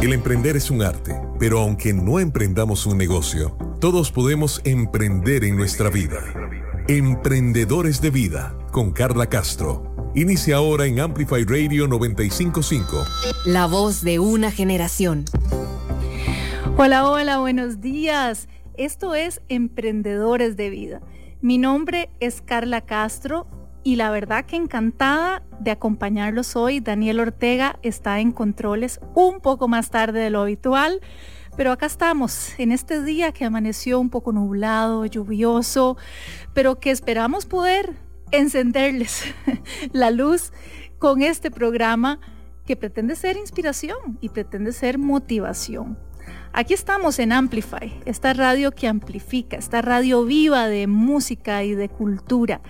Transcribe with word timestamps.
El 0.00 0.12
emprender 0.12 0.56
es 0.56 0.70
un 0.70 0.82
arte, 0.82 1.20
pero 1.40 1.58
aunque 1.58 1.92
no 1.92 2.20
emprendamos 2.20 2.86
un 2.86 2.96
negocio, 2.96 3.56
todos 3.80 4.12
podemos 4.12 4.60
emprender 4.62 5.42
en 5.42 5.56
nuestra 5.56 5.90
vida. 5.90 6.20
Emprendedores 6.86 8.00
de 8.00 8.10
Vida 8.10 8.56
con 8.70 8.92
Carla 8.92 9.26
Castro. 9.26 10.12
Inicia 10.14 10.54
ahora 10.54 10.86
en 10.86 11.00
Amplify 11.00 11.42
Radio 11.42 11.88
955. 11.88 13.04
La 13.46 13.66
voz 13.66 14.02
de 14.02 14.20
una 14.20 14.52
generación. 14.52 15.24
Hola, 16.76 17.10
hola, 17.10 17.38
buenos 17.38 17.80
días. 17.80 18.46
Esto 18.74 19.16
es 19.16 19.40
Emprendedores 19.48 20.56
de 20.56 20.70
Vida. 20.70 21.00
Mi 21.40 21.58
nombre 21.58 22.08
es 22.20 22.40
Carla 22.40 22.82
Castro 22.82 23.48
y 23.82 23.96
la 23.96 24.10
verdad 24.10 24.44
que 24.44 24.56
encantada 24.56 25.42
de 25.60 25.70
acompañarlos 25.70 26.56
hoy. 26.56 26.80
Daniel 26.80 27.20
Ortega 27.20 27.78
está 27.82 28.20
en 28.20 28.32
controles 28.32 29.00
un 29.14 29.40
poco 29.40 29.68
más 29.68 29.90
tarde 29.90 30.20
de 30.20 30.30
lo 30.30 30.42
habitual, 30.42 31.00
pero 31.56 31.72
acá 31.72 31.86
estamos 31.86 32.58
en 32.58 32.72
este 32.72 33.02
día 33.02 33.32
que 33.32 33.44
amaneció 33.44 33.98
un 33.98 34.10
poco 34.10 34.32
nublado, 34.32 35.06
lluvioso, 35.06 35.96
pero 36.54 36.78
que 36.78 36.90
esperamos 36.90 37.46
poder 37.46 37.96
encenderles 38.30 39.24
la 39.92 40.10
luz 40.10 40.52
con 40.98 41.22
este 41.22 41.50
programa 41.50 42.20
que 42.66 42.76
pretende 42.76 43.16
ser 43.16 43.36
inspiración 43.36 44.18
y 44.20 44.28
pretende 44.28 44.72
ser 44.72 44.98
motivación. 44.98 45.98
Aquí 46.52 46.74
estamos 46.74 47.18
en 47.18 47.32
Amplify, 47.32 48.00
esta 48.04 48.32
radio 48.32 48.72
que 48.72 48.88
amplifica, 48.88 49.56
esta 49.56 49.80
radio 49.82 50.24
viva 50.24 50.66
de 50.66 50.86
música 50.86 51.62
y 51.64 51.74
de 51.74 51.88
cultura. 51.88 52.60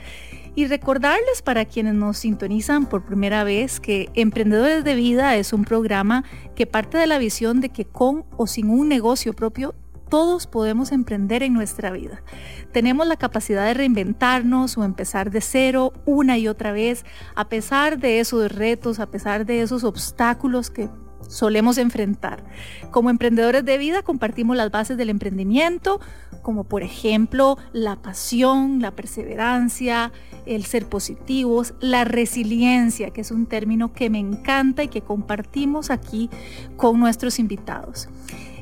Y 0.58 0.66
recordarles 0.66 1.40
para 1.40 1.66
quienes 1.66 1.94
nos 1.94 2.18
sintonizan 2.18 2.86
por 2.86 3.04
primera 3.04 3.44
vez 3.44 3.78
que 3.78 4.10
Emprendedores 4.14 4.82
de 4.82 4.96
Vida 4.96 5.36
es 5.36 5.52
un 5.52 5.64
programa 5.64 6.24
que 6.56 6.66
parte 6.66 6.98
de 6.98 7.06
la 7.06 7.18
visión 7.18 7.60
de 7.60 7.68
que 7.68 7.84
con 7.84 8.24
o 8.36 8.48
sin 8.48 8.68
un 8.68 8.88
negocio 8.88 9.34
propio 9.34 9.76
todos 10.10 10.48
podemos 10.48 10.90
emprender 10.90 11.44
en 11.44 11.54
nuestra 11.54 11.92
vida. 11.92 12.24
Tenemos 12.72 13.06
la 13.06 13.14
capacidad 13.14 13.66
de 13.66 13.74
reinventarnos 13.74 14.76
o 14.76 14.82
empezar 14.82 15.30
de 15.30 15.42
cero 15.42 15.92
una 16.06 16.38
y 16.38 16.48
otra 16.48 16.72
vez, 16.72 17.04
a 17.36 17.48
pesar 17.48 18.00
de 18.00 18.18
esos 18.18 18.50
retos, 18.50 18.98
a 18.98 19.06
pesar 19.06 19.46
de 19.46 19.62
esos 19.62 19.84
obstáculos 19.84 20.70
que 20.70 20.88
solemos 21.28 21.78
enfrentar. 21.78 22.42
Como 22.90 23.10
emprendedores 23.10 23.64
de 23.64 23.78
vida 23.78 24.02
compartimos 24.02 24.56
las 24.56 24.72
bases 24.72 24.96
del 24.96 25.10
emprendimiento, 25.10 26.00
como 26.42 26.64
por 26.64 26.82
ejemplo 26.82 27.58
la 27.72 27.96
pasión, 27.96 28.80
la 28.80 28.92
perseverancia, 28.92 30.12
el 30.46 30.64
ser 30.64 30.86
positivos, 30.86 31.74
la 31.80 32.04
resiliencia, 32.04 33.10
que 33.10 33.20
es 33.20 33.30
un 33.30 33.46
término 33.46 33.92
que 33.92 34.10
me 34.10 34.18
encanta 34.18 34.82
y 34.82 34.88
que 34.88 35.02
compartimos 35.02 35.90
aquí 35.90 36.30
con 36.76 36.98
nuestros 36.98 37.38
invitados. 37.38 38.08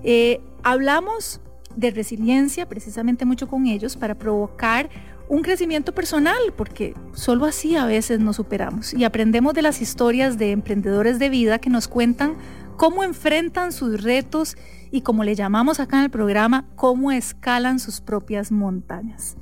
Eh, 0.03 0.41
hablamos 0.63 1.41
de 1.77 1.91
resiliencia 1.91 2.69
precisamente 2.69 3.25
mucho 3.25 3.49
con 3.49 3.67
ellos 3.67 3.97
para 3.97 4.15
provocar 4.15 4.89
un 5.29 5.43
crecimiento 5.43 5.93
personal, 5.93 6.39
porque 6.57 6.95
solo 7.13 7.47
así 7.47 7.77
a 7.77 7.85
veces 7.85 8.21
nos 8.21 8.37
superamos 8.37 8.95
y 8.95 9.05
aprendemos 9.05 9.55
de 9.55 9.63
las 9.63 9.83
historias 9.83 10.39
de 10.39 10.53
emprendedores 10.53 11.19
de 11.19 11.29
vida 11.29 11.59
que 11.59 11.71
nos 11.71 11.89
cuentan 11.89 12.37
cómo 12.77 13.05
enfrentan 13.05 13.73
sus 13.73 14.03
retos 14.03 14.57
y 14.91 15.01
como 15.01 15.25
le 15.25 15.35
llamamos 15.35 15.81
acá 15.81 15.99
en 15.99 16.05
el 16.05 16.11
programa, 16.11 16.67
cómo 16.77 17.13
escalan 17.13 17.79
sus 17.79 18.01
propias 18.01 18.53
montañas. 18.53 19.37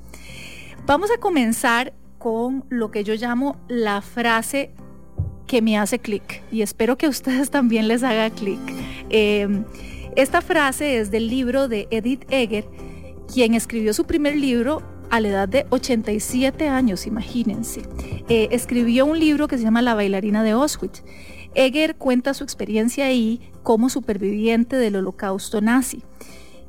Vamos 0.87 1.11
a 1.11 1.19
comenzar 1.19 1.93
con 2.19 2.65
lo 2.69 2.91
que 2.91 3.05
yo 3.05 3.15
llamo 3.15 3.57
la 3.69 4.01
frase 4.01 4.73
que 5.47 5.63
me 5.63 5.79
hace 5.79 5.99
clic 5.99 6.43
y 6.51 6.63
espero 6.63 6.97
que 6.97 7.07
a 7.07 7.09
ustedes 7.11 7.51
también 7.51 7.89
les 7.89 8.03
haga 8.03 8.31
clic. 8.31 8.61
Em, 9.11 9.65
esta 10.17 10.41
frase 10.41 10.99
es 10.99 11.11
del 11.11 11.29
libro 11.29 11.69
de 11.69 11.89
Edith 11.91 12.25
Egger, 12.31 12.67
quien 13.33 13.55
escribió 13.55 13.93
su 13.93 14.05
primer 14.05 14.37
libro 14.37 14.83
a 15.11 15.21
la 15.21 15.29
edad 15.29 15.49
de 15.49 15.67
87 15.71 16.69
años, 16.69 17.07
imagínense. 17.07 17.83
Eh, 18.29 18.49
escribió 18.53 19.07
un 19.07 19.19
libro 19.19 19.49
que 19.49 19.59
se 19.59 19.65
llama 19.65 19.83
La 19.83 19.95
bailarina 19.95 20.43
de 20.43 20.53
Auschwitz. 20.53 21.03
Egger 21.55 21.97
cuenta 21.97 22.35
su 22.35 22.45
experiencia 22.45 23.07
ahí 23.07 23.41
como 23.63 23.89
superviviente 23.89 24.77
del 24.77 24.97
holocausto 24.97 25.61
nazi. 25.61 26.03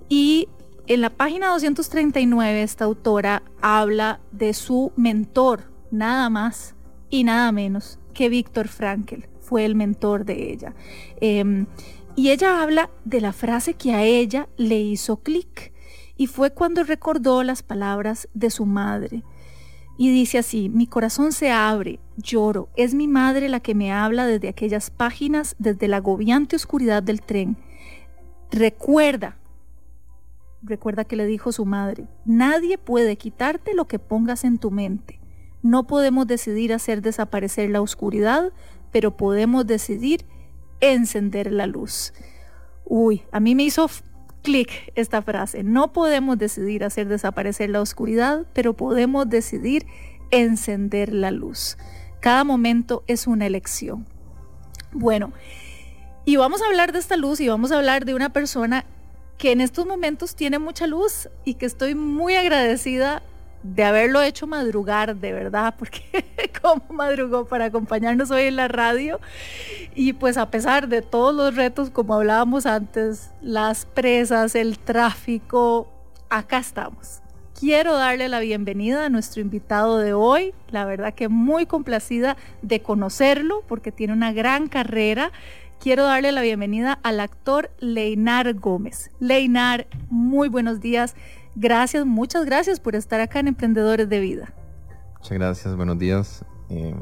Y 0.09 0.47
en 0.87 1.01
la 1.01 1.09
página 1.09 1.49
239 1.49 2.61
esta 2.61 2.85
autora 2.85 3.43
habla 3.61 4.19
de 4.31 4.53
su 4.53 4.91
mentor, 4.95 5.71
nada 5.91 6.29
más 6.29 6.75
y 7.09 7.23
nada 7.23 7.51
menos 7.51 7.99
que 8.13 8.29
Víctor 8.29 8.67
Frankl, 8.67 9.25
fue 9.41 9.65
el 9.65 9.75
mentor 9.75 10.25
de 10.25 10.51
ella. 10.51 10.73
Em, 11.21 11.65
y 12.15 12.29
ella 12.29 12.61
habla 12.61 12.89
de 13.03 13.21
la 13.21 13.33
frase 13.33 13.73
que 13.73 13.93
a 13.93 14.03
ella 14.03 14.47
le 14.57 14.79
hizo 14.79 15.17
clic 15.17 15.73
y 16.17 16.27
fue 16.27 16.51
cuando 16.51 16.83
recordó 16.83 17.43
las 17.43 17.61
palabras 17.61 18.29
de 18.33 18.49
su 18.49 18.65
madre. 18.65 19.23
Y 19.97 20.11
dice 20.11 20.37
así, 20.37 20.69
mi 20.69 20.87
corazón 20.87 21.31
se 21.31 21.51
abre, 21.51 21.99
lloro, 22.17 22.69
es 22.75 22.93
mi 22.93 23.07
madre 23.07 23.47
la 23.47 23.61
que 23.61 23.75
me 23.75 23.93
habla 23.93 24.27
desde 24.27 24.49
aquellas 24.49 24.89
páginas, 24.89 25.55
desde 25.57 25.87
la 25.87 25.97
agobiante 25.97 26.55
oscuridad 26.55 27.01
del 27.01 27.21
tren. 27.21 27.55
Recuerda, 28.51 29.37
recuerda 30.61 31.05
que 31.05 31.15
le 31.15 31.25
dijo 31.25 31.51
su 31.51 31.65
madre, 31.65 32.07
nadie 32.25 32.77
puede 32.77 33.15
quitarte 33.17 33.73
lo 33.73 33.85
que 33.85 33.99
pongas 33.99 34.43
en 34.43 34.57
tu 34.57 34.69
mente. 34.69 35.19
No 35.63 35.87
podemos 35.87 36.27
decidir 36.27 36.73
hacer 36.73 37.01
desaparecer 37.01 37.69
la 37.69 37.81
oscuridad, 37.81 38.51
pero 38.91 39.15
podemos 39.15 39.65
decidir 39.65 40.25
encender 40.79 41.51
la 41.51 41.67
luz. 41.67 42.13
Uy, 42.85 43.23
a 43.31 43.39
mí 43.39 43.55
me 43.55 43.63
hizo 43.63 43.89
clic 44.45 44.93
esta 44.95 45.21
frase. 45.21 45.63
No 45.63 45.91
podemos 45.91 46.37
decidir 46.37 46.85
hacer 46.85 47.07
desaparecer 47.09 47.69
la 47.69 47.81
oscuridad, 47.81 48.45
pero 48.53 48.73
podemos 48.73 49.27
decidir 49.29 49.85
encender 50.31 51.13
la 51.13 51.31
luz. 51.31 51.77
Cada 52.21 52.45
momento 52.45 53.03
es 53.07 53.27
una 53.27 53.45
elección. 53.45 54.05
Bueno, 54.93 55.33
y 56.23 56.37
vamos 56.37 56.61
a 56.61 56.67
hablar 56.67 56.93
de 56.93 56.99
esta 56.99 57.17
luz 57.17 57.41
y 57.41 57.49
vamos 57.49 57.71
a 57.71 57.77
hablar 57.77 58.05
de 58.05 58.13
una 58.13 58.31
persona 58.31 58.85
que 59.37 59.51
en 59.51 59.59
estos 59.59 59.85
momentos 59.85 60.35
tiene 60.35 60.59
mucha 60.59 60.87
luz 60.87 61.27
y 61.43 61.55
que 61.55 61.65
estoy 61.65 61.95
muy 61.95 62.35
agradecida 62.35 63.21
de 63.73 63.83
haberlo 63.83 64.21
hecho 64.21 64.45
madrugar, 64.45 65.15
de 65.15 65.33
verdad, 65.33 65.73
porque 65.77 66.25
como 66.61 66.83
madrugó 66.93 67.45
para 67.45 67.65
acompañarnos 67.65 68.29
hoy 68.29 68.43
en 68.43 68.57
la 68.57 68.67
radio. 68.67 69.19
Y 69.95 70.13
pues 70.13 70.37
a 70.37 70.51
pesar 70.51 70.87
de 70.87 71.01
todos 71.01 71.33
los 71.33 71.55
retos, 71.55 71.89
como 71.89 72.13
hablábamos 72.13 72.67
antes, 72.67 73.31
las 73.41 73.85
presas, 73.87 74.53
el 74.53 74.77
tráfico, 74.77 75.87
acá 76.29 76.59
estamos. 76.59 77.21
Quiero 77.59 77.95
darle 77.95 78.29
la 78.29 78.39
bienvenida 78.39 79.05
a 79.05 79.09
nuestro 79.09 79.41
invitado 79.41 79.97
de 79.97 80.13
hoy, 80.13 80.53
la 80.69 80.85
verdad 80.85 81.13
que 81.13 81.29
muy 81.29 81.65
complacida 81.65 82.35
de 82.61 82.81
conocerlo 82.81 83.63
porque 83.67 83.91
tiene 83.91 84.13
una 84.13 84.33
gran 84.33 84.67
carrera. 84.67 85.31
Quiero 85.79 86.03
darle 86.03 86.31
la 86.31 86.41
bienvenida 86.41 86.99
al 87.01 87.19
actor 87.19 87.71
Leinar 87.79 88.53
Gómez. 88.55 89.09
Leinar, 89.19 89.87
muy 90.09 90.49
buenos 90.49 90.81
días. 90.81 91.15
Gracias, 91.55 92.05
muchas 92.05 92.45
gracias 92.45 92.81
por 92.81 92.95
estar 92.95 93.21
acá 93.21 93.39
en 93.39 93.47
Emprendedores 93.47 94.09
de 94.09 94.19
Vida. 94.19 94.53
Muchas 95.13 95.31
gracias, 95.31 95.75
buenos 95.75 95.97
días. 95.97 96.43
Eh, 96.69 96.93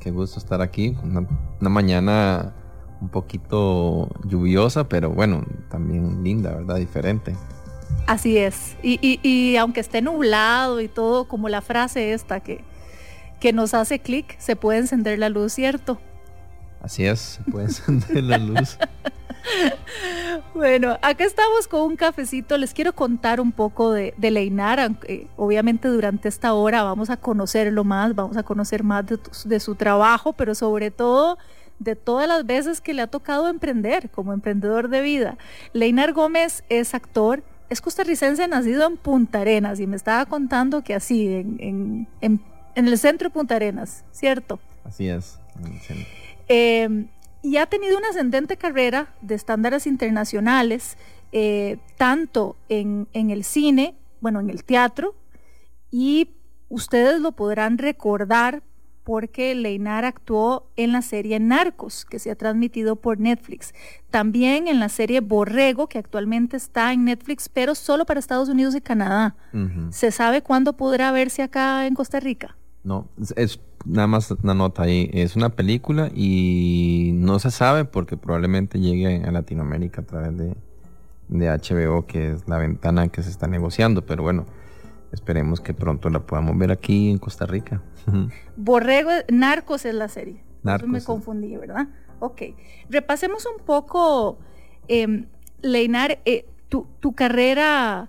qué 0.00 0.10
gusto 0.10 0.38
estar 0.38 0.60
aquí. 0.60 0.94
Una, 1.02 1.26
mañana 1.70 2.52
un 3.00 3.08
poquito 3.08 4.10
lluviosa, 4.24 4.86
pero 4.88 5.10
bueno, 5.10 5.44
también 5.70 6.22
linda, 6.22 6.54
¿verdad? 6.54 6.76
Diferente. 6.76 7.34
Así 8.06 8.36
es. 8.36 8.76
Y, 8.82 9.56
aunque 9.56 9.80
esté 9.80 10.02
nublado 10.02 10.80
y 10.80 10.88
todo, 10.88 11.26
como 11.26 11.48
la 11.48 11.62
frase 11.62 12.12
esta 12.12 12.40
que, 12.40 12.62
que 13.40 13.54
nos 13.54 13.72
hace 13.72 14.00
clic, 14.00 14.38
se 14.38 14.56
puede 14.56 14.80
encender 14.80 15.18
la 15.18 15.30
luz, 15.30 15.54
¿cierto? 15.54 15.98
Así 16.82 17.06
es, 17.06 17.20
se 17.20 17.50
puede 17.50 17.66
encender 17.66 18.24
la 18.24 18.38
luz. 18.38 18.76
bueno, 20.54 20.98
acá 21.00 21.24
estamos 21.24 21.68
con 21.68 21.82
un 21.82 21.96
cafecito. 21.96 22.58
Les 22.58 22.74
quiero 22.74 22.92
contar 22.92 23.40
un 23.40 23.52
poco 23.52 23.92
de, 23.92 24.14
Leinar. 24.18 24.80
Aunque, 24.80 25.28
obviamente 25.36 25.86
durante 25.86 26.28
esta 26.28 26.52
hora 26.54 26.82
vamos 26.82 27.08
a 27.08 27.16
conocerlo 27.16 27.84
más, 27.84 28.16
vamos 28.16 28.36
a 28.36 28.42
conocer 28.42 28.82
más 28.82 29.04
de, 29.44 29.60
su 29.60 29.76
trabajo, 29.76 30.32
pero 30.32 30.56
sobre 30.56 30.90
todo 30.90 31.38
de 31.78 31.94
todas 31.94 32.28
las 32.28 32.46
veces 32.46 32.80
que 32.80 32.94
le 32.94 33.02
ha 33.02 33.06
tocado 33.06 33.48
emprender 33.48 34.10
como 34.10 34.32
emprendedor 34.32 34.88
de 34.88 35.02
vida. 35.02 35.38
Leinar 35.72 36.12
Gómez 36.12 36.64
es 36.68 36.94
actor, 36.94 37.44
es 37.70 37.80
costarricense 37.80 38.46
nacido 38.48 38.88
en 38.88 38.96
Punta 38.96 39.40
Arenas 39.40 39.78
y 39.78 39.86
me 39.86 39.96
estaba 39.96 40.26
contando 40.26 40.82
que 40.82 40.94
así, 40.94 41.28
en, 41.28 42.08
el 42.74 42.98
centro 42.98 43.28
de 43.28 43.32
Punta 43.32 43.54
Arenas, 43.54 44.04
¿cierto? 44.10 44.58
Así 44.84 45.08
es. 45.08 45.38
Eh, 46.54 47.06
y 47.42 47.56
ha 47.56 47.66
tenido 47.66 47.96
una 47.96 48.10
ascendente 48.10 48.58
carrera 48.58 49.14
de 49.22 49.34
estándares 49.34 49.86
internacionales, 49.86 50.98
eh, 51.32 51.78
tanto 51.96 52.56
en, 52.68 53.08
el 53.14 53.42
cine, 53.42 53.96
bueno, 54.20 54.38
en 54.38 54.50
el 54.50 54.62
teatro, 54.62 55.14
y 55.90 56.28
ustedes 56.68 57.20
lo 57.20 57.32
podrán 57.32 57.78
recordar 57.78 58.62
porque 59.02 59.54
Leinar 59.54 60.04
actuó 60.04 60.70
en 60.76 60.92
la 60.92 61.00
serie 61.00 61.40
Narcos, 61.40 62.04
que 62.04 62.18
se 62.18 62.30
ha 62.30 62.36
transmitido 62.36 62.96
por 62.96 63.18
Netflix. 63.18 63.74
También 64.10 64.68
en 64.68 64.78
la 64.78 64.90
serie 64.90 65.20
Borrego, 65.20 65.88
que 65.88 65.98
actualmente 65.98 66.58
está 66.58 66.92
en 66.92 67.06
Netflix, 67.06 67.48
pero 67.48 67.74
solo 67.74 68.04
para 68.04 68.20
Estados 68.20 68.50
Unidos 68.50 68.76
y 68.76 68.80
Canadá. 68.82 69.34
¿Se 69.90 70.12
sabe 70.12 70.42
cuándo 70.42 70.74
podrá 70.74 71.10
verse 71.10 71.42
acá 71.42 71.86
en 71.86 71.94
Costa 71.94 72.20
Rica? 72.20 72.56
No, 72.84 73.08
es, 73.36 73.60
nada 73.84 74.06
más 74.06 74.30
una 74.30 74.54
nota 74.54 74.82
ahí. 74.82 75.10
Es 75.12 75.36
una 75.36 75.50
película 75.50 76.10
y 76.14 77.10
no 77.14 77.38
se 77.38 77.50
sabe 77.50 77.84
porque 77.84 78.16
probablemente 78.16 78.78
llegue 78.78 79.22
a 79.24 79.30
Latinoamérica 79.30 80.02
a 80.02 80.04
través 80.04 80.36
de, 80.36 80.56
de 81.28 81.48
HBO, 81.48 82.06
que 82.06 82.32
es 82.32 82.48
la 82.48 82.58
ventana 82.58 83.08
que 83.08 83.22
se 83.22 83.30
está 83.30 83.46
negociando. 83.46 84.04
Pero 84.04 84.22
bueno, 84.22 84.46
esperemos 85.12 85.60
que 85.60 85.74
pronto 85.74 86.10
la 86.10 86.20
podamos 86.20 86.56
ver 86.58 86.72
aquí 86.72 87.10
en 87.10 87.18
Costa 87.18 87.46
Rica. 87.46 87.82
Borrego, 88.56 89.10
Narcos 89.30 89.84
es 89.84 89.94
la 89.94 90.08
serie. 90.08 90.42
Narcos. 90.62 90.88
me 90.88 91.02
confundí, 91.02 91.56
¿verdad? 91.56 91.88
Ok. 92.20 92.42
Repasemos 92.88 93.46
un 93.46 93.64
poco, 93.64 94.38
eh, 94.88 95.26
Leinar, 95.60 96.20
eh, 96.24 96.46
tu, 96.68 96.86
tu, 97.00 97.14
carrera, 97.14 98.08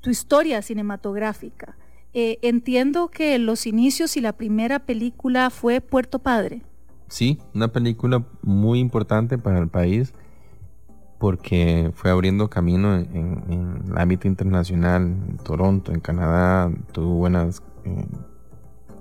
tu 0.00 0.10
historia 0.10 0.62
cinematográfica. 0.62 1.76
Eh, 2.14 2.38
entiendo 2.42 3.08
que 3.08 3.38
los 3.38 3.66
inicios 3.66 4.16
y 4.16 4.20
la 4.20 4.34
primera 4.34 4.80
película 4.80 5.48
fue 5.50 5.80
Puerto 5.80 6.18
Padre. 6.18 6.62
Sí, 7.08 7.38
una 7.54 7.68
película 7.68 8.24
muy 8.42 8.80
importante 8.80 9.38
para 9.38 9.58
el 9.58 9.68
país 9.68 10.12
porque 11.18 11.92
fue 11.94 12.10
abriendo 12.10 12.50
camino 12.50 12.96
en, 12.96 13.82
el 13.86 13.96
ámbito 13.96 14.26
internacional, 14.26 15.02
en 15.02 15.36
Toronto, 15.36 15.92
en 15.92 16.00
Canadá, 16.00 16.70
tuvo 16.90 17.14
buenas, 17.14 17.62
eh, 17.84 18.06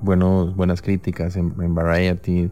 buenas 0.02 0.81
críticas 0.81 1.36
en, 1.36 1.74
Variety 1.74 2.52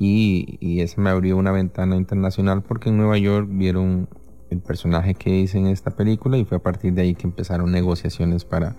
y, 0.00 0.58
y, 0.60 0.80
eso 0.80 1.00
me 1.00 1.10
abrió 1.10 1.36
una 1.36 1.52
ventana 1.52 1.96
internacional 1.96 2.62
porque 2.62 2.88
en 2.88 2.96
Nueva 2.96 3.18
York 3.18 3.46
vieron 3.48 4.08
el 4.50 4.60
personaje 4.60 5.14
que 5.14 5.30
hice 5.30 5.58
en 5.58 5.68
esta 5.68 5.90
película 5.92 6.36
y 6.36 6.44
fue 6.44 6.56
a 6.56 6.62
partir 6.62 6.92
de 6.92 7.02
ahí 7.02 7.14
que 7.14 7.26
empezaron 7.26 7.70
negociaciones 7.70 8.44
para, 8.44 8.74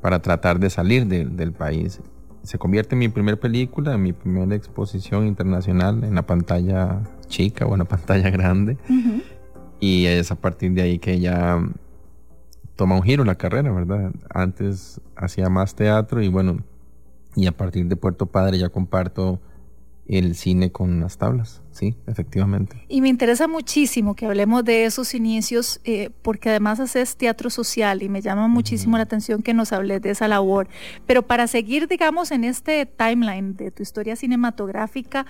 para 0.00 0.20
tratar 0.20 0.58
de 0.58 0.70
salir 0.70 1.06
del 1.06 1.52
país. 1.52 2.00
Se 2.42 2.58
convierte 2.58 2.94
en 2.94 3.00
mi 3.00 3.08
primera 3.08 3.38
película, 3.38 3.94
en 3.94 4.02
mi 4.02 4.12
primera 4.12 4.54
exposición 4.54 5.26
internacional 5.26 6.04
en 6.04 6.14
la 6.14 6.22
pantalla 6.22 7.02
chica 7.26 7.66
o 7.66 7.74
en 7.74 7.80
la 7.80 7.84
pantalla 7.84 8.30
grande. 8.30 8.78
Y 9.80 10.06
es 10.06 10.30
a 10.30 10.34
partir 10.34 10.72
de 10.72 10.82
ahí 10.82 10.98
que 10.98 11.20
ya 11.20 11.60
toma 12.76 12.94
un 12.94 13.02
giro 13.02 13.24
la 13.24 13.34
carrera, 13.34 13.72
¿verdad? 13.72 14.12
Antes 14.30 15.00
hacía 15.16 15.48
más 15.48 15.74
teatro 15.74 16.22
y 16.22 16.28
bueno, 16.28 16.58
y 17.34 17.46
a 17.46 17.52
partir 17.52 17.86
de 17.86 17.96
Puerto 17.96 18.26
Padre 18.26 18.58
ya 18.58 18.68
comparto 18.68 19.40
el 20.08 20.34
cine 20.34 20.72
con 20.72 21.00
las 21.00 21.18
tablas, 21.18 21.62
sí, 21.70 21.94
efectivamente. 22.06 22.82
Y 22.88 23.02
me 23.02 23.08
interesa 23.08 23.46
muchísimo 23.46 24.16
que 24.16 24.24
hablemos 24.24 24.64
de 24.64 24.86
esos 24.86 25.14
inicios, 25.14 25.80
eh, 25.84 26.10
porque 26.22 26.48
además 26.48 26.80
haces 26.80 27.16
teatro 27.16 27.50
social 27.50 28.02
y 28.02 28.08
me 28.08 28.22
llama 28.22 28.48
muchísimo 28.48 28.96
la 28.96 29.02
atención 29.02 29.42
que 29.42 29.52
nos 29.52 29.72
hables 29.72 30.00
de 30.00 30.10
esa 30.10 30.26
labor. 30.26 30.68
Pero 31.06 31.22
para 31.22 31.46
seguir, 31.46 31.88
digamos, 31.88 32.30
en 32.30 32.44
este 32.44 32.86
timeline 32.86 33.54
de 33.54 33.70
tu 33.70 33.82
historia 33.82 34.16
cinematográfica, 34.16 35.26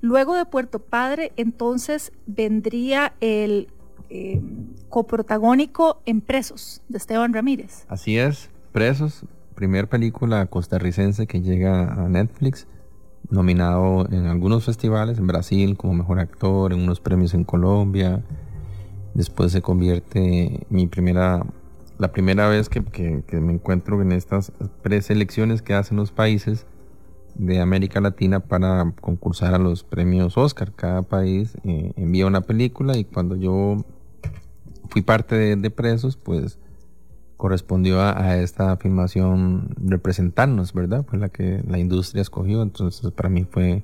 luego 0.00 0.34
de 0.34 0.46
Puerto 0.46 0.78
Padre, 0.78 1.32
entonces 1.36 2.12
vendría 2.26 3.12
el 3.20 3.68
eh, 4.08 4.40
coprotagónico 4.88 6.00
en 6.06 6.22
Presos, 6.22 6.80
de 6.88 6.96
Esteban 6.96 7.34
Ramírez. 7.34 7.84
Así 7.88 8.16
es, 8.18 8.48
Presos, 8.72 9.26
primer 9.54 9.88
película 9.88 10.46
costarricense 10.46 11.26
que 11.26 11.42
llega 11.42 11.92
a 11.92 12.08
Netflix 12.08 12.66
nominado 13.32 14.06
en 14.12 14.26
algunos 14.26 14.64
festivales 14.64 15.18
en 15.18 15.26
Brasil 15.26 15.76
como 15.76 15.94
mejor 15.94 16.20
actor, 16.20 16.72
en 16.72 16.80
unos 16.80 17.00
premios 17.00 17.34
en 17.34 17.44
Colombia. 17.44 18.22
Después 19.14 19.52
se 19.52 19.62
convierte 19.62 20.66
mi 20.68 20.86
primera, 20.86 21.44
la 21.98 22.12
primera 22.12 22.48
vez 22.48 22.68
que, 22.68 22.82
me 23.40 23.52
encuentro 23.52 24.00
en 24.02 24.12
estas 24.12 24.52
preselecciones 24.82 25.62
que 25.62 25.74
hacen 25.74 25.96
los 25.96 26.12
países 26.12 26.66
de 27.34 27.60
América 27.60 28.00
Latina 28.02 28.40
para 28.40 28.92
concursar 29.00 29.54
a 29.54 29.58
los 29.58 29.82
premios 29.82 30.36
Oscar. 30.36 30.72
Cada 30.72 31.00
país 31.02 31.56
eh, 31.64 31.92
envía 31.96 32.26
una 32.26 32.42
película 32.42 32.98
y 32.98 33.04
cuando 33.04 33.36
yo 33.36 33.78
fui 34.90 35.00
parte 35.00 35.34
de, 35.34 35.56
de 35.56 35.70
Presos, 35.70 36.16
pues 36.16 36.58
correspondió 37.42 38.00
a, 38.00 38.36
esta 38.36 38.76
filmación 38.76 39.74
representarnos, 39.76 40.72
¿verdad? 40.72 41.04
Fue 41.04 41.18
la 41.18 41.28
que 41.28 41.60
la 41.66 41.80
industria 41.80 42.22
escogió, 42.22 42.62
entonces 42.62 43.10
para 43.10 43.28
mí 43.28 43.48
fue 43.50 43.82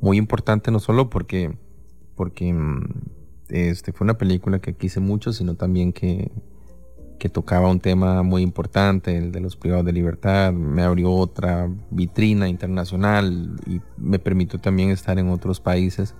muy 0.00 0.16
importante 0.16 0.72
no 0.72 0.80
solo 0.80 1.08
porque, 1.08 1.56
porque 2.16 2.52
mm, 2.52 2.82
este, 3.50 3.92
fue 3.92 4.06
una 4.06 4.18
película 4.18 4.58
que 4.58 4.74
quise 4.74 4.98
mucho, 4.98 5.32
sino 5.32 5.54
también 5.54 5.92
que, 5.92 6.32
que 7.20 7.28
tocaba 7.28 7.70
un 7.70 7.78
tema 7.78 8.24
muy 8.24 8.42
importante, 8.42 9.16
el 9.16 9.30
de 9.30 9.38
los 9.38 9.54
privados 9.54 9.86
de 9.86 9.92
libertad, 9.92 10.52
me 10.52 10.82
abrió 10.82 11.12
otra 11.12 11.70
vitrina 11.92 12.48
internacional 12.48 13.54
y 13.68 13.80
me 13.98 14.18
permitió 14.18 14.58
también 14.58 14.90
estar 14.90 15.16
en 15.20 15.28
otros 15.28 15.60
países 15.60 16.16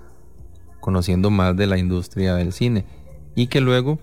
conociendo 0.79 1.31
más 1.31 1.57
de 1.57 1.67
la 1.67 1.79
industria 1.79 2.37
del 2.37 2.53
cine. 2.53 2.85
Y 3.35 3.49
que 3.49 3.61
luego 3.61 3.99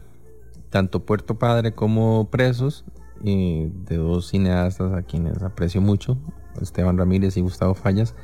tanto 0.70 1.06
Puerto 1.06 1.38
Padre 1.38 1.74
como 1.74 2.30
Presos, 2.30 2.86
de 3.22 3.98
dos 3.98 4.28
cineastas 4.28 4.94
a 4.94 5.02
quienes 5.02 5.42
aprecio 5.42 5.82
mucho, 5.82 6.18
Esteban 6.62 6.98
Ramírez 6.98 7.38
y 7.38 7.42
Gustavo 7.42 7.74
Fallas, 7.74 8.16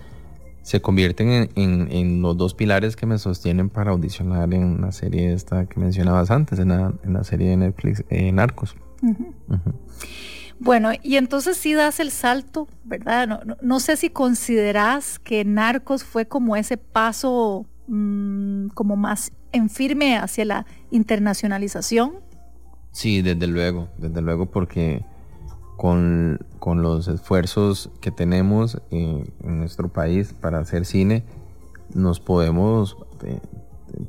se 0.62 0.82
convierten 0.82 1.50
en, 1.56 2.22
los 2.22 2.38
dos 2.38 2.54
pilares 2.54 2.96
que 2.96 3.06
me 3.06 3.18
sostienen 3.18 3.70
para 3.70 3.92
audicionar 3.92 4.54
en 4.54 4.82
la 4.82 4.92
serie 4.92 5.34
esta 5.34 5.66
que 5.66 5.80
mencionabas 5.80 6.32
antes, 6.32 6.60
en 6.60 6.70
la, 6.70 7.24
serie 7.24 7.50
de 7.50 7.58
Netflix 7.58 8.04
eh, 8.10 8.32
Narcos. 8.32 8.76
Bueno, 10.60 10.92
y 11.02 11.18
entonces 11.18 11.58
sí 11.58 11.74
das 11.74 12.00
el 12.00 12.12
salto, 12.12 12.70
¿verdad? 12.86 13.58
No, 13.62 13.80
sé 13.82 13.98
si 13.98 14.10
consideras 14.10 15.20
que 15.20 15.44
Narcos 15.44 16.06
fue 16.06 16.26
como 16.26 16.56
ese 16.56 16.78
paso 16.78 17.66
mm, 17.88 18.68
como 18.70 18.96
más 18.96 19.34
en 19.52 19.70
firme 19.70 20.18
hacia 20.18 20.46
la 20.46 20.66
internacionalización. 20.90 22.14
Sí, 22.94 23.24
desde 23.24 23.48
luego, 23.48 23.90
desde 23.98 24.22
luego 24.22 24.46
porque 24.46 25.04
con, 25.78 26.40
los 26.64 27.08
esfuerzos 27.08 27.90
que 28.00 28.12
tenemos 28.12 28.80
en, 28.92 29.34
nuestro 29.42 29.90
país 29.90 30.34
para 30.34 30.60
hacer 30.60 30.86
cine, 30.86 31.24
nos 31.96 32.20
podemos 32.20 32.96
eh, 33.24 33.40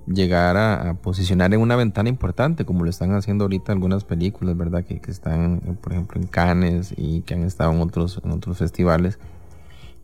llegar 0.06 0.58
a, 0.58 0.94
posicionar 1.02 1.54
en 1.54 1.60
una 1.60 1.76
ventana 1.76 2.10
importante, 2.10 2.66
como 2.66 2.84
lo 2.84 2.90
están 2.90 3.14
haciendo 3.14 3.44
ahorita 3.44 3.72
algunas 3.72 4.04
películas, 4.04 4.54
¿verdad? 4.54 4.84
Que, 4.84 5.00
están, 5.10 5.78
por 5.80 5.92
ejemplo, 5.92 6.20
en 6.20 6.26
Cannes 6.26 6.92
y 6.94 7.22
que 7.22 7.34
han 7.34 7.44
estado 7.44 7.72
en 7.72 7.80
otros, 7.80 8.20
en 8.22 8.32
otros 8.32 8.58
festivales, 8.58 9.18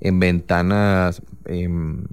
en 0.00 0.18
ventanas 0.20 1.20
em, 1.44 2.06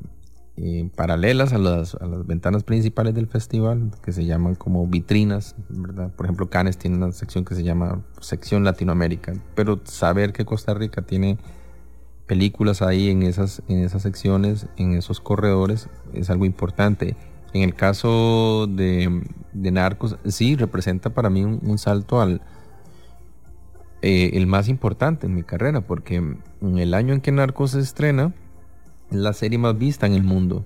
eh, 0.60 0.90
paralelas 0.96 1.54
a 1.54 1.60
las, 1.60 1.94
a 1.94 2.08
las, 2.08 2.26
ventanas 2.26 2.64
principales 2.64 3.14
del 3.14 3.28
festival, 3.28 3.92
que 4.04 4.12
se 4.12 4.26
llaman 4.26 4.56
como 4.56 4.88
vitrinas, 4.88 5.56
¿verdad? 5.70 6.12
Por 6.16 6.26
ejemplo, 6.26 6.50
Cannes 6.50 6.80
tiene 6.80 6.98
una 6.98 7.12
sección 7.12 7.46
que 7.46 7.54
se 7.54 7.64
llama 7.64 8.02
sección 8.22 8.64
Latinoamérica, 8.64 9.34
pero 9.54 9.80
saber 9.84 10.34
que 10.34 10.46
Costa 10.46 10.74
Rica 10.74 11.04
tiene 11.04 11.38
películas 12.26 12.82
ahí 12.82 13.10
en 13.10 13.22
esas, 13.22 13.62
en 13.68 13.84
esas 13.84 14.02
secciones, 14.02 14.66
en 14.78 14.94
esos 14.94 15.22
corredores, 15.22 15.90
es 16.14 16.32
algo 16.32 16.46
importante. 16.46 17.16
En 17.54 17.62
el 17.62 17.76
caso 17.76 18.66
de, 18.66 19.22
Narcos, 19.54 20.18
sí, 20.26 20.56
representa 20.56 21.12
para 21.12 21.30
mí 21.30 21.44
un, 21.44 21.78
salto 21.78 22.20
al... 22.20 22.42
Eh, 24.02 24.32
el 24.34 24.48
más 24.48 24.70
importante 24.70 25.28
en 25.28 25.36
mi 25.36 25.44
carrera, 25.44 25.82
porque 25.82 26.16
en 26.16 26.78
el 26.78 26.96
año 26.96 27.14
en 27.14 27.22
que 27.22 27.32
Narcos 27.32 27.72
se 27.72 27.80
estrena, 27.80 28.34
la 29.10 29.34
serie 29.34 29.58
más 29.58 29.78
vista 29.78 30.06
en 30.06 30.14
el 30.14 30.24
mundo. 30.24 30.64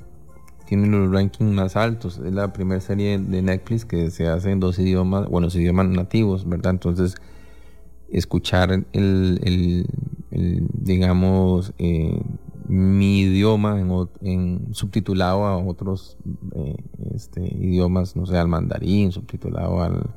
Tiene 0.66 0.88
los 0.88 1.12
rankings 1.12 1.54
más 1.54 1.76
altos. 1.76 2.20
Es 2.20 2.34
la 2.34 2.54
primera 2.54 2.80
serie 2.80 3.20
de 3.20 3.42
Netflix 3.42 3.86
que 3.86 4.10
se 4.10 4.28
hace 4.28 4.52
en 4.52 4.60
dos 4.60 4.80
idiomas, 4.80 5.28
bueno, 5.28 5.48
los 5.48 5.56
idiomas 5.56 5.88
nativos, 5.88 6.48
¿verdad? 6.48 6.72
Entonces, 6.72 7.16
escuchar 8.10 8.86
el, 8.94 9.86
digamos, 10.32 11.74
eh, 11.78 12.22
mi 12.68 13.22
idioma 13.22 13.80
en, 14.22 14.74
subtitulado 14.74 15.46
a 15.46 15.58
otros 15.58 16.18
eh, 16.56 16.78
este, 17.14 17.42
idiomas, 17.42 18.16
no 18.16 18.26
sé, 18.26 18.38
al 18.38 18.48
mandarín, 18.48 19.12
subtitulado 19.12 19.84
al, 19.84 20.10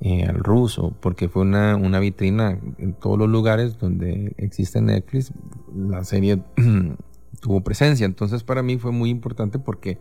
eh, 0.00 0.24
al 0.24 0.36
ruso, 0.36 0.94
porque 1.00 1.28
fue 1.28 1.42
una, 1.42 1.76
una, 1.76 2.00
vitrina 2.00 2.58
en 2.78 2.94
todos 2.94 3.18
los 3.18 3.28
lugares 3.28 3.78
donde 3.78 4.34
existe 4.38 4.80
Netflix. 4.80 5.32
La 5.74 6.04
serie 6.04 6.42
tuvo 7.46 7.60
presencia. 7.60 8.04
Entonces 8.04 8.42
para 8.42 8.62
mí 8.62 8.76
fue 8.76 8.90
muy 8.90 9.08
importante 9.08 9.60
porque, 9.60 9.98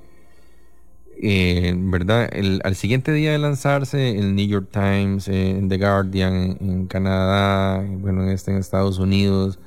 eh, 1.22 1.76
¿verdad? 1.78 2.28
al 2.64 2.76
siguiente 2.76 3.12
día 3.12 3.32
de 3.32 3.38
lanzarse, 3.38 4.18
el 4.18 4.36
New 4.36 4.48
York 4.48 4.70
Times, 4.72 5.28
en 5.28 5.70
The 5.70 5.78
Guardian, 5.78 6.58
en, 6.60 6.88
Canadá, 6.88 7.86
bueno, 7.88 8.24
en, 8.24 8.30
este, 8.30 8.52
en 8.52 8.58
Estados 8.58 8.98
Unidos, 8.98 9.60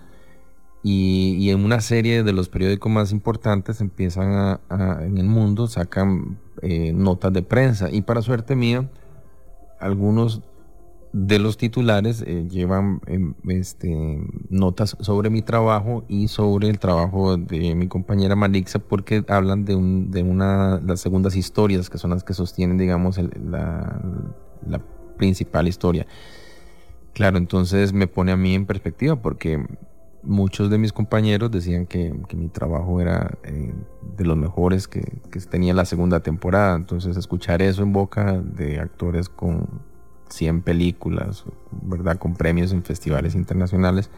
y, 0.82 1.50
en 1.50 1.64
una 1.64 1.80
serie 1.80 2.22
de 2.22 2.32
los 2.32 2.48
periódicos 2.48 2.90
más 2.90 3.12
importantes 3.12 3.80
empiezan 3.80 4.60
a, 4.68 5.00
en 5.02 5.18
el 5.18 5.26
mundo, 5.26 5.66
sacan 5.68 6.38
eh, 6.62 6.92
notas 6.92 7.32
de 7.32 7.42
prensa 7.42 7.90
y 7.90 8.02
para 8.02 8.22
suerte 8.22 8.56
mía, 8.56 8.88
algunos 9.80 10.42
de 11.12 11.38
los 11.38 11.56
titulares 11.56 12.22
eh, 12.26 12.46
llevan 12.48 13.00
em, 13.06 13.34
este, 13.48 14.20
notas 14.50 14.96
sobre 15.00 15.30
mi 15.30 15.42
trabajo 15.42 16.04
y 16.08 16.28
sobre 16.28 16.68
el 16.68 16.78
trabajo 16.78 17.36
de 17.36 17.74
mi 17.74 17.88
compañera 17.88 18.36
Marixa 18.36 18.78
porque 18.78 19.24
hablan 19.28 19.64
de, 19.64 19.74
un, 19.74 20.10
de 20.10 20.22
una 20.22 20.80
las 20.80 21.00
segundas 21.00 21.36
historias 21.36 21.88
que 21.88 21.98
son 21.98 22.10
las 22.10 22.24
que 22.24 22.34
sostienen 22.34 22.78
digamos 22.78 23.18
la, 23.18 24.00
la 24.66 24.80
principal 25.16 25.68
historia. 25.68 26.06
Claro, 27.14 27.38
entonces 27.38 27.92
me 27.92 28.06
pone 28.06 28.32
a 28.32 28.36
mí 28.36 28.54
en 28.54 28.66
perspectiva 28.66 29.16
porque 29.16 29.64
muchos 30.22 30.70
de 30.70 30.78
mis 30.78 30.92
compañeros 30.92 31.50
decían 31.50 31.86
que, 31.86 32.14
mi 32.34 32.48
trabajo 32.48 33.00
era 33.00 33.38
eh, 33.44 33.74
de 34.16 34.24
los 34.24 34.36
mejores 34.36 34.88
que, 34.88 35.00
tenía 35.50 35.74
la 35.74 35.84
segunda 35.84 36.20
temporada. 36.20 36.76
Entonces 36.76 37.16
escuchar 37.16 37.62
eso 37.62 37.82
en 37.82 37.92
boca 37.92 38.40
de 38.40 38.78
actores 38.78 39.28
con 39.28 39.82
100 40.28 40.62
películas, 40.62 41.44
¿verdad? 41.82 42.18
Con 42.18 42.34
premios 42.34 42.72
en 42.72 42.82
festivales 42.82 43.34
internacionales, 43.34 44.10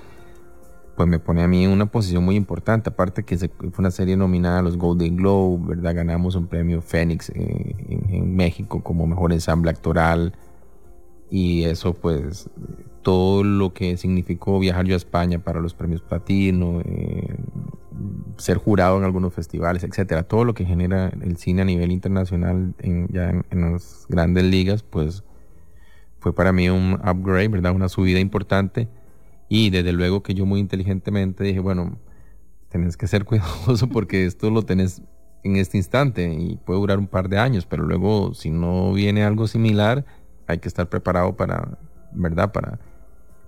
pues 0.96 1.08
me 1.08 1.18
pone 1.18 1.42
a 1.42 1.48
mí 1.48 1.64
en 1.64 1.70
una 1.70 1.86
posición 1.86 2.24
muy 2.24 2.36
importante. 2.36 2.90
Aparte 2.90 3.24
que 3.24 3.36
fue 3.36 3.72
una 3.78 3.90
serie 3.90 4.16
nominada 4.16 4.58
a 4.58 4.62
los 4.62 4.76
Golden 4.76 5.16
Globe, 5.16 5.58
¿verdad? 5.68 5.94
Ganamos 5.94 6.34
un 6.34 6.46
premio 6.46 6.82
Fénix 6.82 7.30
eh, 7.30 7.74
en 8.08 8.36
México 8.36 8.82
como 8.82 9.06
mejor 9.06 9.32
ensamble 9.32 9.70
actoral 9.70 10.34
y 11.30 11.64
eso 11.64 11.94
pues 11.94 12.50
todo 13.02 13.44
lo 13.44 13.72
que 13.72 13.96
significó 13.96 14.58
viajar 14.58 14.84
yo 14.84 14.94
a 14.94 14.96
España 14.96 15.38
para 15.38 15.60
los 15.60 15.74
premios 15.74 16.02
platino, 16.02 16.82
eh, 16.84 17.34
ser 18.36 18.58
jurado 18.58 18.98
en 18.98 19.04
algunos 19.04 19.32
festivales, 19.32 19.84
etcétera, 19.84 20.24
todo 20.24 20.44
lo 20.44 20.54
que 20.54 20.64
genera 20.64 21.08
el 21.22 21.36
cine 21.36 21.62
a 21.62 21.64
nivel 21.64 21.92
internacional 21.92 22.74
en, 22.78 23.08
ya 23.08 23.30
en, 23.30 23.72
las 23.72 24.06
grandes 24.08 24.44
ligas, 24.44 24.82
pues 24.82 25.24
fue 26.20 26.34
para 26.34 26.52
mí 26.52 26.68
un 26.68 26.94
upgrade, 26.94 27.48
¿verdad? 27.48 27.72
Una 27.74 27.88
subida 27.88 28.20
importante 28.20 28.88
y 29.48 29.70
desde 29.70 29.92
luego 29.92 30.22
que 30.22 30.34
yo 30.34 30.46
muy 30.46 30.60
inteligentemente 30.60 31.42
dije, 31.42 31.58
bueno, 31.58 31.98
tenés 32.68 32.96
que 32.96 33.06
ser 33.08 33.24
cuidadoso 33.26 33.88
porque 33.88 34.24
esto 34.24 34.50
lo 34.50 34.62
tenés 34.62 35.02
en 35.42 35.56
este 35.56 35.76
instante 35.76 36.32
y 36.32 36.56
puede 36.56 36.80
durar 36.80 36.98
un 36.98 37.06
par 37.06 37.28
de 37.28 37.38
años, 37.38 37.66
pero 37.66 37.84
luego 37.84 38.34
si 38.34 38.50
no 38.50 38.92
viene 38.92 39.24
algo 39.24 39.46
similar, 39.48 40.04
hay 40.46 40.58
que 40.58 40.68
estar 40.68 40.88
preparado 40.88 41.34
para, 41.36 41.78
¿verdad? 42.12 42.52
Para, 42.52 42.78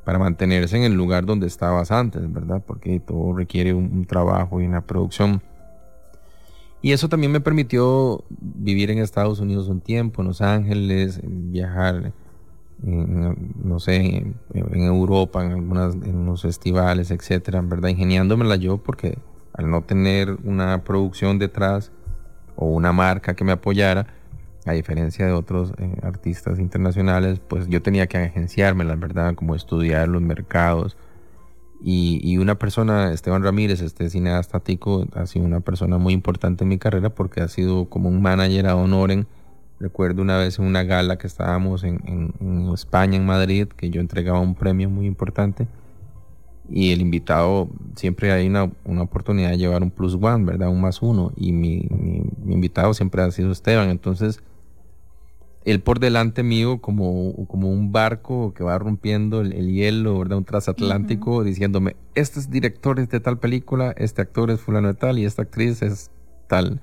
para 0.05 0.19
mantenerse 0.19 0.76
en 0.76 0.85
el 0.85 0.95
lugar 0.95 1.26
donde 1.26 1.47
estabas 1.47 1.91
antes, 1.91 2.33
¿verdad? 2.33 2.62
Porque 2.67 2.99
todo 3.00 3.35
requiere 3.35 3.75
un, 3.75 4.05
trabajo 4.05 4.61
y 4.61 4.67
una 4.67 4.87
producción. 4.87 5.43
Y 6.81 6.93
eso 6.93 7.09
también 7.09 7.31
me 7.31 7.41
permitió 7.41 8.25
vivir 8.29 8.91
en 8.91 8.99
Estados 8.99 9.38
Unidos 9.38 9.69
un 9.69 9.81
tiempo, 9.81 10.23
en 10.23 10.29
Los 10.29 10.41
Ángeles, 10.41 11.21
viajar, 11.23 12.12
no 12.82 13.78
sé, 13.78 13.96
en, 14.54 14.82
Europa, 14.82 15.44
en 15.44 15.52
algunas, 15.52 15.94
en 15.94 16.36
festivales, 16.36 17.10
etcétera, 17.10 17.60
¿verdad? 17.62 17.90
Ingeniándomela 17.90 18.56
yo 18.56 18.78
porque 18.78 19.18
al 19.52 19.70
no 19.70 19.82
tener 19.82 20.36
una 20.44 20.82
producción 20.82 21.38
detrás 21.38 21.92
o 22.56 22.66
una 22.66 22.92
marca 22.92 23.34
que 23.34 23.44
me 23.44 23.52
apoyara, 23.52 24.06
a 24.64 24.72
diferencia 24.72 25.26
de 25.26 25.32
otros 25.32 25.72
eh, 25.78 25.96
artistas 26.02 26.58
internacionales, 26.58 27.40
pues 27.40 27.66
yo 27.68 27.82
tenía 27.82 28.06
que 28.06 28.18
agenciarme, 28.18 28.84
la 28.84 28.96
verdad, 28.96 29.34
como 29.34 29.54
estudiar 29.54 30.08
los 30.08 30.22
mercados. 30.22 30.96
Y, 31.84 32.36
una 32.38 32.60
persona, 32.60 33.12
Esteban 33.12 33.42
Ramírez, 33.42 33.80
este 33.80 34.08
cineasta 34.08 34.60
tico, 34.60 35.04
ha 35.14 35.26
sido 35.26 35.44
una 35.44 35.58
persona 35.58 35.98
muy 35.98 36.12
importante 36.12 36.62
en 36.62 36.68
mi 36.68 36.78
carrera 36.78 37.10
porque 37.10 37.40
ha 37.40 37.48
sido 37.48 37.86
como 37.86 38.08
un 38.08 38.22
manager 38.22 38.68
a 38.68 38.76
honoren. 38.76 39.26
Recuerdo 39.82 40.22
una 40.22 40.38
vez 40.38 40.60
en 40.60 40.66
una 40.66 40.84
gala 40.84 41.18
que 41.18 41.26
estábamos 41.26 41.82
en, 41.82 42.32
en, 42.40 42.72
España, 42.72 43.16
en 43.16 43.26
Madrid, 43.26 43.66
que 43.66 43.90
yo 43.90 44.00
entregaba 44.00 44.38
un 44.38 44.54
premio 44.54 44.88
muy 44.88 45.06
importante 45.06 45.66
y 46.70 46.92
el 46.92 47.00
invitado 47.00 47.68
siempre 47.96 48.30
hay 48.30 48.46
una, 48.46 48.70
una, 48.84 49.02
oportunidad 49.02 49.50
de 49.50 49.58
llevar 49.58 49.82
un 49.82 49.90
plus 49.90 50.14
one, 50.14 50.44
¿verdad? 50.44 50.68
Un 50.68 50.80
más 50.80 51.02
uno. 51.02 51.32
Y 51.36 51.50
mi, 51.50 51.88
mi, 51.90 52.54
invitado 52.54 52.94
siempre 52.94 53.22
ha 53.22 53.30
sido 53.32 53.50
Esteban. 53.50 53.90
Entonces, 53.90 54.40
él 55.64 55.80
por 55.80 55.98
delante 55.98 56.44
mío 56.44 56.80
como, 56.80 57.44
como 57.48 57.68
un 57.68 57.90
barco 57.90 58.54
que 58.54 58.62
va 58.62 58.78
rompiendo 58.78 59.40
el, 59.40 59.66
hielo, 59.66 60.16
¿verdad? 60.16 60.38
Un 60.38 60.44
transatlántico 60.44 61.42
diciéndome, 61.42 61.96
este 62.14 62.38
es 62.38 62.50
director 62.50 63.04
de 63.04 63.18
tal 63.18 63.40
película, 63.40 63.92
este 63.96 64.22
actor 64.22 64.52
es 64.52 64.60
fulano 64.60 64.86
de 64.86 64.94
tal 64.94 65.18
y 65.18 65.24
esta 65.24 65.42
actriz 65.42 65.82
es 65.82 66.12
tal. 66.46 66.80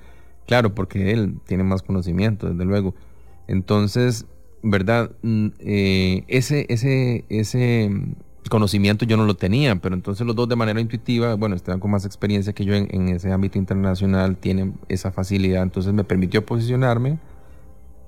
Claro, 0.50 0.74
porque 0.74 1.12
él 1.12 1.36
tiene 1.46 1.64
más 1.64 1.84
conocimiento, 1.84 2.50
desde 2.50 2.66
luego. 2.66 2.96
Entonces, 3.48 4.26
¿verdad? 4.64 5.12
Mm, 5.22 5.50
eh, 5.60 6.24
ese, 6.28 6.66
ese, 6.70 7.24
ese 7.30 7.92
conocimiento 8.50 9.06
yo 9.06 9.16
no 9.16 9.26
lo 9.26 9.36
tenía, 9.36 9.76
pero 9.76 9.94
entonces 9.94 10.26
los 10.26 10.36
dos 10.36 10.50
de 10.50 10.56
manera 10.56 10.82
intuitiva, 10.82 11.36
bueno, 11.36 11.56
estaban 11.56 11.80
con 11.80 11.92
más 11.92 12.04
experiencia 12.04 12.52
que 12.54 12.66
yo 12.66 12.74
en, 12.74 12.88
en 12.90 13.10
ese 13.10 13.32
ámbito 13.32 13.60
internacional, 13.60 14.38
tienen 14.38 14.74
esa 14.88 15.12
facilidad, 15.12 15.62
entonces 15.62 15.94
me 15.94 16.04
permitió 16.04 16.44
posicionarme 16.44 17.20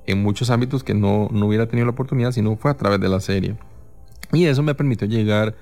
en 0.07 0.23
muchos 0.23 0.49
ámbitos 0.49 0.83
que 0.83 0.95
no, 0.95 1.29
no 1.31 1.45
hubiera 1.45 1.67
tenido 1.67 1.85
la 1.85 1.91
oportunidad 1.91 2.31
si 2.31 2.41
no 2.41 2.55
fue 2.57 2.71
a 2.71 2.73
través 2.73 2.99
de 2.99 3.07
la 3.07 3.19
serie. 3.19 3.55
Y 4.33 4.45
eso 4.45 4.63
me 4.63 4.73
permitió 4.73 5.07
llegar 5.07 5.53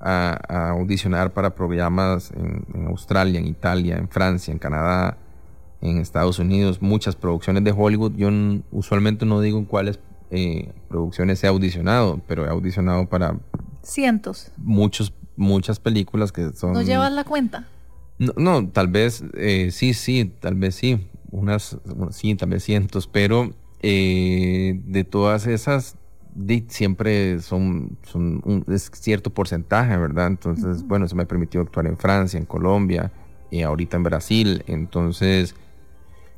a, 0.00 0.70
audicionar 0.70 1.32
para 1.32 1.54
programas 1.54 2.32
en, 2.32 2.88
Australia, 2.88 3.38
en 3.38 3.46
Italia, 3.46 3.98
en 3.98 4.08
Francia, 4.08 4.50
en 4.50 4.58
Canadá, 4.58 5.16
en 5.80 5.98
Estados 5.98 6.38
Unidos, 6.38 6.82
muchas 6.82 7.16
producciones 7.16 7.64
de 7.64 7.72
Hollywood. 7.76 8.12
Yo 8.16 8.28
usualmente 8.72 9.26
no 9.26 9.40
digo 9.40 9.58
en 9.58 9.64
cuáles 9.64 10.00
eh, 10.30 10.72
producciones 10.88 11.42
he 11.44 11.46
audicionado, 11.46 12.20
pero 12.26 12.44
he 12.46 12.48
audicionado 12.48 13.08
para... 13.08 13.38
Cientos. 13.82 14.50
Muchos, 14.56 15.12
muchas 15.36 15.78
películas 15.78 16.32
que 16.32 16.50
son... 16.52 16.72
¿No 16.72 16.82
llevas 16.82 17.12
la 17.12 17.24
cuenta? 17.24 17.66
No, 18.18 18.32
no 18.36 18.68
tal 18.68 18.88
vez 18.88 19.24
eh, 19.34 19.70
sí, 19.70 19.94
sí, 19.94 20.32
tal 20.40 20.56
vez 20.56 20.74
sí. 20.74 21.06
Unas, 21.30 21.76
sí, 22.10 22.34
tal 22.34 22.48
vez 22.48 22.64
cientos, 22.64 23.06
pero 23.06 23.52
eh, 23.80 24.80
de 24.86 25.04
todas 25.04 25.46
esas, 25.46 25.96
siempre 26.68 27.40
son, 27.40 27.98
son 28.02 28.40
un 28.44 28.64
es 28.72 28.90
cierto 28.94 29.30
porcentaje, 29.30 29.96
¿verdad? 29.96 30.28
Entonces, 30.28 30.82
bueno, 30.86 31.04
eso 31.04 31.16
me 31.16 31.26
permitió 31.26 31.60
actuar 31.60 31.86
en 31.86 31.98
Francia, 31.98 32.38
en 32.38 32.46
Colombia, 32.46 33.12
y 33.50 33.62
ahorita 33.62 33.96
en 33.96 34.02
Brasil. 34.02 34.64
Entonces, 34.66 35.54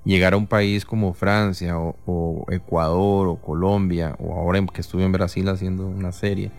llegar 0.04 0.34
a 0.34 0.36
un 0.36 0.46
país 0.46 0.84
como 0.84 1.12
Francia 1.14 1.78
o, 1.78 2.46
Ecuador 2.50 3.28
o 3.28 3.36
Colombia, 3.36 4.16
o 4.18 4.34
ahora 4.34 4.64
que 4.72 4.80
estuve 4.80 5.04
en 5.04 5.12
Brasil 5.12 5.48
haciendo 5.48 5.86
una 5.86 6.12
serie, 6.12 6.50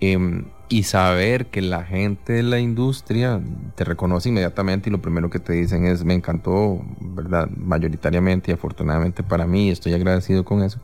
em, 0.00 0.46
y 0.68 0.82
saber 0.82 1.46
que 1.46 1.62
la 1.62 1.84
gente 1.84 2.34
de 2.34 2.42
la 2.42 2.60
industria 2.60 3.40
te 3.74 3.84
reconoce 3.84 4.28
inmediatamente 4.28 4.90
y 4.90 4.92
lo 4.92 5.00
primero 5.00 5.30
que 5.30 5.38
te 5.38 5.54
dicen 5.54 5.86
es 5.86 6.04
me 6.04 6.14
encantó, 6.14 6.82
¿verdad? 7.00 7.48
Mayoritariamente 7.56 8.50
y 8.50 8.54
afortunadamente 8.54 9.22
para 9.22 9.46
mí, 9.46 9.70
estoy 9.70 9.94
agradecido 9.94 10.44
con 10.44 10.62
eso. 10.62 10.80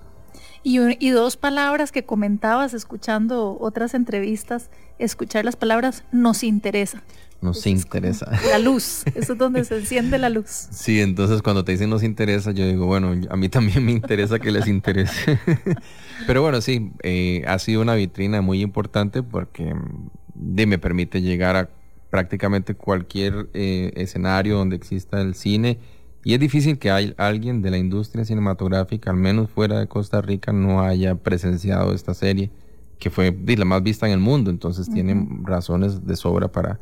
Y, 0.62 0.78
y 1.06 1.10
dos 1.10 1.36
palabras 1.36 1.92
que 1.92 2.06
comentabas 2.06 2.72
escuchando 2.72 3.58
otras 3.60 3.92
entrevistas, 3.92 4.70
escuchar 4.98 5.44
las 5.44 5.56
palabras 5.56 6.04
nos 6.10 6.42
interesa. 6.42 7.02
Nos 7.44 7.66
interesa. 7.66 8.30
La 8.50 8.58
luz, 8.58 9.04
eso 9.14 9.34
es 9.34 9.38
donde 9.38 9.64
se 9.64 9.76
enciende 9.76 10.16
la 10.16 10.30
luz. 10.30 10.68
Sí, 10.70 11.02
entonces 11.02 11.42
cuando 11.42 11.62
te 11.62 11.72
dicen 11.72 11.90
nos 11.90 12.02
interesa, 12.02 12.52
yo 12.52 12.66
digo, 12.66 12.86
bueno, 12.86 13.14
a 13.28 13.36
mí 13.36 13.50
también 13.50 13.84
me 13.84 13.92
interesa 13.92 14.38
que 14.38 14.50
les 14.50 14.66
interese. 14.66 15.38
Pero 16.26 16.40
bueno, 16.40 16.62
sí, 16.62 16.90
eh, 17.02 17.42
ha 17.46 17.58
sido 17.58 17.82
una 17.82 17.94
vitrina 17.96 18.40
muy 18.40 18.62
importante 18.62 19.22
porque 19.22 19.74
mm, 19.74 20.66
me 20.66 20.78
permite 20.78 21.20
llegar 21.20 21.56
a 21.56 21.68
prácticamente 22.08 22.74
cualquier 22.74 23.50
eh, 23.52 23.92
escenario 23.96 24.56
donde 24.56 24.76
exista 24.76 25.20
el 25.20 25.34
cine. 25.34 25.78
Y 26.24 26.32
es 26.32 26.40
difícil 26.40 26.78
que 26.78 26.90
hay, 26.90 27.12
alguien 27.18 27.60
de 27.60 27.70
la 27.70 27.76
industria 27.76 28.24
cinematográfica, 28.24 29.10
al 29.10 29.18
menos 29.18 29.50
fuera 29.50 29.78
de 29.78 29.86
Costa 29.86 30.22
Rica, 30.22 30.50
no 30.50 30.80
haya 30.80 31.14
presenciado 31.16 31.92
esta 31.92 32.14
serie, 32.14 32.50
que 32.98 33.10
fue 33.10 33.36
la 33.46 33.66
más 33.66 33.82
vista 33.82 34.06
en 34.06 34.12
el 34.12 34.20
mundo. 34.20 34.50
Entonces 34.50 34.88
tienen 34.88 35.44
razones 35.44 36.06
de 36.06 36.16
sobra 36.16 36.50
para, 36.50 36.80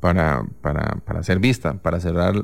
para, 0.00 0.44
para, 0.62 1.00
para 1.04 1.22
ser 1.22 1.38
vista. 1.38 1.74
Para 1.74 2.00
cerrar 2.00 2.34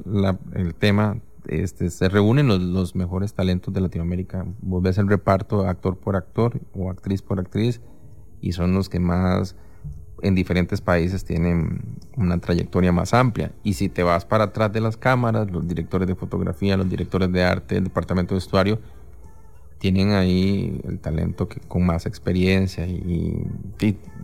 el 0.54 0.74
tema, 0.74 1.18
este, 1.48 1.90
se 1.90 2.08
reúnen 2.08 2.48
los, 2.48 2.94
mejores 2.94 3.34
talentos 3.34 3.72
de 3.72 3.80
Latinoamérica. 3.80 4.46
Vos 4.60 4.82
ves 4.82 4.98
el 4.98 5.08
reparto 5.08 5.66
actor 5.66 5.96
por 5.96 6.16
actor 6.16 6.60
o 6.74 6.90
actriz 6.90 7.22
por 7.22 7.40
actriz 7.40 7.80
y 8.40 8.52
son 8.52 8.74
los 8.74 8.88
que 8.88 9.00
más 9.00 9.56
en 10.22 10.34
diferentes 10.34 10.80
países 10.80 11.24
tienen 11.24 11.98
una 12.16 12.38
trayectoria 12.38 12.92
más 12.92 13.12
amplia. 13.14 13.52
Y 13.62 13.74
si 13.74 13.88
te 13.88 14.02
vas 14.02 14.24
para 14.24 14.44
atrás 14.44 14.72
de 14.72 14.80
las 14.80 14.96
cámaras, 14.96 15.50
los 15.50 15.66
directores 15.68 16.08
de 16.08 16.14
fotografía, 16.14 16.76
los 16.76 16.88
directores 16.88 17.30
de 17.32 17.44
arte, 17.44 17.76
el 17.76 17.84
departamento 17.84 18.34
de 18.34 18.38
vestuario, 18.38 18.78
tienen 19.78 20.12
ahí 20.12 20.80
el 20.84 20.98
talento 20.98 21.48
que, 21.48 21.60
con 21.60 21.84
más 21.84 22.06
experiencia 22.06 22.86
y, 22.86 23.46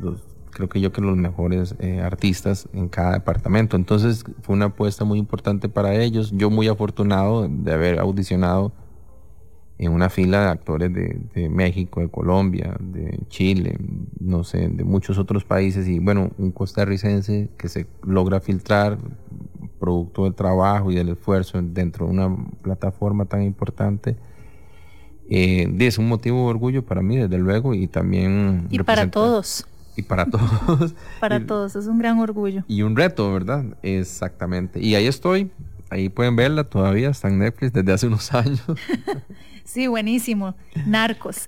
los 0.00 0.22
creo 0.52 0.68
que 0.68 0.80
yo 0.80 0.92
que 0.92 1.00
los 1.00 1.16
mejores 1.16 1.74
eh, 1.80 2.00
artistas 2.00 2.68
en 2.72 2.88
cada 2.88 3.12
departamento. 3.12 3.76
Entonces 3.76 4.24
fue 4.42 4.54
una 4.54 4.66
apuesta 4.66 5.04
muy 5.04 5.18
importante 5.18 5.68
para 5.68 5.94
ellos. 5.94 6.30
Yo 6.32 6.50
muy 6.50 6.68
afortunado 6.68 7.48
de 7.48 7.72
haber 7.72 7.98
audicionado 7.98 8.72
en 9.78 9.90
una 9.90 10.10
fila 10.10 10.42
de 10.42 10.48
actores 10.50 10.92
de, 10.92 11.48
México, 11.48 12.00
de 12.00 12.08
Colombia, 12.08 12.76
de 12.78 13.18
Chile, 13.28 13.76
no 14.20 14.44
sé, 14.44 14.68
de 14.68 14.84
muchos 14.84 15.18
otros 15.18 15.44
países 15.44 15.88
y 15.88 15.98
bueno, 15.98 16.30
un 16.38 16.52
costarricense 16.52 17.48
que 17.56 17.68
se 17.68 17.86
logra 18.04 18.38
filtrar 18.40 18.98
producto 19.80 20.24
del 20.24 20.34
trabajo 20.34 20.92
y 20.92 20.94
del 20.94 21.08
esfuerzo 21.08 21.60
dentro 21.60 22.06
de 22.06 22.12
una 22.12 22.36
plataforma 22.62 23.24
tan 23.24 23.42
importante. 23.42 24.16
Eh, 25.28 25.74
es 25.80 25.98
un 25.98 26.08
motivo 26.08 26.44
de 26.44 26.50
orgullo 26.50 26.84
para 26.84 27.02
mí, 27.02 27.16
desde 27.16 27.38
luego, 27.38 27.74
y 27.74 27.88
también... 27.88 28.68
Y 28.70 28.78
para 28.80 29.10
todos. 29.10 29.66
Y 29.96 30.02
para 30.02 30.26
todos. 30.30 30.94
para 31.20 31.46
todos, 31.46 31.76
es 31.76 31.86
un 31.86 31.98
gran 31.98 32.18
orgullo. 32.18 32.64
Y 32.68 32.82
un 32.82 32.96
reto, 32.96 33.32
¿verdad? 33.32 33.64
Exactamente. 33.82 34.80
Y 34.80 34.94
ahí 34.94 35.06
estoy, 35.06 35.50
ahí 35.90 36.08
pueden 36.08 36.36
verla 36.36 36.64
todavía, 36.64 37.10
está 37.10 37.28
en 37.28 37.38
Netflix 37.38 37.72
desde 37.72 37.92
hace 37.92 38.06
unos 38.06 38.32
años. 38.34 38.62
Sí, 39.64 39.86
buenísimo. 39.86 40.54
Narcos. 40.86 41.46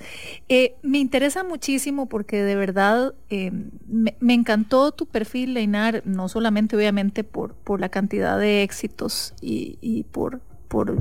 Eh, 0.49 0.77
me 0.83 0.99
interesa 0.99 1.45
muchísimo 1.45 2.09
porque 2.09 2.43
de 2.43 2.55
verdad 2.55 3.13
eh, 3.29 3.51
me, 3.87 4.35
encantó 4.35 4.93
tu 4.93 5.07
perfil, 5.07 5.53
Leinar, 5.55 6.03
no 6.07 6.29
solamente 6.29 6.77
obviamente 6.77 7.25
por, 7.25 7.55
por 7.55 7.81
la 7.81 7.89
cantidad 7.89 8.39
de 8.39 8.63
éxitos 8.63 9.35
y, 9.41 10.05
por, 10.13 10.41
por 10.69 10.97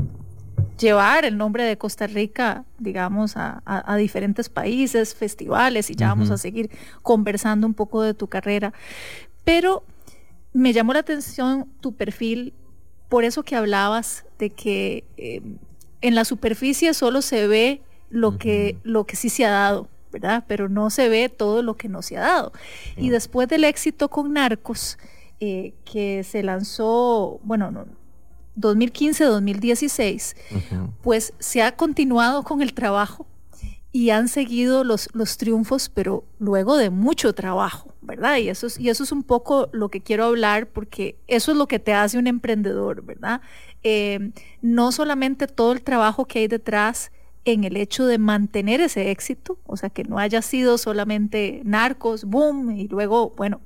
llevar 0.80 1.26
el 1.26 1.38
nombre 1.38 1.64
de 1.64 1.78
Costa 1.78 2.08
Rica, 2.08 2.66
digamos, 2.80 3.34
a, 3.36 3.96
diferentes 3.98 4.50
países, 4.50 5.16
festivales, 5.16 5.90
y 5.90 5.96
ya 5.96 6.10
vamos 6.10 6.32
a 6.32 6.38
seguir 6.38 6.70
conversando 7.02 7.68
un 7.68 7.74
poco 7.74 8.02
de 8.02 8.14
tu 8.14 8.28
carrera. 8.28 8.74
Pero 9.44 9.84
me 10.54 10.74
llamó 10.74 10.94
la 10.94 11.00
atención 11.00 11.68
tu 11.82 11.96
perfil 11.96 12.54
por 13.10 13.24
eso 13.24 13.44
que 13.44 13.56
hablabas 13.56 14.26
de 14.40 14.50
que 14.50 15.04
eh, 15.18 15.42
en 16.02 16.16
la 16.16 16.26
superficie 16.26 16.94
solo 16.94 17.22
se 17.22 17.48
ve 17.48 17.82
lo, 18.10 18.38
que, 18.38 18.78
lo 18.84 19.06
que 19.06 19.16
sí 19.16 19.30
se 19.30 19.46
ha 19.46 19.52
dado, 19.52 19.88
¿verdad? 20.12 20.44
Pero 20.48 20.70
no 20.70 20.90
se 20.90 21.10
ve 21.10 21.30
todo 21.30 21.62
lo 21.62 21.76
que 21.76 21.90
no 21.90 22.02
se 22.02 22.18
ha 22.18 22.22
dado. 22.22 22.52
Y 22.98 23.10
después 23.10 23.48
del 23.48 23.64
éxito 23.64 24.10
con 24.10 24.34
Narcos, 24.34 24.98
eh, 25.40 25.74
que 25.84 26.24
se 26.24 26.44
lanzó, 26.44 27.40
bueno, 27.44 27.86
2015-2016, 28.58 30.36
pues 31.02 31.34
se 31.40 31.62
ha 31.62 31.76
continuado 31.76 32.44
con 32.44 32.62
el 32.62 32.74
trabajo 32.74 33.26
y 33.92 34.10
han 34.10 34.28
seguido 34.28 34.84
los, 34.84 35.08
los 35.14 35.38
triunfos, 35.38 35.90
pero 35.90 36.24
luego 36.40 36.78
de 36.78 36.90
mucho 36.90 37.34
trabajo, 37.34 37.94
¿verdad? 38.02 38.38
Y 38.38 38.50
eso, 38.50 38.66
es, 38.66 38.80
y 38.80 38.90
eso 38.90 39.04
es 39.04 39.12
un 39.12 39.22
poco 39.22 39.70
lo 39.72 39.90
que 39.90 40.02
quiero 40.02 40.26
hablar, 40.26 40.68
porque 40.68 41.16
eso 41.28 41.52
es 41.52 41.58
lo 41.58 41.68
que 41.68 41.78
te 41.78 41.94
hace 41.94 42.18
un 42.18 42.26
emprendedor, 42.26 43.04
¿verdad? 43.04 43.42
Eh, 43.84 44.32
no 44.62 44.92
solamente 44.92 45.46
todo 45.46 45.74
el 45.74 45.84
trabajo 45.84 46.26
que 46.26 46.40
hay 46.40 46.48
detrás 46.48 47.12
en 47.46 47.66
el 47.66 47.78
hecho 47.78 48.06
de 48.06 48.18
mantener 48.18 48.82
ese 48.82 49.12
éxito, 49.12 49.60
o 49.68 49.78
sea, 49.78 49.90
que 49.90 50.04
no 50.04 50.18
haya 50.18 50.42
sido 50.42 50.78
solamente 50.78 51.62
narcos, 51.64 52.26
boom, 52.26 52.72
y 52.72 52.88
luego, 52.88 53.32
bueno, 53.36 53.62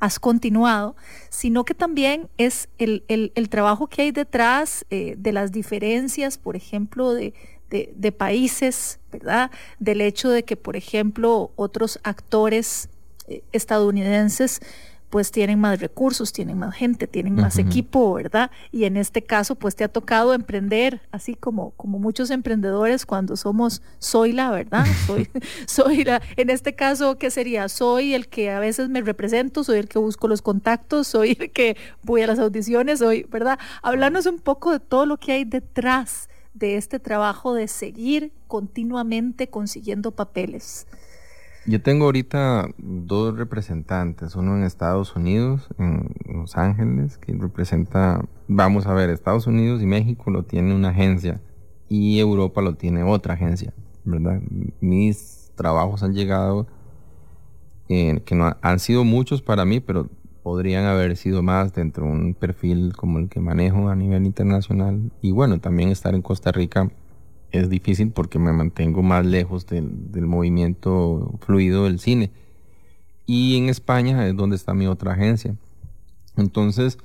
has 0.00 0.18
continuado, 0.18 0.96
sino 1.28 1.64
que 1.64 1.74
también 1.74 2.28
es 2.38 2.68
el, 2.78 3.02
trabajo 3.50 3.86
que 3.86 4.02
hay 4.02 4.10
detrás 4.10 4.84
eh, 4.90 5.14
de 5.18 5.32
las 5.32 5.52
diferencias, 5.52 6.38
por 6.38 6.56
ejemplo, 6.56 7.12
de, 7.12 7.34
de, 7.70 8.12
países, 8.12 8.98
¿verdad? 9.12 9.50
Del 9.78 10.00
hecho 10.00 10.30
de 10.30 10.42
que, 10.42 10.56
por 10.56 10.76
ejemplo, 10.76 11.52
otros 11.54 12.00
actores 12.02 12.88
eh, 13.28 13.42
estadounidenses 13.52 14.60
pues 15.10 15.32
tienen 15.32 15.58
más 15.58 15.80
recursos, 15.80 16.32
tienen 16.32 16.56
más 16.58 16.74
gente, 16.74 17.08
tienen 17.08 17.34
más 17.34 17.58
equipo, 17.58 18.14
¿verdad? 18.14 18.52
Y 18.70 18.84
en 18.84 18.96
este 18.96 19.22
caso, 19.22 19.56
pues 19.56 19.74
te 19.74 19.82
ha 19.82 19.88
tocado 19.88 20.32
emprender, 20.32 21.00
así 21.10 21.34
como, 21.34 21.72
como 21.72 21.98
muchos 21.98 22.30
emprendedores 22.30 23.04
cuando 23.06 23.36
somos, 23.36 23.82
soy 23.98 24.32
la, 24.32 24.52
¿verdad? 24.52 24.86
Soy, 25.06 25.28
soy 25.66 26.04
la, 26.04 26.22
en 26.36 26.50
este 26.50 26.74
caso, 26.74 27.18
¿qué 27.18 27.30
sería? 27.30 27.68
Soy 27.68 28.14
el 28.14 28.28
que 28.28 28.50
a 28.50 28.60
veces 28.60 28.88
me 28.88 29.00
represento, 29.00 29.64
soy 29.64 29.80
el 29.80 29.88
que 29.88 29.98
busco 29.98 30.28
los 30.28 30.42
contactos, 30.42 31.08
soy 31.08 31.36
el 31.40 31.50
que 31.50 31.76
voy 32.02 32.22
a 32.22 32.28
las 32.28 32.38
audiciones, 32.38 33.00
soy, 33.00 33.24
¿verdad? 33.24 33.58
Hablarnos 33.82 34.26
un 34.26 34.38
poco 34.38 34.70
de 34.70 34.78
todo 34.78 35.06
lo 35.06 35.16
que 35.16 35.32
hay 35.32 35.44
detrás 35.44 36.28
de 36.54 36.76
este 36.76 37.00
trabajo 37.00 37.54
de 37.54 37.66
seguir 37.66 38.32
continuamente 38.46 39.48
consiguiendo 39.48 40.12
papeles. 40.12 40.86
Yo 41.66 41.82
tengo 41.82 42.06
ahorita 42.06 42.68
dos 42.78 43.36
representantes, 43.36 44.34
uno 44.34 44.56
en 44.56 44.64
Estados 44.64 45.14
Unidos, 45.14 45.68
en 45.78 46.14
Los 46.24 46.56
Ángeles, 46.56 47.18
que 47.18 47.34
representa, 47.34 48.24
vamos 48.48 48.86
a 48.86 48.94
ver, 48.94 49.10
Estados 49.10 49.46
Unidos 49.46 49.82
y 49.82 49.86
México 49.86 50.30
lo 50.30 50.44
tiene 50.44 50.74
una 50.74 50.88
agencia 50.88 51.40
y 51.88 52.18
Europa 52.18 52.62
lo 52.62 52.76
tiene 52.76 53.02
otra 53.02 53.34
agencia, 53.34 53.74
¿verdad? 54.04 54.40
Mis 54.80 55.52
trabajos 55.54 56.02
han 56.02 56.14
llegado, 56.14 56.66
eh, 57.90 58.22
que 58.24 58.34
no 58.34 58.56
han 58.62 58.78
sido 58.78 59.04
muchos 59.04 59.42
para 59.42 59.66
mí, 59.66 59.80
pero 59.80 60.08
podrían 60.42 60.84
haber 60.86 61.16
sido 61.16 61.42
más 61.42 61.74
dentro 61.74 62.06
de 62.06 62.12
un 62.12 62.34
perfil 62.34 62.94
como 62.96 63.18
el 63.18 63.28
que 63.28 63.40
manejo 63.40 63.90
a 63.90 63.96
nivel 63.96 64.24
internacional. 64.24 65.12
Y 65.20 65.32
bueno, 65.32 65.60
también 65.60 65.90
estar 65.90 66.14
en 66.14 66.22
Costa 66.22 66.52
Rica 66.52 66.90
es 67.52 67.68
difícil 67.68 68.10
porque 68.10 68.38
me 68.38 68.52
mantengo 68.52 69.02
más 69.02 69.26
lejos 69.26 69.66
del, 69.66 70.26
movimiento 70.26 71.38
fluido 71.40 71.84
del 71.84 71.98
cine. 71.98 72.30
Y 73.26 73.56
en 73.56 73.68
España 73.68 74.26
es 74.26 74.36
donde 74.36 74.56
está 74.56 74.74
mi 74.74 74.86
otra 74.86 75.12
agencia. 75.12 75.54
Entonces, 76.36 76.98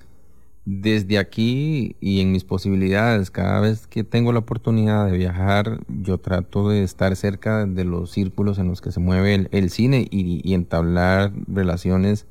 desde 0.65 1.19
aquí 1.19 1.95
y 1.99 2.21
en 2.21 2.31
mis 2.31 2.43
posibilidades, 2.43 3.29
cada 3.29 3.59
vez 3.59 3.85
que 3.87 4.03
tengo 4.03 4.31
la 4.33 4.39
oportunidad 4.39 5.05
de 5.05 5.17
viajar, 5.17 5.79
yo 5.87 6.17
trato 6.17 6.69
de 6.69 6.83
estar 6.83 7.15
cerca 7.15 7.65
de 7.65 7.85
los 7.85 8.11
círculos 8.11 8.57
en 8.57 8.67
los 8.67 8.81
que 8.81 8.91
se 8.91 8.99
mueve 8.99 9.47
el, 9.51 9.69
cine 9.69 10.07
y, 10.09 10.53
entablar 10.53 11.31
relaciones 11.47 12.25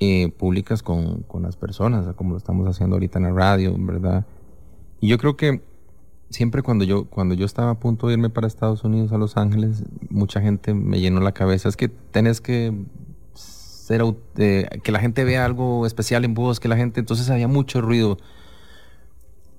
eh, 0.00 0.30
públicas 0.36 0.82
con, 0.82 1.22
con, 1.22 1.42
las 1.42 1.56
personas, 1.56 2.14
como 2.16 2.32
lo 2.32 2.38
estamos 2.38 2.68
haciendo 2.68 2.96
ahorita 2.96 3.18
en 3.18 3.24
la 3.24 3.30
radio, 3.32 3.74
¿verdad? 3.78 4.26
Y 5.00 5.08
yo 5.08 5.16
creo 5.16 5.36
que 5.36 5.62
siempre 6.32 6.62
cuando 6.62 6.84
yo, 6.84 7.04
cuando 7.04 7.34
yo 7.34 7.46
estaba 7.46 7.70
a 7.70 7.78
punto 7.78 8.08
de 8.08 8.14
irme 8.14 8.30
para 8.30 8.46
Estados 8.46 8.84
Unidos, 8.84 9.12
a 9.12 9.18
Los 9.18 9.36
Ángeles, 9.36 9.84
mucha 10.10 10.40
gente 10.40 10.74
me 10.74 11.00
llenó 11.00 11.20
la 11.20 11.32
cabeza. 11.32 11.68
Es 11.68 11.76
que 11.76 11.88
tenés 11.88 12.40
que 12.40 12.74
ser, 13.34 14.02
eh, 14.36 14.68
que 14.82 14.92
la 14.92 15.00
gente 15.00 15.24
vea 15.24 15.44
algo 15.44 15.86
especial 15.86 16.24
en 16.24 16.34
vos, 16.34 16.60
que 16.60 16.68
la 16.68 16.76
gente, 16.76 17.00
entonces 17.00 17.30
había 17.30 17.48
mucho 17.48 17.80
ruido. 17.80 18.18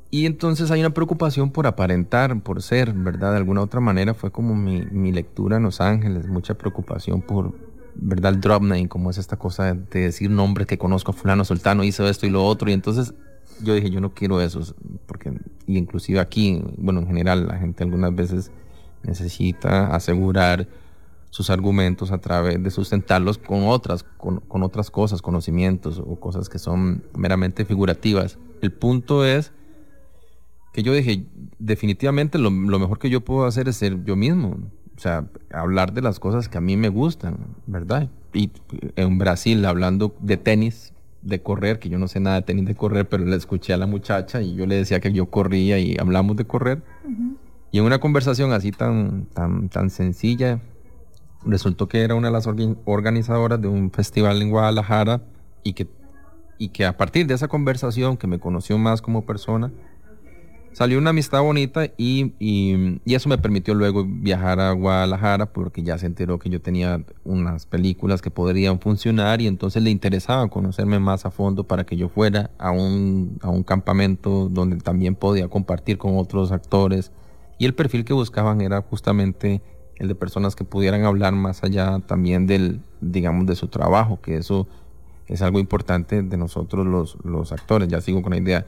Y 0.09 0.25
entonces 0.25 0.69
hay 0.69 0.79
una 0.79 0.93
preocupación 0.93 1.51
por 1.51 1.65
aparentar, 1.65 2.39
por 2.41 2.62
ser, 2.62 2.93
¿verdad? 2.93 3.31
De 3.31 3.38
alguna 3.38 3.62
otra 3.62 3.79
manera 3.79 4.13
fue 4.13 4.31
como 4.31 4.55
mi, 4.55 4.86
mi 4.91 5.12
lectura 5.12 5.57
en 5.57 5.63
Los 5.63 5.81
Ángeles, 5.81 6.27
mucha 6.27 6.53
preocupación 6.53 7.21
por, 7.21 7.55
¿verdad? 7.95 8.33
El 8.33 8.41
drop 8.41 8.62
name, 8.62 8.88
como 8.88 9.09
es 9.09 9.17
esta 9.17 9.38
cosa 9.38 9.73
de 9.73 9.99
decir 9.99 10.29
nombres 10.29 10.67
que 10.67 10.77
conozco 10.77 11.13
fulano, 11.13 11.45
sultano, 11.45 11.83
hizo 11.83 12.07
esto 12.07 12.27
y 12.27 12.29
lo 12.29 12.45
otro. 12.45 12.69
Y 12.69 12.73
entonces 12.73 13.13
yo 13.63 13.73
dije, 13.73 13.89
yo 13.89 14.02
no 14.02 14.13
quiero 14.13 14.41
eso, 14.41 14.62
porque, 15.06 15.34
y 15.65 15.78
inclusive 15.78 16.19
aquí, 16.19 16.62
bueno, 16.78 17.02
en 17.02 17.08
general, 17.08 17.47
la 17.47 17.58
gente 17.58 17.84
algunas 17.84 18.13
veces 18.13 18.52
necesita 19.04 19.88
asegurar 19.95 20.67
sus 21.30 21.49
argumentos 21.49 22.12
a 22.12 22.19
través 22.19 22.62
de 22.62 22.69
sustentarlos 22.69 23.39
con 23.39 23.63
otras, 23.63 24.04
con, 24.04 24.43
otras 24.49 24.91
cosas, 24.91 25.21
conocimientos 25.21 25.99
o 25.99 26.19
cosas 26.19 26.47
que 26.47 26.60
son 26.60 27.04
meramente 27.15 27.65
figurativas. 27.65 28.38
El 28.62 28.71
punto 28.71 29.26
es 29.26 29.52
que 30.73 30.84
yo 30.84 30.93
dije, 30.93 31.26
definitivamente 31.58 32.38
lo, 32.38 32.52
lo 32.52 32.78
mejor 32.78 32.99
que 32.99 33.10
yo 33.10 33.21
puedo 33.21 33.45
hacer 33.45 33.67
es 33.67 33.78
ser 33.78 34.04
yo 34.04 34.15
mismo. 34.15 34.60
O 34.95 34.99
sea, 34.99 35.28
hablar 35.52 35.93
de 35.93 36.04
las 36.04 36.19
cosas 36.19 36.49
que 36.49 36.60
a 36.60 36.62
mí 36.62 36.78
me 36.78 36.89
gustan, 36.89 37.56
¿verdad? 37.65 38.12
Y 38.32 38.52
en 38.95 39.17
Brasil, 39.17 39.65
hablando 39.65 40.15
de 40.19 40.38
tenis, 40.38 40.92
de 41.23 41.41
correr, 41.41 41.79
que 41.79 41.89
yo 41.89 41.97
no 41.97 42.07
sé 42.07 42.19
nada 42.19 42.38
de 42.38 42.41
tenis 42.41 42.65
de 42.65 42.75
correr, 42.75 43.07
pero 43.07 43.25
le 43.25 43.36
escuché 43.36 43.73
a 43.73 43.77
la 43.77 43.88
muchacha 43.88 44.41
y 44.41 44.55
yo 44.55 44.65
le 44.65 44.75
decía 44.75 44.99
que 44.99 45.12
yo 45.12 45.27
corría 45.27 45.79
y 45.79 45.95
hablamos 45.99 46.36
de 46.36 46.45
correr. 46.45 46.83
Y 47.71 47.79
en 47.79 47.86
una 47.86 47.99
conversación 47.99 48.51
así 48.51 48.71
tan, 48.71 49.25
tan, 49.33 49.69
tan 49.69 49.89
sencilla, 49.89 50.59
resultó 51.45 51.88
que 51.88 52.01
era 52.01 52.15
una 52.15 52.27
de 52.27 52.33
las 52.33 52.47
organizadoras 52.86 53.62
de 53.62 53.67
un 53.67 53.91
festival 53.91 54.41
en 54.41 54.49
Guadalajara 54.49 55.21
y 55.63 55.73
que, 55.73 55.88
y 56.57 56.69
que 56.69 56.86
a 56.86 56.97
partir 56.97 57.25
de 57.25 57.33
esa 57.33 57.47
conversación, 57.47 58.17
que 58.17 58.27
me 58.27 58.39
conoció 58.39 58.77
más 58.77 59.01
como 59.01 59.25
persona, 59.25 59.71
salió 60.73 60.97
una 60.97 61.12
amistad 61.12 61.41
bonita 61.41 61.86
y, 61.97 62.33
eso 63.05 63.29
me 63.29 63.38
permitió 63.38 63.73
luego 63.73 64.05
viajar 64.05 64.59
a 64.59 64.71
Guadalajara 64.71 65.53
porque 65.53 65.83
ya 65.83 65.97
se 65.97 66.05
enteró 66.05 66.39
que 66.39 66.49
yo 66.49 66.62
tenía 66.62 67.03
unas 67.23 67.65
películas 67.65 68.21
que 68.21 68.31
podrían 68.31 68.79
funcionar 68.79 69.41
y 69.41 69.47
entonces 69.47 69.81
le 69.83 69.89
interesaba 69.89 70.47
conocerme 70.49 70.99
más 70.99 71.25
a 71.25 71.31
fondo 71.31 71.65
para 71.65 71.86
que 71.86 71.95
yo 71.95 72.09
fuera 72.09 72.51
a 72.57 72.71
un, 72.71 73.38
a 73.41 73.49
un 73.49 73.63
campamento 73.63 74.49
donde 74.49 74.77
también 74.77 75.15
podía 75.15 75.47
compartir 75.47 75.97
con 75.97 76.17
otros 76.17 76.51
actores 76.51 77.12
y 77.57 77.65
el 77.65 77.73
perfil 77.73 78.03
que 78.03 78.13
buscaban 78.13 78.62
era 78.62 78.81
justamente 78.81 79.62
el 79.97 80.07
de 80.07 80.15
personas 80.15 80.55
que 80.55 80.63
pudieran 80.63 81.05
hablar 81.05 81.33
más 81.33 81.63
allá 81.63 81.99
también 82.05 82.47
del, 82.47 82.81
digamos, 82.99 83.45
de 83.45 83.55
su 83.55 83.67
trabajo, 83.67 84.19
que 84.21 84.38
eso 84.38 84.67
es 85.27 85.41
algo 85.41 85.59
importante 85.59 86.23
de 86.23 86.38
nosotros 86.38 86.86
los, 86.86 87.17
los 87.23 87.51
actores. 87.51 87.88
Ya 87.88 88.01
sigo 88.01 88.21
con 88.21 88.31
la 88.31 88.38
idea. 88.38 88.65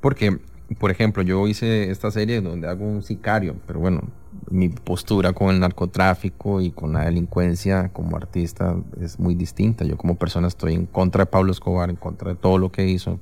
Porque, 0.00 0.40
por 0.78 0.90
ejemplo, 0.90 1.22
yo 1.22 1.46
hice 1.48 1.90
esta 1.90 2.10
serie 2.10 2.40
donde 2.40 2.68
hago 2.68 2.84
un 2.84 3.02
sicario, 3.02 3.56
pero 3.66 3.80
bueno, 3.80 4.02
mi 4.50 4.68
postura 4.68 5.32
con 5.32 5.50
el 5.50 5.60
narcotráfico 5.60 6.60
y 6.60 6.70
con 6.70 6.92
la 6.92 7.04
delincuencia 7.04 7.90
como 7.92 8.16
artista 8.16 8.76
es 9.00 9.18
muy 9.18 9.34
distinta. 9.34 9.84
Yo 9.84 9.96
como 9.96 10.16
persona 10.16 10.48
estoy 10.48 10.74
en 10.74 10.86
contra 10.86 11.24
de 11.24 11.30
Pablo 11.30 11.52
Escobar, 11.52 11.90
en 11.90 11.96
contra 11.96 12.30
de 12.30 12.36
todo 12.36 12.58
lo 12.58 12.70
que 12.70 12.86
hizo. 12.86 13.18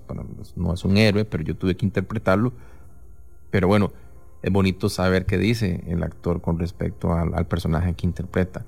no 0.56 0.74
es 0.74 0.84
un 0.84 0.96
héroe, 0.96 1.24
pero 1.24 1.42
yo 1.42 1.56
tuve 1.56 1.76
que 1.76 1.86
interpretarlo. 1.86 2.52
Pero 3.50 3.68
bueno, 3.68 3.92
es 4.42 4.52
bonito 4.52 4.88
saber 4.88 5.26
qué 5.26 5.38
dice 5.38 5.82
el 5.86 6.02
actor 6.02 6.40
con 6.40 6.58
respecto 6.58 7.12
al, 7.12 7.46
personaje 7.46 7.94
que 7.94 8.06
interpreta. 8.06 8.64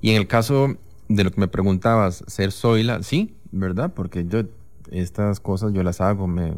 Y 0.00 0.10
en 0.10 0.16
el 0.16 0.26
caso 0.26 0.76
de 1.08 1.24
lo 1.24 1.30
que 1.30 1.40
me 1.40 1.48
preguntabas, 1.48 2.24
ser 2.26 2.52
Zoila, 2.52 3.02
sí, 3.02 3.34
¿verdad? 3.52 3.92
Porque 3.94 4.26
yo 4.26 4.44
estas 4.90 5.40
cosas 5.40 5.72
yo 5.72 5.82
las 5.82 6.00
hago, 6.00 6.26
me, 6.26 6.54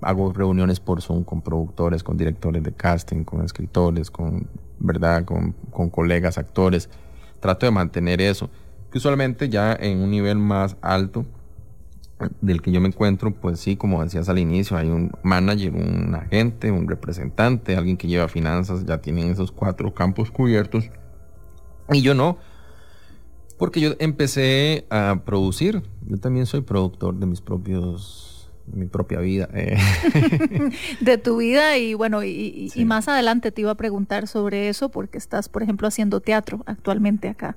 hago 0.00 0.32
reuniones 0.32 0.80
por 0.80 1.02
Zoom 1.02 1.24
con 1.24 1.42
productores, 1.42 2.02
con 2.02 2.16
directores 2.16 2.62
de 2.62 2.72
casting, 2.72 3.24
con 3.24 3.44
escritores, 3.44 4.10
con, 4.10 4.48
¿verdad? 4.78 5.24
Con, 5.24 5.52
con 5.70 5.90
colegas, 5.90 6.38
actores. 6.38 6.88
Trato 7.40 7.66
de 7.66 7.72
mantener 7.72 8.20
eso, 8.20 8.50
que 8.90 8.98
usualmente 8.98 9.48
ya 9.48 9.72
en 9.72 10.00
un 10.00 10.10
nivel 10.10 10.38
más 10.38 10.76
alto 10.82 11.24
del 12.40 12.60
que 12.60 12.70
yo 12.70 12.80
me 12.80 12.88
encuentro, 12.88 13.32
pues 13.32 13.60
sí, 13.60 13.76
como 13.76 14.02
decías 14.02 14.28
al 14.28 14.38
inicio, 14.38 14.76
hay 14.76 14.88
un 14.88 15.10
manager, 15.22 15.74
un 15.74 16.14
agente, 16.14 16.70
un 16.70 16.86
representante, 16.86 17.76
alguien 17.76 17.96
que 17.96 18.08
lleva 18.08 18.28
finanzas, 18.28 18.84
ya 18.84 19.00
tienen 19.00 19.30
esos 19.30 19.52
cuatro 19.52 19.94
campos 19.94 20.30
cubiertos. 20.30 20.90
Y 21.90 22.02
yo 22.02 22.14
no, 22.14 22.38
porque 23.60 23.80
yo 23.80 23.92
empecé 24.00 24.86
a 24.90 25.22
producir. 25.24 25.82
Yo 26.08 26.16
también 26.16 26.46
soy 26.46 26.62
productor 26.62 27.14
de 27.14 27.26
mis 27.26 27.40
propios, 27.40 28.50
mi 28.66 28.86
propia 28.86 29.20
vida. 29.20 29.48
Eh. 29.54 29.78
de 31.00 31.18
tu 31.18 31.36
vida 31.36 31.78
y 31.78 31.94
bueno, 31.94 32.24
y, 32.24 32.72
y 32.74 32.84
más 32.84 33.06
adelante 33.06 33.52
te 33.52 33.60
iba 33.60 33.70
a 33.70 33.76
preguntar 33.76 34.26
sobre 34.26 34.68
eso 34.68 34.88
porque 34.88 35.18
estás, 35.18 35.48
por 35.48 35.62
ejemplo, 35.62 35.86
haciendo 35.86 36.20
teatro 36.20 36.64
actualmente 36.66 37.28
acá. 37.28 37.56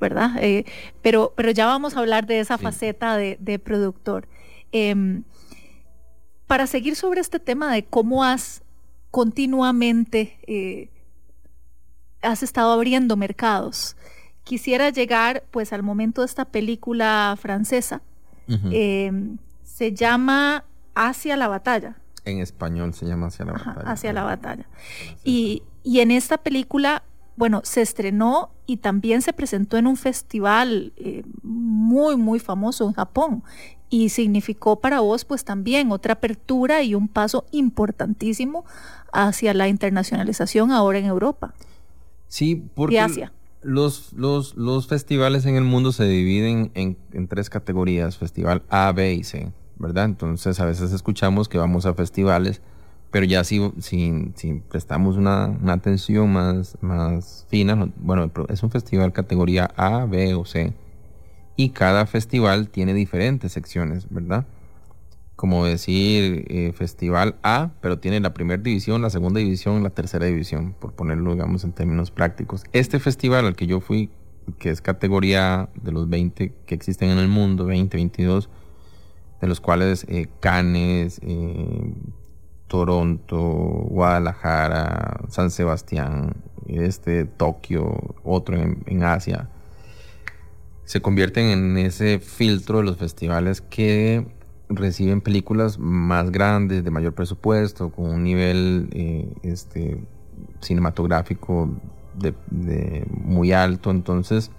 ¿verdad? 0.00 0.32
Eh, 0.40 0.64
pero, 1.02 1.32
pero 1.36 1.50
ya 1.50 1.66
vamos 1.66 1.96
a 1.96 2.00
hablar 2.00 2.26
de 2.26 2.40
esa 2.40 2.58
faceta 2.58 3.16
de, 3.16 3.60
productor. 3.62 4.28
Em, 4.72 5.24
para 6.46 6.66
seguir 6.66 6.96
sobre 6.96 7.20
este 7.20 7.40
tema 7.40 7.72
de 7.72 7.84
cómo 7.84 8.24
has 8.24 8.62
continuamente 9.10 10.38
eh, 10.46 10.90
has 12.20 12.42
estado 12.42 12.72
abriendo 12.72 13.16
mercados, 13.16 13.96
quisiera 14.48 14.88
llegar 14.88 15.44
pues 15.50 15.74
al 15.74 15.82
momento 15.82 16.22
de 16.22 16.26
esta 16.26 16.46
película 16.46 17.36
francesa. 17.38 18.00
Em, 18.70 19.36
se 19.62 19.92
llama 19.92 20.64
Hacia 20.94 21.36
la 21.36 21.48
batalla. 21.48 21.98
En 22.24 22.38
español 22.38 22.94
se 22.94 23.04
llama 23.04 23.26
Hacia 23.26 23.44
la 23.44 23.52
batalla. 23.52 23.90
Hacia 23.90 24.12
la 24.14 24.22
batalla. 24.22 24.66
Y, 25.22 25.62
y 25.84 26.00
en 26.00 26.10
esta 26.10 26.38
película 26.38 27.02
bueno, 27.36 27.60
se 27.62 27.82
estrenó 27.82 28.50
y 28.66 28.78
también 28.78 29.22
se 29.22 29.32
presentó 29.32 29.76
en 29.76 29.86
un 29.86 29.96
festival 29.96 30.92
eh, 30.96 31.22
muy, 31.42 32.16
muy 32.16 32.40
famoso 32.40 32.88
en 32.88 32.94
Japón. 32.94 33.44
Y 33.90 34.08
significó 34.08 34.80
para 34.80 35.00
vos, 35.00 35.24
pues 35.24 35.44
también 35.44 35.92
otra 35.92 36.14
apertura 36.14 36.82
y 36.82 36.96
un 36.96 37.06
paso 37.06 37.44
importantísimo 37.52 38.64
hacia 39.12 39.54
la 39.54 39.68
internacionalización 39.68 40.72
ahora 40.72 40.98
en 40.98 41.04
Europa. 41.04 41.54
Sí, 42.26 42.56
porque 42.74 42.98
Asia. 42.98 43.32
Los, 43.68 44.12
los, 44.14 44.56
los, 44.56 44.86
festivales 44.86 45.44
en 45.46 45.56
el 45.56 45.64
mundo 45.64 45.92
se 45.92 46.04
dividen 46.04 46.70
en, 46.74 46.96
en 47.12 47.28
tres 47.28 47.50
categorías, 47.50 48.16
festival 48.16 48.62
A, 48.70 48.92
B 48.92 49.14
y 49.14 49.24
C, 49.24 49.52
¿verdad? 49.76 50.06
Entonces 50.06 50.58
a 50.60 50.64
veces 50.64 50.92
escuchamos 50.92 51.48
que 51.48 51.58
vamos 51.58 51.84
a 51.86 51.94
festivales 51.94 52.62
pero 53.10 53.24
ya 53.24 53.42
si, 53.44 53.72
si, 53.80 54.62
prestamos 54.68 55.16
una, 55.16 55.56
atención 55.72 56.30
más, 56.32 56.76
más 56.82 57.46
fina, 57.48 57.90
bueno, 57.96 58.30
es 58.48 58.62
un 58.62 58.70
festival 58.70 59.12
categoría 59.12 59.70
A, 59.76 60.04
B 60.04 60.34
o 60.34 60.44
C. 60.44 60.74
Y 61.56 61.70
cada 61.70 62.06
festival 62.06 62.68
tiene 62.68 62.94
diferentes 62.94 63.52
secciones, 63.52 64.06
¿verdad? 64.10 64.46
Como 65.38 65.64
decir 65.64 66.46
eh, 66.48 66.72
festival 66.72 67.36
A, 67.44 67.70
pero 67.80 68.00
tiene 68.00 68.18
la 68.18 68.34
primera 68.34 68.60
división, 68.60 69.02
la 69.02 69.08
segunda 69.08 69.38
división, 69.38 69.84
la 69.84 69.90
tercera 69.90 70.26
división, 70.26 70.74
por 70.76 70.94
ponerlo, 70.94 71.30
digamos, 71.30 71.62
en 71.62 71.70
términos 71.70 72.10
prácticos. 72.10 72.64
Este 72.72 72.98
festival 72.98 73.46
al 73.46 73.54
que 73.54 73.68
yo 73.68 73.78
fui, 73.78 74.10
que 74.58 74.70
es 74.70 74.80
categoría 74.80 75.68
de 75.76 75.92
los 75.92 76.08
20 76.08 76.52
que 76.66 76.74
existen 76.74 77.10
en 77.10 77.18
el 77.18 77.28
mundo, 77.28 77.66
20, 77.66 77.96
22, 77.96 78.50
de 79.40 79.46
los 79.46 79.60
cuales 79.60 80.04
eh, 80.08 80.26
Cannes, 80.40 81.20
eh, 81.22 81.94
Toronto, 82.66 83.38
Guadalajara, 83.38 85.20
San 85.28 85.52
Sebastián, 85.52 86.34
este, 86.66 87.26
Tokio, 87.26 88.16
otro 88.24 88.56
en, 88.56 89.04
Asia, 89.04 89.48
se 90.84 91.00
convierten 91.00 91.46
en 91.46 91.78
ese 91.78 92.18
filtro 92.18 92.78
de 92.78 92.84
los 92.84 92.96
festivales 92.96 93.60
que 93.60 94.26
reciben 94.68 95.20
películas 95.20 95.78
más 95.78 96.30
grandes, 96.30 96.84
de 96.84 96.90
mayor 96.90 97.14
presupuesto, 97.14 97.90
con 97.90 98.06
un 98.06 98.22
nivel 98.22 98.88
eh, 98.92 99.32
este, 99.42 100.02
cinematográfico 100.60 101.70
de, 102.14 103.06
muy 103.10 103.52
alto. 103.52 103.90
Entonces, 103.90 104.50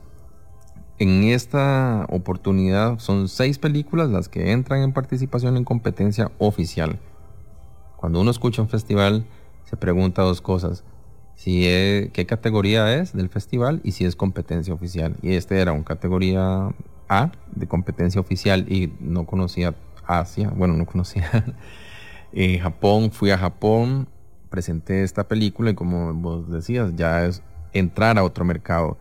en 0.97 1.23
esta 1.23 2.05
oportunidad 2.09 2.99
son 2.99 3.27
seis 3.27 3.57
películas 3.57 4.09
las 4.09 4.29
que 4.29 4.51
entran 4.51 4.81
en 4.81 4.93
participación 4.93 5.57
en 5.57 5.63
competencia 5.63 6.31
oficial. 6.39 6.99
Cuando 7.95 8.21
uno 8.21 8.31
escucha 8.31 8.61
un 8.61 8.69
festival, 8.69 9.25
se 9.65 9.77
pregunta 9.77 10.21
dos 10.21 10.41
cosas. 10.41 10.83
Si 11.35 11.61
qué 12.11 12.25
categoría 12.27 12.95
es 12.95 13.13
del 13.13 13.29
festival 13.29 13.79
y 13.83 13.91
si 13.91 14.03
es 14.03 14.15
competencia 14.15 14.73
oficial. 14.73 15.15
Y 15.21 15.33
este 15.33 15.59
era 15.59 15.71
un 15.71 15.83
categoría 15.83 16.69
A 17.07 17.31
de 17.55 17.67
competencia 17.67 18.19
oficial 18.19 18.65
y 18.69 18.91
no 18.99 19.25
conocía 19.25 19.73
Asia, 20.09 20.51
bueno, 20.55 20.75
no 20.75 20.85
conocía 20.85 21.45
eh, 22.33 22.59
Japón, 22.59 23.11
fui 23.11 23.31
a 23.31 23.37
Japón, 23.37 24.07
presenté 24.49 25.03
esta 25.03 25.27
película 25.27 25.71
y 25.71 25.75
como 25.75 26.13
vos 26.13 26.49
decías, 26.49 26.95
ya 26.95 27.25
es 27.25 27.43
entrar 27.73 28.17
a 28.17 28.23
otro 28.23 28.45
mercado. 28.45 28.97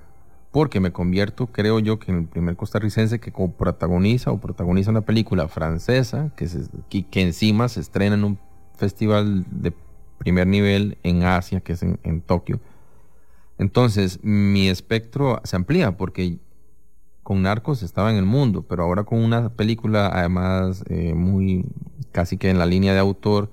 Porque 0.50 0.80
me 0.80 0.92
convierto, 0.92 1.48
creo 1.48 1.78
yo, 1.78 1.98
que 1.98 2.10
en 2.10 2.18
el 2.18 2.24
primer 2.24 2.56
costarricense 2.56 3.20
que 3.20 3.30
protagoniza 3.30 4.30
o 4.30 4.40
protagoniza 4.40 4.90
una 4.90 5.02
película 5.02 5.46
francesa 5.46 6.30
que, 6.36 7.04
que 7.04 7.22
encima 7.22 7.68
se 7.68 7.80
estrena 7.80 8.14
en 8.14 8.24
un 8.24 8.38
festival 8.76 9.44
de 9.50 9.74
primer 10.18 10.46
nivel 10.46 10.98
en 11.02 11.22
Asia, 11.22 11.60
que 11.60 11.72
es 11.72 11.82
en, 11.82 12.20
Tokio. 12.20 12.60
Entonces, 13.58 14.20
mi 14.22 14.68
espectro 14.68 15.40
se 15.44 15.56
amplía 15.56 15.96
porque 15.96 16.38
con 17.28 17.42
Narcos 17.42 17.82
estaba 17.82 18.10
en 18.10 18.16
el 18.16 18.24
mundo, 18.24 18.64
pero 18.66 18.84
ahora 18.84 19.04
con 19.04 19.18
una 19.18 19.50
película, 19.50 20.06
además, 20.06 20.82
eh, 20.88 21.12
muy 21.12 21.66
casi 22.10 22.38
que 22.38 22.48
en 22.48 22.58
la 22.58 22.64
línea 22.64 22.94
de 22.94 23.00
autor, 23.00 23.50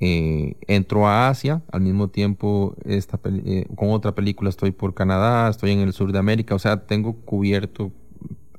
eh, 0.00 0.56
entro 0.66 1.06
a 1.06 1.28
Asia, 1.28 1.62
al 1.70 1.82
mismo 1.82 2.08
tiempo 2.08 2.74
esta 2.84 3.20
eh, 3.24 3.68
con 3.76 3.90
otra 3.90 4.16
película 4.16 4.50
estoy 4.50 4.72
por 4.72 4.94
Canadá, 4.94 5.48
estoy 5.48 5.70
en 5.70 5.78
el 5.78 5.92
sur 5.92 6.10
de 6.10 6.18
América, 6.18 6.56
o 6.56 6.58
sea, 6.58 6.86
tengo 6.88 7.12
cubierto 7.12 7.92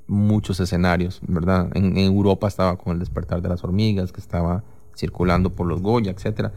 muchos 0.08 0.62
escenarios, 0.62 1.19
¿verdad? 1.28 1.69
En, 1.75 1.97
en 1.97 2.06
Europa 2.06 2.47
estaba 2.47 2.78
con 2.78 2.93
El 2.93 2.99
despertar 2.99 3.41
de 3.41 3.49
las 3.49 3.62
hormigas, 3.65 4.13
que 4.13 4.21
estaba 4.21 4.63
circulando 4.95 5.49
por 5.49 5.67
los 5.67 5.82
Goya, 5.82 6.12
etcétera. 6.12 6.54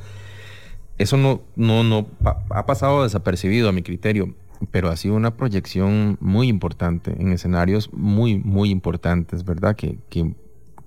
Eso 0.98 1.16
no, 1.16 1.40
no, 1.56 1.82
no 1.82 2.06
ha 2.50 2.64
pasado 2.64 3.02
desapercibido 3.02 3.68
a 3.68 3.72
mi 3.72 3.82
criterio, 3.82 4.36
pero 4.70 4.88
ha 4.90 4.96
sido 4.96 5.14
una 5.14 5.36
proyección 5.36 6.16
muy 6.20 6.48
importante 6.48 7.14
en 7.18 7.32
escenarios 7.32 7.92
muy, 7.92 8.38
muy 8.38 8.70
importantes, 8.70 9.44
¿verdad? 9.44 9.76
Que, 9.76 9.98
que, 10.08 10.34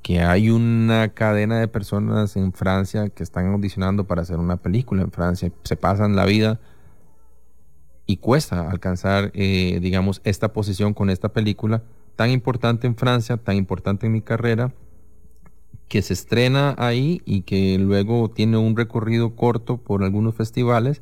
que 0.01 0.21
hay 0.21 0.49
una 0.49 1.09
cadena 1.09 1.59
de 1.59 1.67
personas 1.67 2.35
en 2.35 2.53
Francia 2.53 3.09
que 3.09 3.23
están 3.23 3.47
audicionando 3.47 4.05
para 4.05 4.21
hacer 4.21 4.37
una 4.37 4.57
película 4.57 5.01
en 5.01 5.11
Francia. 5.11 5.51
Se 5.63 5.75
pasan 5.75 6.15
la 6.15 6.25
vida 6.25 6.59
y 8.05 8.17
cuesta 8.17 8.69
alcanzar, 8.69 9.31
eh, 9.33 9.79
digamos, 9.81 10.21
esta 10.23 10.53
posición 10.53 10.93
con 10.93 11.09
esta 11.09 11.29
película 11.29 11.83
tan 12.15 12.29
importante 12.29 12.87
en 12.87 12.95
Francia, 12.95 13.37
tan 13.37 13.55
importante 13.55 14.05
en 14.05 14.13
mi 14.13 14.21
carrera 14.21 14.73
que 15.87 16.01
se 16.01 16.13
estrena 16.13 16.75
ahí 16.77 17.21
y 17.25 17.41
que 17.41 17.77
luego 17.77 18.29
tiene 18.29 18.57
un 18.57 18.75
recorrido 18.75 19.35
corto 19.35 19.77
por 19.77 20.03
algunos 20.03 20.35
festivales, 20.35 21.01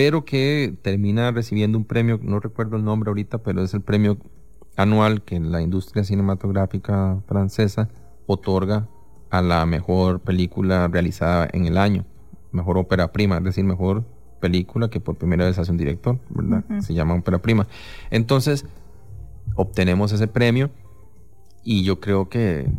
pero 0.00 0.24
que 0.24 0.72
termina 0.80 1.30
recibiendo 1.30 1.76
un 1.76 1.84
premio, 1.84 2.18
no 2.22 2.40
recuerdo 2.40 2.78
el 2.78 2.84
nombre 2.84 3.10
ahorita, 3.10 3.36
pero 3.42 3.62
es 3.62 3.74
el 3.74 3.82
premio 3.82 4.16
anual 4.74 5.20
que 5.20 5.38
la 5.38 5.60
industria 5.60 6.04
cinematográfica 6.04 7.18
francesa 7.28 7.90
otorga 8.24 8.88
a 9.28 9.42
la 9.42 9.66
mejor 9.66 10.20
película 10.20 10.88
realizada 10.88 11.50
en 11.52 11.66
el 11.66 11.76
año, 11.76 12.06
mejor 12.50 12.78
ópera 12.78 13.12
prima, 13.12 13.36
es 13.36 13.44
decir, 13.44 13.62
mejor 13.62 14.06
película 14.40 14.88
que 14.88 15.00
por 15.00 15.16
primera 15.16 15.44
vez 15.44 15.58
hace 15.58 15.70
un 15.70 15.76
director, 15.76 16.18
¿verdad? 16.30 16.64
Se 16.80 16.94
llama 16.94 17.14
Ópera 17.14 17.42
Prima. 17.42 17.66
Entonces, 18.10 18.64
obtenemos 19.54 20.12
ese 20.12 20.28
premio 20.28 20.70
y 21.62 21.84
yo 21.84 22.00
creo 22.00 22.30
que, 22.30 22.70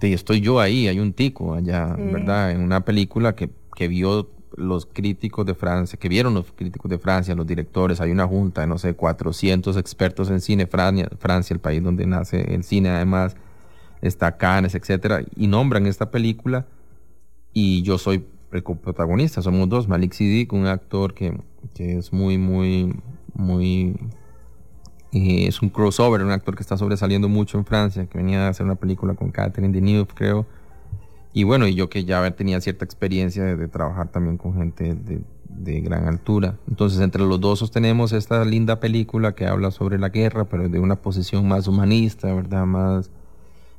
estoy 0.00 0.40
yo 0.40 0.58
ahí, 0.58 0.88
hay 0.88 1.00
un 1.00 1.12
tico 1.12 1.52
allá, 1.52 1.94
¿verdad? 1.98 2.52
En 2.52 2.62
una 2.62 2.86
película 2.86 3.34
que, 3.34 3.50
que 3.74 3.88
vio 3.88 4.30
los 4.56 4.86
críticos 4.86 5.46
de 5.46 5.54
Francia, 5.54 5.98
que 5.98 6.08
vieron 6.08 6.34
los 6.34 6.50
críticos 6.52 6.90
de 6.90 6.98
Francia, 6.98 7.34
los 7.34 7.46
directores, 7.46 8.00
hay 8.00 8.10
una 8.10 8.26
junta 8.26 8.62
de, 8.62 8.66
no 8.66 8.78
sé, 8.78 8.94
400 8.94 9.76
expertos 9.76 10.30
en 10.30 10.40
cine, 10.40 10.66
Francia, 10.66 11.08
Francia, 11.18 11.54
el 11.54 11.60
país 11.60 11.82
donde 11.82 12.06
nace 12.06 12.54
el 12.54 12.64
cine, 12.64 12.88
además, 12.88 13.36
está 14.00 14.36
Cannes, 14.36 14.74
etcétera, 14.74 15.22
y 15.36 15.46
nombran 15.46 15.86
esta 15.86 16.10
película 16.10 16.66
y 17.52 17.82
yo 17.82 17.98
soy 17.98 18.26
el 18.52 18.62
protagonista, 18.62 19.42
somos 19.42 19.68
dos, 19.68 19.88
Malik 19.88 20.12
Sidik, 20.12 20.52
un 20.52 20.66
actor 20.66 21.14
que, 21.14 21.38
que 21.74 21.98
es 21.98 22.12
muy, 22.12 22.38
muy, 22.38 22.94
muy... 23.34 23.96
Eh, 25.12 25.46
es 25.46 25.62
un 25.62 25.70
crossover, 25.70 26.22
un 26.22 26.30
actor 26.30 26.54
que 26.54 26.62
está 26.62 26.76
sobresaliendo 26.76 27.28
mucho 27.28 27.56
en 27.58 27.64
Francia, 27.64 28.06
que 28.06 28.18
venía 28.18 28.46
a 28.46 28.48
hacer 28.50 28.66
una 28.66 28.74
película 28.74 29.14
con 29.14 29.30
Catherine 29.30 29.72
Deneuve, 29.72 30.08
creo, 30.14 30.46
y 31.36 31.44
bueno, 31.44 31.68
y 31.68 31.74
yo 31.74 31.90
que 31.90 32.06
ya 32.06 32.30
tenía 32.30 32.62
cierta 32.62 32.86
experiencia 32.86 33.44
de, 33.44 33.68
trabajar 33.68 34.10
también 34.10 34.38
con 34.38 34.54
gente 34.54 34.96
de, 34.96 35.80
gran 35.82 36.08
altura. 36.08 36.56
Entonces, 36.66 36.98
entre 37.00 37.24
los 37.24 37.38
dos 37.38 37.58
sostenemos 37.58 38.14
esta 38.14 38.42
linda 38.46 38.80
película 38.80 39.34
que 39.34 39.44
habla 39.44 39.70
sobre 39.70 39.98
la 39.98 40.08
guerra, 40.08 40.46
pero 40.48 40.70
de 40.70 40.78
una 40.78 40.96
posición 40.96 41.46
más 41.46 41.68
humanista, 41.68 42.32
¿verdad? 42.32 42.64
Más 42.64 43.10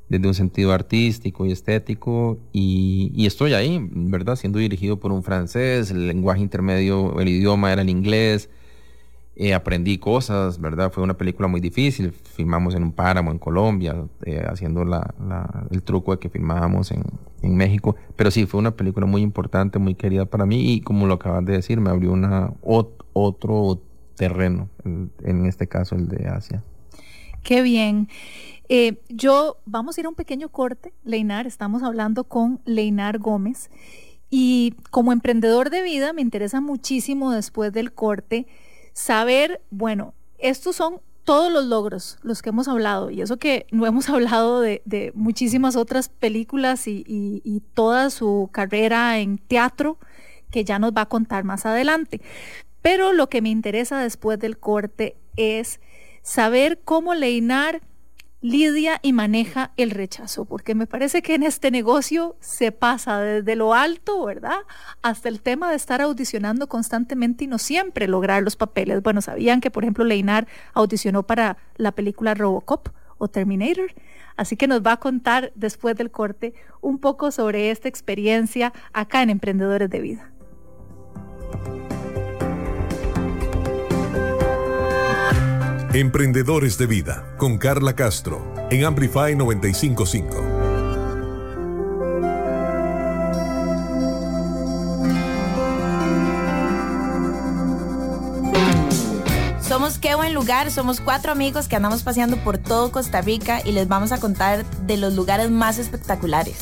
desde 0.07 0.27
un 0.27 0.35
sentido 0.35 0.71
artístico 0.71 1.47
y 1.47 1.51
estético. 1.51 2.37
Y, 2.53 3.11
y 3.15 3.25
estoy 3.25 3.53
ahí, 3.53 3.83
¿verdad? 3.89 4.35
Siendo 4.35 4.59
dirigido 4.59 4.99
por 4.99 5.11
un 5.11 5.23
francés, 5.23 5.89
el 5.89 6.07
lenguaje 6.07 6.41
intermedio, 6.41 7.19
el 7.19 7.27
idioma 7.27 7.73
era 7.73 7.81
el 7.81 7.89
inglés. 7.89 8.51
Eh, 9.39 9.53
aprendí 9.53 9.99
cosas, 9.99 10.59
¿verdad? 10.59 10.91
Fue 10.91 11.03
una 11.03 11.15
película 11.15 11.47
muy 11.47 11.61
difícil. 11.61 12.11
Filmamos 12.11 12.73
en 12.73 12.81
un 12.81 12.91
páramo 12.91 13.29
en 13.29 13.37
Colombia, 13.37 13.95
eh, 14.25 14.43
haciendo 14.43 14.81
el 15.69 15.83
truco 15.83 16.11
de 16.11 16.17
que 16.17 16.27
filmábamos 16.27 16.91
en, 16.91 17.03
México. 17.55 17.95
Pero 18.15 18.31
sí, 18.31 18.47
fue 18.47 18.59
una 18.59 18.71
película 18.71 19.05
muy 19.05 19.21
importante, 19.21 19.77
muy 19.77 19.93
querida 19.93 20.25
para 20.25 20.47
mí 20.47 20.73
y 20.73 20.81
como 20.81 21.05
lo 21.05 21.13
acabas 21.13 21.45
de 21.45 21.53
decir, 21.53 21.79
me 21.79 21.91
abrió 21.91 22.11
una, 22.11 22.51
otro 22.63 23.79
terreno, 24.15 24.69
en, 24.83 25.45
este 25.45 25.67
caso 25.67 25.95
el 25.95 26.07
de 26.07 26.27
Asia. 26.27 26.63
Qué 27.43 27.61
bien. 27.61 28.09
Eh, 28.69 28.99
yo, 29.07 29.57
vamos 29.65 29.97
a 29.97 30.01
ir 30.01 30.07
a 30.07 30.09
un 30.09 30.15
pequeño 30.15 30.49
corte, 30.49 30.93
Leinar, 31.03 31.45
estamos 31.45 31.83
hablando 31.83 32.23
con 32.23 32.59
Leinar 32.65 33.19
Gómez. 33.19 33.69
Y 34.31 34.73
como 34.89 35.11
emprendedor 35.11 35.69
de 35.69 35.83
vida 35.83 36.11
me 36.11 36.21
interesa 36.23 36.59
muchísimo 36.59 37.31
después 37.31 37.71
del 37.71 37.93
corte 37.93 38.47
saber, 38.97 39.61
bueno, 39.69 40.15
estos 40.39 40.75
son 40.75 41.01
todos 41.23 41.51
los 41.51 41.65
logros, 41.65 42.17
los 42.23 42.41
que 42.41 42.49
hemos 42.49 42.67
hablado, 42.67 43.11
y 43.11 43.21
eso 43.21 43.37
que 43.37 43.67
no 43.69 43.85
hemos 43.85 44.09
hablado 44.09 44.59
de, 44.59 45.11
muchísimas 45.13 45.75
otras 45.75 46.09
películas 46.09 46.87
y, 46.87 47.61
toda 47.75 48.09
su 48.09 48.49
carrera 48.51 49.19
en 49.19 49.37
teatro, 49.37 49.99
que 50.49 50.63
ya 50.63 50.79
nos 50.79 50.93
va 50.93 51.01
a 51.01 51.05
contar 51.09 51.43
más 51.43 51.67
adelante. 51.67 52.21
Pero 52.81 53.13
lo 53.13 53.29
que 53.29 53.43
me 53.43 53.49
interesa 53.49 53.99
después 53.99 54.39
del 54.39 54.57
corte 54.57 55.15
es 55.35 55.79
saber 56.23 56.79
cómo 56.83 57.13
Leinar 57.13 57.81
lidia 58.41 58.99
y 59.01 59.13
maneja 59.13 59.71
el 59.77 59.91
rechazo, 59.91 60.45
porque 60.45 60.75
me 60.75 60.87
parece 60.87 61.21
que 61.21 61.35
en 61.35 61.43
este 61.43 61.71
negocio 61.71 62.35
se 62.39 62.71
pasa 62.71 63.19
desde 63.19 63.55
lo 63.55 63.73
alto, 63.73 64.25
¿verdad? 64.25 64.59
Hasta 65.01 65.29
el 65.29 65.41
tema 65.41 65.69
de 65.69 65.75
estar 65.75 66.01
audicionando 66.01 66.67
constantemente 66.67 67.45
y 67.45 67.47
no 67.47 67.57
siempre 67.57 68.07
lograr 68.07 68.43
los 68.43 68.55
papeles. 68.55 69.01
Bueno, 69.01 69.21
sabían 69.21 69.61
que, 69.61 69.71
por 69.71 69.83
ejemplo, 69.83 70.03
Leinar 70.03 70.47
audicionó 70.73 71.23
para 71.23 71.57
la 71.77 71.91
película 71.93 72.35
Robocop 72.35 72.89
o 73.17 73.27
Terminator. 73.27 73.93
Así 74.35 74.55
que 74.55 74.67
nos 74.67 74.81
va 74.81 74.93
a 74.93 74.97
contar 74.97 75.51
después 75.55 75.95
del 75.95 76.11
corte 76.11 76.53
un 76.79 76.99
poco 76.99 77.31
sobre 77.31 77.71
esta 77.71 77.87
experiencia 77.87 78.71
acá 78.93 79.23
en 79.23 79.31
Emprendedores 79.31 79.89
de 79.89 79.99
Vida. 79.99 80.31
Emprendedores 85.99 86.77
de 86.77 86.85
Vida 86.85 87.25
con 87.37 87.57
Carla 87.57 87.95
Castro 87.95 88.53
en 88.69 88.85
Amplify 88.85 89.35
955. 89.35 90.29
Somos 99.59 99.97
Qué 99.97 100.13
Buen 100.13 100.35
Lugar, 100.35 100.69
somos 100.69 101.01
cuatro 101.01 101.31
amigos 101.31 101.67
que 101.67 101.75
andamos 101.75 102.03
paseando 102.03 102.37
por 102.43 102.59
todo 102.59 102.91
Costa 102.91 103.21
Rica 103.21 103.61
y 103.65 103.71
les 103.71 103.87
vamos 103.87 104.11
a 104.11 104.19
contar 104.19 104.65
de 104.85 104.97
los 104.97 105.15
lugares 105.15 105.49
más 105.49 105.79
espectaculares. 105.79 106.59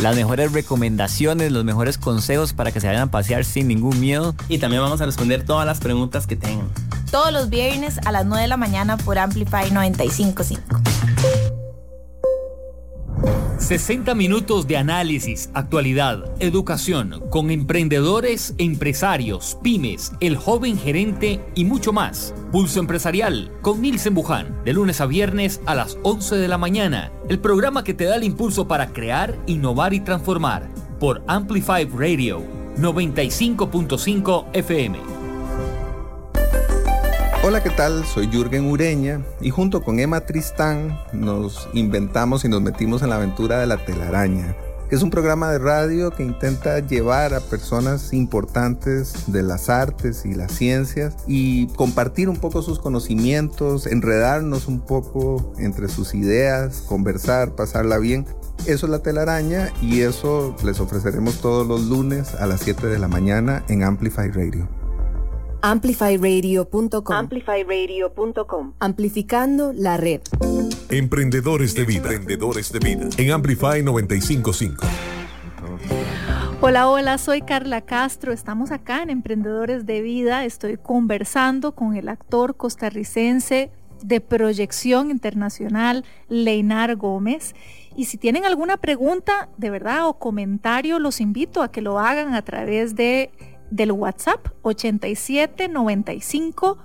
Las 0.00 0.16
mejores 0.16 0.52
recomendaciones, 0.52 1.52
los 1.52 1.64
mejores 1.64 1.98
consejos 1.98 2.52
para 2.52 2.72
que 2.72 2.80
se 2.80 2.86
vayan 2.86 3.02
a 3.02 3.10
pasear 3.10 3.44
sin 3.44 3.68
ningún 3.68 4.00
miedo. 4.00 4.34
Y 4.48 4.58
también 4.58 4.82
vamos 4.82 5.00
a 5.00 5.06
responder 5.06 5.44
todas 5.44 5.66
las 5.66 5.80
preguntas 5.80 6.26
que 6.26 6.36
tengan. 6.36 6.68
Todos 7.10 7.32
los 7.32 7.48
viernes 7.48 7.98
a 8.04 8.12
las 8.12 8.26
9 8.26 8.42
de 8.42 8.48
la 8.48 8.56
mañana 8.56 8.96
por 8.96 9.18
Amplify 9.18 9.70
955. 9.70 11.03
60 13.64 14.14
minutos 14.14 14.66
de 14.66 14.76
análisis, 14.76 15.48
actualidad, 15.54 16.30
educación, 16.38 17.24
con 17.30 17.50
emprendedores, 17.50 18.54
empresarios, 18.58 19.56
pymes, 19.62 20.12
el 20.20 20.36
joven 20.36 20.76
gerente 20.76 21.40
y 21.54 21.64
mucho 21.64 21.90
más. 21.90 22.34
Pulso 22.52 22.80
Empresarial 22.80 23.50
con 23.62 23.80
Nilsen 23.80 24.12
Buján, 24.12 24.62
de 24.66 24.74
lunes 24.74 25.00
a 25.00 25.06
viernes 25.06 25.62
a 25.64 25.74
las 25.74 25.96
11 26.02 26.36
de 26.36 26.48
la 26.48 26.58
mañana. 26.58 27.10
El 27.30 27.38
programa 27.38 27.84
que 27.84 27.94
te 27.94 28.04
da 28.04 28.16
el 28.16 28.24
impulso 28.24 28.68
para 28.68 28.92
crear, 28.92 29.34
innovar 29.46 29.94
y 29.94 30.00
transformar. 30.00 30.68
Por 31.00 31.22
Amplify 31.26 31.86
Radio 31.86 32.42
95.5 32.76 34.44
FM. 34.52 35.13
Hola, 37.46 37.62
¿qué 37.62 37.68
tal? 37.68 38.06
Soy 38.06 38.26
Jürgen 38.28 38.70
Ureña 38.70 39.22
y 39.42 39.50
junto 39.50 39.82
con 39.82 40.00
Emma 40.00 40.22
Tristán 40.22 40.98
nos 41.12 41.68
inventamos 41.74 42.42
y 42.46 42.48
nos 42.48 42.62
metimos 42.62 43.02
en 43.02 43.10
la 43.10 43.16
aventura 43.16 43.58
de 43.58 43.66
la 43.66 43.84
telaraña, 43.84 44.56
que 44.88 44.96
es 44.96 45.02
un 45.02 45.10
programa 45.10 45.50
de 45.50 45.58
radio 45.58 46.10
que 46.10 46.22
intenta 46.22 46.78
llevar 46.78 47.34
a 47.34 47.40
personas 47.40 48.14
importantes 48.14 49.30
de 49.30 49.42
las 49.42 49.68
artes 49.68 50.24
y 50.24 50.32
las 50.32 50.52
ciencias 50.52 51.16
y 51.26 51.66
compartir 51.74 52.30
un 52.30 52.38
poco 52.38 52.62
sus 52.62 52.78
conocimientos, 52.78 53.86
enredarnos 53.86 54.66
un 54.66 54.80
poco 54.80 55.52
entre 55.58 55.88
sus 55.88 56.14
ideas, 56.14 56.82
conversar, 56.88 57.54
pasarla 57.54 57.98
bien. 57.98 58.24
Eso 58.64 58.86
es 58.86 58.90
la 58.90 59.00
telaraña 59.00 59.70
y 59.82 60.00
eso 60.00 60.56
les 60.64 60.80
ofreceremos 60.80 61.42
todos 61.42 61.66
los 61.66 61.82
lunes 61.82 62.36
a 62.36 62.46
las 62.46 62.62
7 62.62 62.86
de 62.86 62.98
la 62.98 63.08
mañana 63.08 63.64
en 63.68 63.82
Amplify 63.82 64.30
Radio 64.30 64.66
amplifyradio.com. 65.64 67.16
Amplifyradio.com. 67.16 68.74
Amplificando 68.80 69.72
la 69.72 69.96
red. 69.96 70.20
Emprendedores 70.90 71.74
de 71.74 71.84
vida. 71.84 72.12
Emprendedores 72.12 72.70
de 72.70 72.78
vida. 72.80 73.08
En 73.16 73.32
Amplify 73.32 73.82
955. 73.82 74.86
Hola, 76.60 76.90
hola, 76.90 77.16
soy 77.16 77.40
Carla 77.40 77.80
Castro. 77.80 78.32
Estamos 78.32 78.72
acá 78.72 79.02
en 79.02 79.08
Emprendedores 79.08 79.86
de 79.86 80.02
Vida. 80.02 80.44
Estoy 80.44 80.76
conversando 80.76 81.74
con 81.74 81.96
el 81.96 82.10
actor 82.10 82.56
costarricense 82.56 83.70
de 84.02 84.20
proyección 84.20 85.10
internacional, 85.10 86.04
Leinar 86.28 86.96
Gómez. 86.96 87.54
Y 87.96 88.04
si 88.04 88.18
tienen 88.18 88.44
alguna 88.44 88.76
pregunta 88.76 89.48
de 89.56 89.70
verdad 89.70 90.08
o 90.08 90.18
comentario, 90.18 90.98
los 90.98 91.22
invito 91.22 91.62
a 91.62 91.72
que 91.72 91.80
lo 91.80 91.98
hagan 91.98 92.34
a 92.34 92.42
través 92.42 92.96
de 92.96 93.30
del 93.70 93.92
WhatsApp 93.92 94.48
8795 94.62 96.78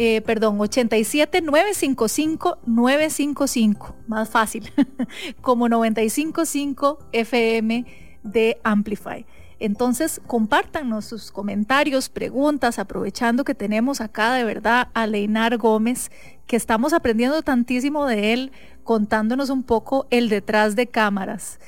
eh, 0.00 0.20
perdón, 0.20 0.60
87 0.60 1.42
955 1.42 2.58
955, 2.66 3.96
más 4.06 4.28
fácil, 4.28 4.70
como 5.40 5.68
955 5.68 7.00
FM 7.10 7.84
de 8.22 8.60
Amplify. 8.62 9.26
Entonces, 9.58 10.20
compártanos 10.24 11.04
sus 11.04 11.32
comentarios, 11.32 12.10
preguntas, 12.10 12.78
aprovechando 12.78 13.42
que 13.42 13.56
tenemos 13.56 14.00
acá 14.00 14.34
de 14.34 14.44
verdad 14.44 14.86
a 14.94 15.08
Leinar 15.08 15.56
Gómez, 15.56 16.12
que 16.46 16.54
estamos 16.54 16.92
aprendiendo 16.92 17.42
tantísimo 17.42 18.06
de 18.06 18.32
él, 18.32 18.52
contándonos 18.84 19.50
un 19.50 19.64
poco 19.64 20.06
el 20.10 20.28
detrás 20.28 20.76
de 20.76 20.86
cámaras. 20.86 21.58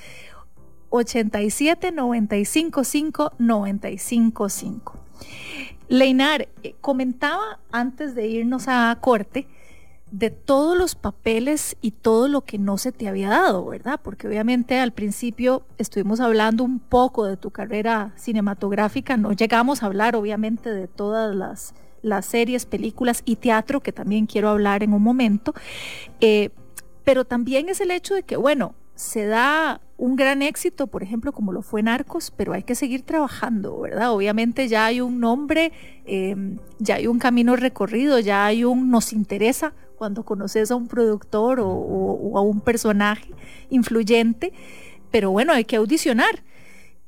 87 0.90 1.92
95 1.92 2.85
5 2.85 3.33
95 3.38 4.48
5. 4.48 4.98
Leinar, 5.88 6.48
eh, 6.62 6.74
comentaba 6.81 7.59
antes 7.72 8.14
de 8.14 8.29
irnos 8.29 8.68
a 8.68 8.96
corte 9.00 9.48
de 10.11 10.31
todos 10.31 10.76
los 10.76 10.94
papeles 10.94 11.76
y 11.81 11.92
todo 11.92 12.29
lo 12.29 12.42
que 12.42 12.59
no 12.59 12.79
se 12.79 12.92
te 12.92 13.09
había 13.09 13.29
dado, 13.29 13.64
¿verdad? 13.66 14.00
Porque 14.03 14.26
obviamente 14.26 14.79
al 14.79 14.92
principio 14.92 15.62
estuvimos 15.79 16.20
hablando 16.20 16.64
un 16.64 16.81
poco 16.81 17.24
de 17.26 17.37
tu 17.37 17.50
carrera 17.50 18.12
cinematográfica, 18.16 19.16
no 19.16 19.33
llegamos 19.33 19.83
a 19.83 19.87
hablar 19.87 20.16
obviamente 20.16 20.70
de 20.70 20.88
todas 20.88 21.35
las, 21.35 21.74
las 22.03 22.26
series, 22.26 22.66
películas 22.66 23.22
y 23.24 23.37
teatro, 23.37 23.81
que 23.81 23.92
también 23.92 24.26
quiero 24.26 24.48
hablar 24.48 24.83
en 24.83 24.94
un 24.94 25.03
momento, 25.03 25.55
eh, 26.20 26.50
pero 27.05 27.24
también 27.24 27.68
es 27.68 27.81
el 27.81 27.90
hecho 27.90 28.14
de 28.14 28.24
que, 28.24 28.37
bueno, 28.37 28.74
se 29.01 29.25
da 29.25 29.81
un 29.97 30.15
gran 30.15 30.43
éxito, 30.43 30.87
por 30.87 31.03
ejemplo, 31.03 31.33
como 31.33 31.53
lo 31.53 31.63
fue 31.63 31.83
Narcos, 31.83 32.31
pero 32.31 32.53
hay 32.53 32.65
que 32.65 32.75
seguir 32.75 33.01
trabajando, 33.01 33.81
¿verdad? 33.81 34.13
Obviamente 34.13 34.69
ya 34.69 34.85
hay 34.85 35.01
un 35.01 35.21
nombre, 35.21 35.73
em, 36.05 36.59
ya 36.79 36.97
hay 36.97 37.07
un 37.07 37.19
camino 37.19 37.57
recorrido, 37.57 38.19
ya 38.19 38.45
hay 38.45 38.63
un 38.63 38.91
nos 38.91 39.15
interesa 39.15 39.73
cuando 39.97 40.23
conoces 40.23 40.71
a 40.71 40.77
un 40.77 40.87
productor 40.87 41.61
o, 41.63 42.37
a 42.37 42.43
un 42.43 42.61
personaje 42.61 43.33
influyente, 43.71 44.53
pero 45.11 45.31
bueno, 45.31 45.55
hay 45.55 45.65
que 45.65 45.77
audicionar. 45.77 46.45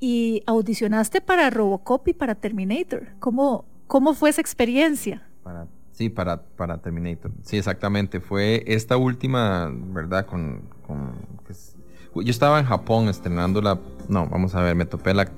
Y 0.00 0.42
audicionaste 0.46 1.20
para 1.20 1.50
Robocop 1.50 2.08
y 2.08 2.14
para 2.14 2.34
Terminator. 2.34 3.08
¿Cómo, 3.20 3.66
cómo 3.86 4.14
fue 4.14 4.30
esa 4.30 4.40
experiencia? 4.40 5.28
Sí, 5.92 6.08
para, 6.08 6.42
para 6.42 6.78
Terminator. 6.78 7.30
Sí, 7.42 7.58
exactamente. 7.58 8.18
Fue 8.18 8.64
esta 8.66 8.96
última, 8.96 9.70
¿verdad? 9.72 10.26
Con, 10.26 10.62
con 10.86 11.14
yo 12.14 12.30
estaba 12.30 12.58
en 12.58 12.66
Japón 12.66 13.08
estrenando 13.08 13.60
la... 13.62 13.78
No, 14.08 14.26
vamos 14.26 14.54
a 14.54 14.62
ver, 14.62 14.74
me 14.74 14.84
topé 14.84 15.14
la, 15.14 15.28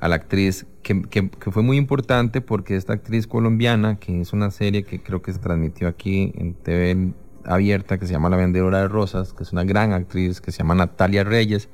a 0.00 0.08
la 0.08 0.16
actriz, 0.16 0.66
que, 0.82 1.02
que, 1.02 1.30
fue 1.50 1.62
muy 1.62 1.76
importante 1.76 2.40
porque 2.40 2.76
esta 2.76 2.92
actriz 2.92 3.26
colombiana, 3.26 3.98
que 3.98 4.20
es 4.20 4.32
una 4.32 4.50
serie 4.50 4.84
que 4.84 5.02
creo 5.02 5.22
que 5.22 5.32
se 5.32 5.38
transmitió 5.38 5.88
aquí 5.88 6.32
en 6.36 6.54
TV 6.54 7.12
abierta, 7.44 7.98
que 7.98 8.06
se 8.06 8.12
llama 8.12 8.28
La 8.28 8.36
Vendedora 8.36 8.78
de 8.78 8.88
Rosas, 8.88 9.32
que 9.32 9.42
es 9.42 9.52
una 9.52 9.64
gran 9.64 9.92
actriz, 9.92 10.40
que 10.40 10.52
se 10.52 10.58
llama 10.58 10.74
Natalia 10.74 11.24
Reyes, 11.24 11.68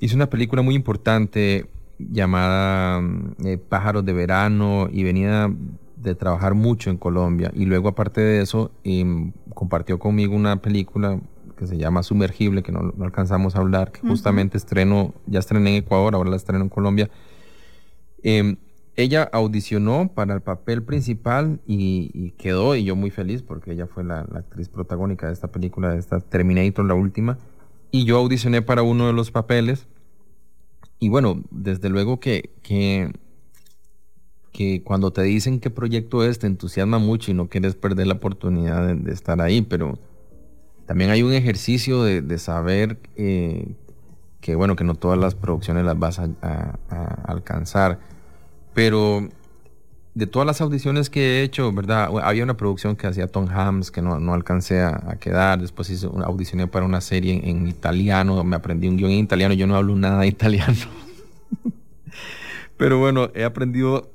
hizo 0.00 0.16
una 0.16 0.28
película 0.28 0.62
muy 0.62 0.74
importante 0.74 1.66
llamada 1.98 3.02
eh, 3.44 3.56
Pájaros 3.56 4.04
de 4.04 4.12
Verano 4.12 4.88
y 4.90 5.04
venía 5.04 5.50
de 5.96 6.14
trabajar 6.14 6.54
mucho 6.54 6.90
en 6.90 6.98
Colombia. 6.98 7.50
Y 7.54 7.64
luego 7.64 7.88
aparte 7.88 8.20
de 8.20 8.42
eso 8.42 8.70
em, 8.82 9.32
compartió 9.54 9.98
conmigo 9.98 10.34
una 10.34 10.56
película 10.56 11.20
que 11.54 11.66
se 11.66 11.76
llama 11.76 12.02
Sumergible, 12.02 12.62
que 12.62 12.72
no, 12.72 12.92
alcanzamos 13.00 13.56
a 13.56 13.60
hablar, 13.60 13.92
que 13.92 14.00
justamente 14.00 14.56
estreno, 14.56 15.14
ya 15.26 15.38
estrené 15.38 15.70
en 15.70 15.84
Ecuador, 15.84 16.14
ahora 16.14 16.30
la 16.30 16.36
estreno 16.36 16.62
en 16.64 16.68
Colombia. 16.68 17.10
Em, 18.22 18.56
ella 18.96 19.24
audicionó 19.32 20.10
para 20.14 20.34
el 20.34 20.40
papel 20.40 20.82
principal 20.82 21.60
y, 21.66 22.30
quedó, 22.38 22.76
y 22.76 22.84
yo 22.84 22.94
muy 22.94 23.10
feliz 23.10 23.42
porque 23.42 23.72
ella 23.72 23.86
fue 23.86 24.04
la, 24.04 24.20
actriz 24.20 24.68
protagónica 24.68 25.26
de 25.26 25.32
esta 25.32 25.48
película, 25.48 25.90
de 25.90 25.98
esta 25.98 26.20
Terminator, 26.20 26.84
la 26.84 26.94
última, 26.94 27.38
y 27.90 28.04
yo 28.04 28.18
audicioné 28.18 28.62
para 28.62 28.82
uno 28.82 29.06
de 29.06 29.12
los 29.12 29.30
papeles. 29.30 29.86
Y 31.00 31.08
bueno, 31.08 31.42
desde 31.50 31.88
luego 31.88 32.20
que, 32.20 32.50
que, 32.62 33.12
que 34.52 34.82
cuando 34.84 35.12
te 35.12 35.22
dicen 35.22 35.60
qué 35.60 35.70
proyecto 35.70 36.24
es, 36.24 36.38
te 36.38 36.46
entusiasma 36.46 36.98
mucho 36.98 37.30
y 37.30 37.34
no 37.34 37.48
quieres 37.48 37.74
perder 37.74 38.06
la 38.06 38.14
oportunidad 38.14 38.86
de, 38.86 38.94
de 38.94 39.12
estar 39.12 39.40
ahí, 39.40 39.60
pero 39.62 39.98
también 40.86 41.10
hay 41.10 41.22
un 41.22 41.32
ejercicio 41.32 42.02
de, 42.02 42.38
saber 42.38 42.98
eh, 43.16 43.74
que, 44.40 44.54
bueno, 44.54 44.76
que 44.76 44.84
no 44.84 44.94
todas 44.94 45.18
las 45.18 45.34
producciones 45.34 45.84
las 45.84 45.98
vas 45.98 46.18
a, 46.18 46.78
alcanzar, 47.26 47.98
pero 48.74 49.28
de 50.14 50.26
todas 50.26 50.46
las 50.46 50.60
audiciones 50.60 51.10
que 51.10 51.40
he 51.40 51.42
hecho, 51.42 51.72
¿verdad? 51.72 52.08
Había 52.22 52.44
una 52.44 52.56
producción 52.56 52.96
que 52.96 53.06
hacía 53.06 53.26
Tom 53.26 53.48
Hams 53.48 53.90
que 53.90 54.02
no, 54.02 54.20
no 54.20 54.34
alcancé 54.34 54.82
a, 54.82 55.16
quedar. 55.18 55.60
Después 55.60 55.90
hice 55.90 56.06
una 56.06 56.26
audicioné 56.26 56.66
para 56.66 56.84
una 56.84 57.00
serie 57.00 57.40
en, 57.42 57.66
italiano. 57.66 58.44
Me 58.44 58.56
aprendí 58.56 58.86
un 58.86 58.96
guion 58.96 59.10
en 59.10 59.18
italiano. 59.18 59.54
Yo 59.54 59.66
no 59.66 59.74
hablo 59.74 59.96
nada 59.96 60.20
de 60.20 60.28
italiano. 60.28 60.76
Pero 62.76 62.98
bueno, 62.98 63.30
he 63.34 63.44
aprendido 63.44 64.12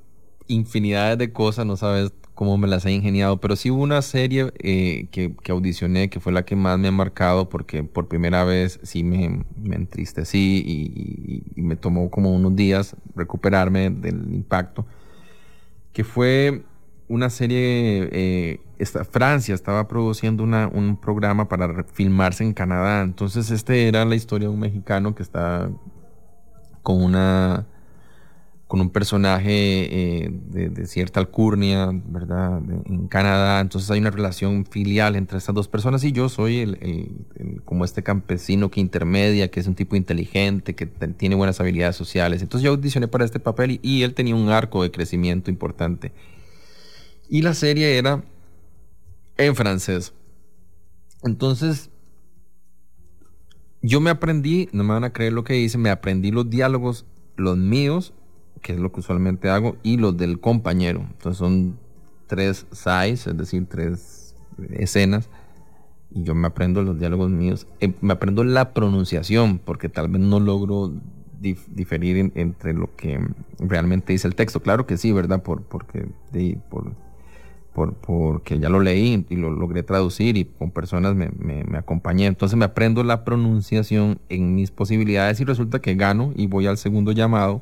infinidades 0.48 1.18
de 1.18 1.34
cosas. 1.34 1.66
No 1.66 1.76
sabes 1.76 2.14
cómo 2.40 2.58
me 2.58 2.70
las 2.70 2.86
he 2.86 2.94
ingeniado, 2.94 3.42
pero 3.42 3.58
sí 3.58 3.70
hubo 3.70 3.84
una 3.84 4.02
serie 4.02 4.54
eh, 4.60 5.08
que, 5.12 5.36
audicioné 5.50 6.10
que 6.10 6.22
fue 6.22 6.32
la 6.32 6.46
que 6.46 6.56
más 6.56 6.80
me 6.80 6.88
ha 6.88 6.92
marcado 6.94 7.50
porque 7.50 7.84
por 7.84 8.08
primera 8.08 8.46
vez 8.46 8.80
sí 8.82 9.04
me, 9.04 9.44
entristecí 9.76 10.64
y, 10.66 11.62
me 11.62 11.76
tomó 11.76 12.10
como 12.10 12.34
unos 12.34 12.56
días 12.56 12.96
recuperarme 13.14 13.90
del 13.90 14.34
impacto, 14.34 14.86
que 15.92 16.06
fue 16.06 16.64
una 17.10 17.30
serie, 17.30 18.08
eh, 18.14 18.62
esta, 18.78 19.04
Francia 19.04 19.54
estaba 19.54 19.90
produciendo 19.90 20.42
una, 20.42 20.70
un 20.70 20.96
programa 20.96 21.50
para 21.50 21.84
filmarse 21.92 22.46
en 22.46 22.54
Canadá, 22.54 23.02
entonces 23.02 23.52
este 23.52 23.90
era 23.90 24.06
la 24.06 24.16
historia 24.16 24.48
de 24.48 24.54
un 24.54 24.62
mexicano 24.62 25.14
que 25.14 25.24
está 25.24 25.70
con 26.84 27.04
una 27.04 27.68
con 28.70 28.82
un 28.82 28.92
personaje 28.92 30.26
eh, 30.26 30.30
de, 30.30 30.86
cierta 30.86 31.20
alcurnia, 31.20 31.90
¿verdad? 31.92 32.62
en 32.86 33.08
Canadá. 33.08 33.62
Entonces 33.62 33.90
hay 33.90 34.00
una 34.00 34.12
relación 34.12 34.64
filial 34.64 35.16
entre 35.16 35.40
estas 35.40 35.56
dos 35.56 35.68
personas 35.68 36.04
y 36.04 36.12
yo 36.12 36.30
soy 36.30 36.60
el, 36.60 37.26
como 37.66 37.84
este 37.84 38.04
campesino 38.04 38.70
que 38.70 38.80
intermedia, 38.80 39.50
que 39.50 39.60
es 39.60 39.66
un 39.66 39.74
tipo 39.74 39.96
inteligente, 39.96 40.76
que 40.76 40.86
tiene 40.86 41.34
buenas 41.34 41.60
habilidades 41.60 41.96
sociales. 41.96 42.44
Entonces 42.44 42.64
yo 42.64 42.70
audicioné 42.70 43.08
para 43.08 43.26
este 43.26 43.40
papel 43.40 43.80
y, 43.82 44.04
él 44.04 44.14
tenía 44.14 44.36
un 44.36 44.50
arco 44.50 44.84
de 44.84 44.92
crecimiento 44.92 45.50
importante. 45.50 46.12
Y 47.28 47.42
la 47.42 47.56
serie 47.56 47.98
era 47.98 48.24
en 49.38 49.56
francés. 49.56 50.14
Entonces 51.24 51.90
yo 53.82 54.00
me 54.00 54.12
aprendí, 54.12 54.70
no 54.74 54.84
me 54.84 54.94
van 54.94 55.06
a 55.06 55.12
creer 55.12 55.34
lo 55.34 55.44
que 55.44 55.58
hice, 55.58 55.80
me 55.80 55.90
aprendí 55.90 56.30
los 56.30 56.52
diálogos, 56.52 57.08
los 57.36 57.58
míos 57.58 58.14
que 58.62 58.74
es 58.74 58.80
lo 58.80 58.92
que 58.92 59.00
usualmente 59.00 59.50
hago, 59.50 59.78
y 59.84 59.98
los 59.98 60.18
del 60.18 60.40
compañero. 60.40 61.02
Entonces 61.12 61.38
son 61.38 61.78
tres 62.28 62.66
sides, 62.72 63.28
es 63.28 63.38
decir, 63.38 63.66
tres 63.68 64.36
escenas, 64.72 65.30
y 66.12 66.24
yo 66.24 66.36
me 66.36 66.48
aprendo 66.48 66.82
los 66.82 67.00
diálogos 67.00 67.30
míos, 67.30 67.68
eh, 67.80 67.94
me 68.02 68.14
aprendo 68.14 68.44
la 68.44 68.74
pronunciación, 68.74 69.60
porque 69.60 69.90
tal 69.90 70.10
vez 70.10 70.22
no 70.22 70.40
logro 70.40 70.94
diferir 71.40 72.32
entre 72.36 72.74
lo 72.74 72.96
que 72.96 73.20
realmente 73.60 74.14
dice 74.14 74.28
el 74.28 74.36
texto. 74.36 74.62
Claro 74.62 74.86
que 74.86 74.98
sí, 74.98 75.12
¿verdad? 75.12 75.42
Por, 75.42 75.64
porque, 75.64 76.08
por, 76.70 76.94
por, 77.74 77.94
porque 77.94 78.60
ya 78.60 78.70
lo 78.70 78.82
leí 78.82 79.26
y 79.30 79.36
lo 79.38 79.50
logré 79.50 79.84
traducir 79.84 80.36
y 80.38 80.46
con 80.46 80.72
personas 80.72 81.16
me, 81.16 81.30
me, 81.38 81.64
me, 81.64 81.78
acompañé. 81.78 82.26
Entonces 82.26 82.58
me 82.58 82.66
aprendo 82.66 83.04
la 83.04 83.24
pronunciación 83.24 84.20
en 84.30 84.56
mis 84.56 84.72
posibilidades 84.72 85.40
y 85.40 85.46
resulta 85.46 85.80
que 85.80 85.96
gano 85.96 86.34
y 86.36 86.48
voy 86.48 86.68
al 86.68 86.78
segundo 86.78 87.12
llamado 87.14 87.62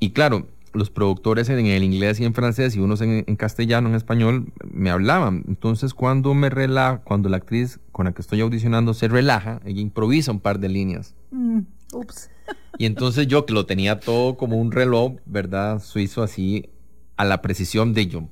y 0.00 0.10
claro, 0.10 0.46
los 0.72 0.90
productores 0.90 1.48
en 1.48 1.66
el 1.66 1.82
inglés 1.82 2.20
y 2.20 2.24
en 2.24 2.34
francés 2.34 2.76
y 2.76 2.80
unos 2.80 3.00
en, 3.00 3.24
castellano, 3.36 3.88
en 3.88 3.94
español, 3.94 4.52
me 4.70 4.90
hablaban. 4.90 5.44
Entonces, 5.48 5.94
cuando 5.94 6.34
me 6.34 6.50
relaja, 6.50 6.98
cuando 6.98 7.28
la 7.28 7.38
actriz 7.38 7.80
con 7.92 8.06
la 8.06 8.12
que 8.12 8.22
estoy 8.22 8.40
audicionando 8.40 8.94
se 8.94 9.08
relaja, 9.08 9.60
ella 9.64 9.80
improvisa 9.80 10.30
un 10.30 10.40
par 10.40 10.60
de 10.60 10.68
líneas. 10.68 11.14
Mm, 11.30 11.60
ups. 11.92 12.30
Y 12.78 12.86
entonces 12.86 13.26
yo, 13.26 13.44
que 13.44 13.52
lo 13.52 13.66
tenía 13.66 14.00
todo 14.00 14.36
como 14.36 14.56
un 14.56 14.72
reloj, 14.72 15.14
¿verdad? 15.26 15.82
Suizo 15.82 16.22
así, 16.22 16.70
a 17.16 17.24
la 17.24 17.42
precisión 17.42 17.92
de 17.92 18.06
yo, 18.06 18.28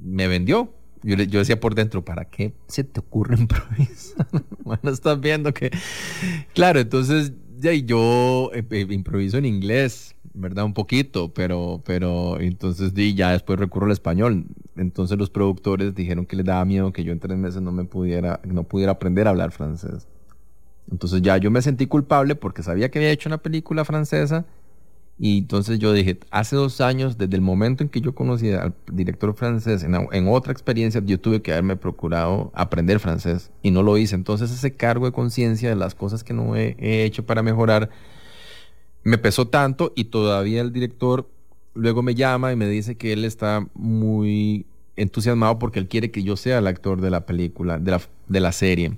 me 0.00 0.28
vendió. 0.28 0.72
Yo, 1.02 1.16
yo 1.16 1.38
decía 1.38 1.60
por 1.60 1.74
dentro, 1.74 2.04
¿para 2.04 2.24
qué 2.24 2.54
se 2.66 2.84
te 2.84 3.00
ocurre 3.00 3.36
improvisar? 3.38 4.26
bueno, 4.64 4.90
estás 4.90 5.20
viendo 5.20 5.52
que... 5.52 5.70
Claro, 6.54 6.80
entonces 6.80 7.32
ya, 7.58 7.72
yo 7.72 8.50
eh, 8.54 8.64
eh, 8.70 8.86
improviso 8.90 9.38
en 9.38 9.46
inglés 9.46 10.14
¿verdad? 10.38 10.64
Un 10.64 10.74
poquito, 10.74 11.32
pero, 11.34 11.82
pero 11.84 12.40
entonces 12.40 12.94
di, 12.94 13.14
ya 13.14 13.32
después 13.32 13.58
recurro 13.58 13.86
al 13.86 13.92
español. 13.92 14.46
Entonces 14.76 15.18
los 15.18 15.30
productores 15.30 15.94
dijeron 15.94 16.26
que 16.26 16.36
les 16.36 16.46
daba 16.46 16.64
miedo 16.64 16.92
que 16.92 17.04
yo 17.04 17.12
en 17.12 17.18
tres 17.18 17.36
meses 17.36 17.60
no 17.60 17.72
me 17.72 17.84
pudiera, 17.84 18.40
no 18.44 18.62
pudiera 18.64 18.92
aprender 18.92 19.26
a 19.26 19.30
hablar 19.30 19.50
francés. 19.50 20.06
Entonces 20.90 21.20
ya 21.22 21.36
yo 21.36 21.50
me 21.50 21.60
sentí 21.60 21.86
culpable 21.86 22.34
porque 22.34 22.62
sabía 22.62 22.90
que 22.90 22.98
había 22.98 23.10
hecho 23.10 23.28
una 23.28 23.38
película 23.38 23.84
francesa 23.84 24.46
y 25.18 25.38
entonces 25.38 25.80
yo 25.80 25.92
dije, 25.92 26.20
hace 26.30 26.54
dos 26.54 26.80
años, 26.80 27.18
desde 27.18 27.34
el 27.34 27.42
momento 27.42 27.82
en 27.82 27.88
que 27.88 28.00
yo 28.00 28.14
conocí 28.14 28.52
al 28.52 28.72
director 28.90 29.34
francés, 29.34 29.82
en, 29.82 30.28
otra 30.28 30.52
experiencia, 30.52 31.02
yo 31.04 31.18
tuve 31.18 31.42
que 31.42 31.50
haberme 31.50 31.74
procurado 31.74 32.52
aprender 32.54 33.00
francés 33.00 33.50
y 33.60 33.72
no 33.72 33.82
lo 33.82 33.98
hice. 33.98 34.14
Entonces 34.14 34.52
ese 34.52 34.76
cargo 34.76 35.06
de 35.06 35.12
conciencia 35.12 35.68
de 35.68 35.74
las 35.74 35.96
cosas 35.96 36.22
que 36.22 36.34
no 36.34 36.54
he 36.54 36.76
hecho 37.04 37.26
para 37.26 37.42
mejorar, 37.42 37.90
me 39.08 39.18
pesó 39.18 39.48
tanto 39.48 39.92
y 39.96 40.04
todavía 40.04 40.60
el 40.60 40.72
director 40.72 41.28
luego 41.74 42.02
me 42.02 42.14
llama 42.14 42.52
y 42.52 42.56
me 42.56 42.68
dice 42.68 42.96
que 42.96 43.12
él 43.12 43.24
está 43.24 43.66
muy 43.74 44.66
entusiasmado 44.96 45.58
porque 45.58 45.78
él 45.78 45.88
quiere 45.88 46.10
que 46.10 46.22
yo 46.22 46.36
sea 46.36 46.58
el 46.58 46.66
actor 46.66 47.00
de 47.00 47.10
la 47.10 47.24
película, 47.24 47.78
de 47.78 47.92
la, 47.92 48.00
de 48.26 48.40
la 48.40 48.52
serie. 48.52 48.96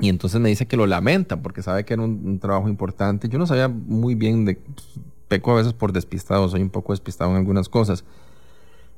Y 0.00 0.08
entonces 0.08 0.40
me 0.40 0.48
dice 0.48 0.66
que 0.66 0.76
lo 0.76 0.86
lamenta 0.86 1.42
porque 1.42 1.62
sabe 1.62 1.84
que 1.84 1.94
era 1.94 2.02
un, 2.02 2.38
trabajo 2.38 2.68
importante. 2.68 3.28
Yo 3.28 3.38
no 3.38 3.46
sabía 3.46 3.68
muy 3.68 4.14
bien 4.14 4.44
de... 4.44 4.58
peco 5.28 5.52
a 5.52 5.56
veces 5.56 5.72
por 5.72 5.92
despistado, 5.92 6.48
soy 6.48 6.62
un 6.62 6.70
poco 6.70 6.92
despistado 6.92 7.30
en 7.30 7.36
algunas 7.36 7.68
cosas. 7.68 8.04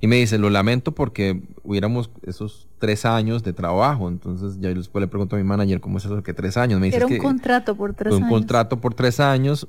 Y 0.00 0.08
me 0.08 0.16
dice, 0.16 0.36
lo 0.36 0.50
lamento 0.50 0.92
porque 0.92 1.42
hubiéramos 1.64 2.10
esos 2.22 2.68
tres 2.78 3.06
años 3.06 3.42
de 3.42 3.54
trabajo. 3.54 4.08
Entonces, 4.08 4.60
ya 4.60 4.68
después 4.68 5.00
le 5.00 5.08
pregunto 5.08 5.36
a 5.36 5.38
mi 5.38 5.44
manager, 5.44 5.80
¿cómo 5.80 5.96
es 5.96 6.04
eso 6.04 6.22
que 6.22 6.34
tres 6.34 6.58
años? 6.58 6.80
Me 6.80 6.86
dice, 6.86 6.98
Era 6.98 7.06
un 7.06 7.12
que 7.12 7.18
contrato 7.18 7.74
por 7.74 7.94
tres 7.94 8.12
un 8.12 8.24
años. 8.24 8.30
contrato 8.30 8.78
por 8.78 8.92
tres 8.92 9.20
años 9.20 9.66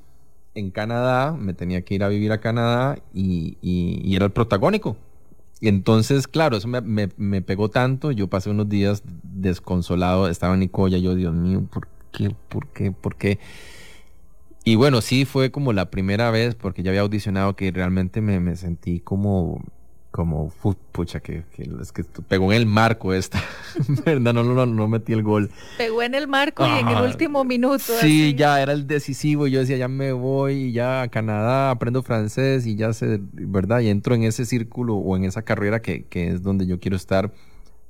en 0.57 0.71
Canadá, 0.71 1.33
me 1.33 1.53
tenía 1.53 1.81
que 1.83 1.95
ir 1.95 2.03
a 2.03 2.07
vivir 2.09 2.31
a 2.31 2.39
Canadá 2.39 2.97
y, 3.13 3.57
era 4.15 4.25
el 4.25 4.31
protagónico. 4.31 4.97
Y 5.59 5.69
entonces, 5.69 6.27
claro, 6.27 6.57
eso 6.57 6.67
me, 6.67 6.81
me- 7.17 7.41
pegó 7.41 7.69
tanto. 7.69 8.11
Yo 8.11 8.27
pasé 8.27 8.49
unos 8.49 8.69
días 8.69 9.03
desconsolado, 9.23 10.27
estaba 10.29 10.53
en 10.53 10.61
Nicoya, 10.61 10.97
yo, 10.99 11.15
Dios 11.15 11.33
mío, 11.33 11.67
¿por 11.71 11.87
qué? 12.11 12.35
¿Por 12.49 12.67
qué? 12.67 12.91
¿Por 12.91 13.15
qué? 13.15 13.39
Y 14.63 14.75
bueno, 14.75 15.01
sí 15.01 15.25
fue 15.25 15.51
como 15.51 15.71
la 15.73 15.89
primera 15.89 16.29
vez, 16.31 16.55
porque 16.55 16.83
ya 16.83 16.91
había 16.91 17.01
audicionado, 17.01 17.55
que 17.55 17.71
realmente 17.71 18.21
me, 18.21 18.39
me 18.39 18.55
sentí 18.55 18.99
como, 18.99 19.63
como, 20.11 20.51
pucha, 20.91 21.19
que, 21.19 21.43
que 21.51 21.69
es 21.81 21.91
que 21.91 22.03
pegó 22.03 22.51
en 22.51 22.57
el 22.57 22.65
marco 22.65 23.13
esta, 23.13 23.41
¿verdad? 24.05 24.33
No, 24.33 24.43
no, 24.43 24.65
no, 24.65 24.87
metí 24.87 25.13
el 25.13 25.21
gol. 25.21 25.51
Pegó 25.77 26.01
en 26.01 26.15
el 26.15 26.27
marco 26.27 26.65
y 26.65 26.79
en 26.79 26.87
el 26.87 27.03
último 27.03 27.43
minuto. 27.43 27.77
Sí, 27.79 28.29
así. 28.29 28.35
ya 28.35 28.61
era 28.61 28.73
el 28.73 28.87
decisivo. 28.87 29.47
y 29.47 29.51
Yo 29.51 29.59
decía, 29.59 29.77
ya 29.77 29.87
me 29.87 30.11
voy, 30.13 30.71
ya 30.71 31.03
a 31.03 31.07
Canadá, 31.09 31.71
aprendo 31.71 32.01
francés 32.01 32.65
y 32.65 32.75
ya 32.75 32.93
sé, 32.93 33.19
¿verdad? 33.33 33.81
Y 33.81 33.89
entro 33.89 34.15
en 34.15 34.23
ese 34.23 34.45
círculo 34.45 34.95
o 34.95 35.15
en 35.15 35.25
esa 35.25 35.43
carrera 35.43 35.81
que, 35.81 36.05
que 36.05 36.29
es 36.29 36.41
donde 36.41 36.65
yo 36.65 36.79
quiero 36.79 36.95
estar, 36.95 37.31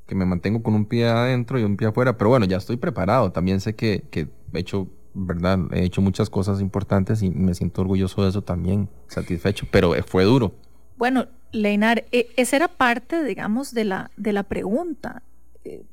que 0.05 0.15
me 0.15 0.26
mantengo 0.26 0.63
con 0.63 0.74
un 0.74 0.86
pie 0.86 1.07
adentro 1.07 1.59
y 1.59 1.63
un 1.63 1.78
pie 1.78 1.88
afuera. 1.88 2.18
Pero 2.18 2.30
bueno, 2.30 2.45
ya 2.45 2.57
estoy 2.57 2.78
preparado. 2.78 3.32
También 3.32 3.61
sé 3.61 3.76
que, 3.76 4.03
que 4.09 4.28
he 4.53 4.59
hecho, 4.59 4.88
¿verdad? 5.13 5.59
He 5.72 5.84
hecho 5.84 6.01
muchas 6.01 6.30
cosas 6.30 6.59
importantes 6.59 7.22
y 7.22 7.30
me 7.30 7.53
siento 7.53 7.82
orgulloso 7.82 8.24
de 8.24 8.30
eso 8.30 8.41
también, 8.41 8.89
satisfecho. 9.07 9.65
Pero 9.72 9.93
fue 10.05 10.26
duro. 10.26 10.53
Bueno, 10.97 11.28
Leinar, 11.52 12.06
e- 12.12 12.30
esa 12.38 12.56
era 12.56 12.68
parte, 12.68 13.24
digamos, 13.24 13.74
de 13.74 13.86
la, 13.86 14.12
de 14.18 14.34
la 14.34 14.43
pregunta. 14.43 15.22
Eh, 15.64 15.84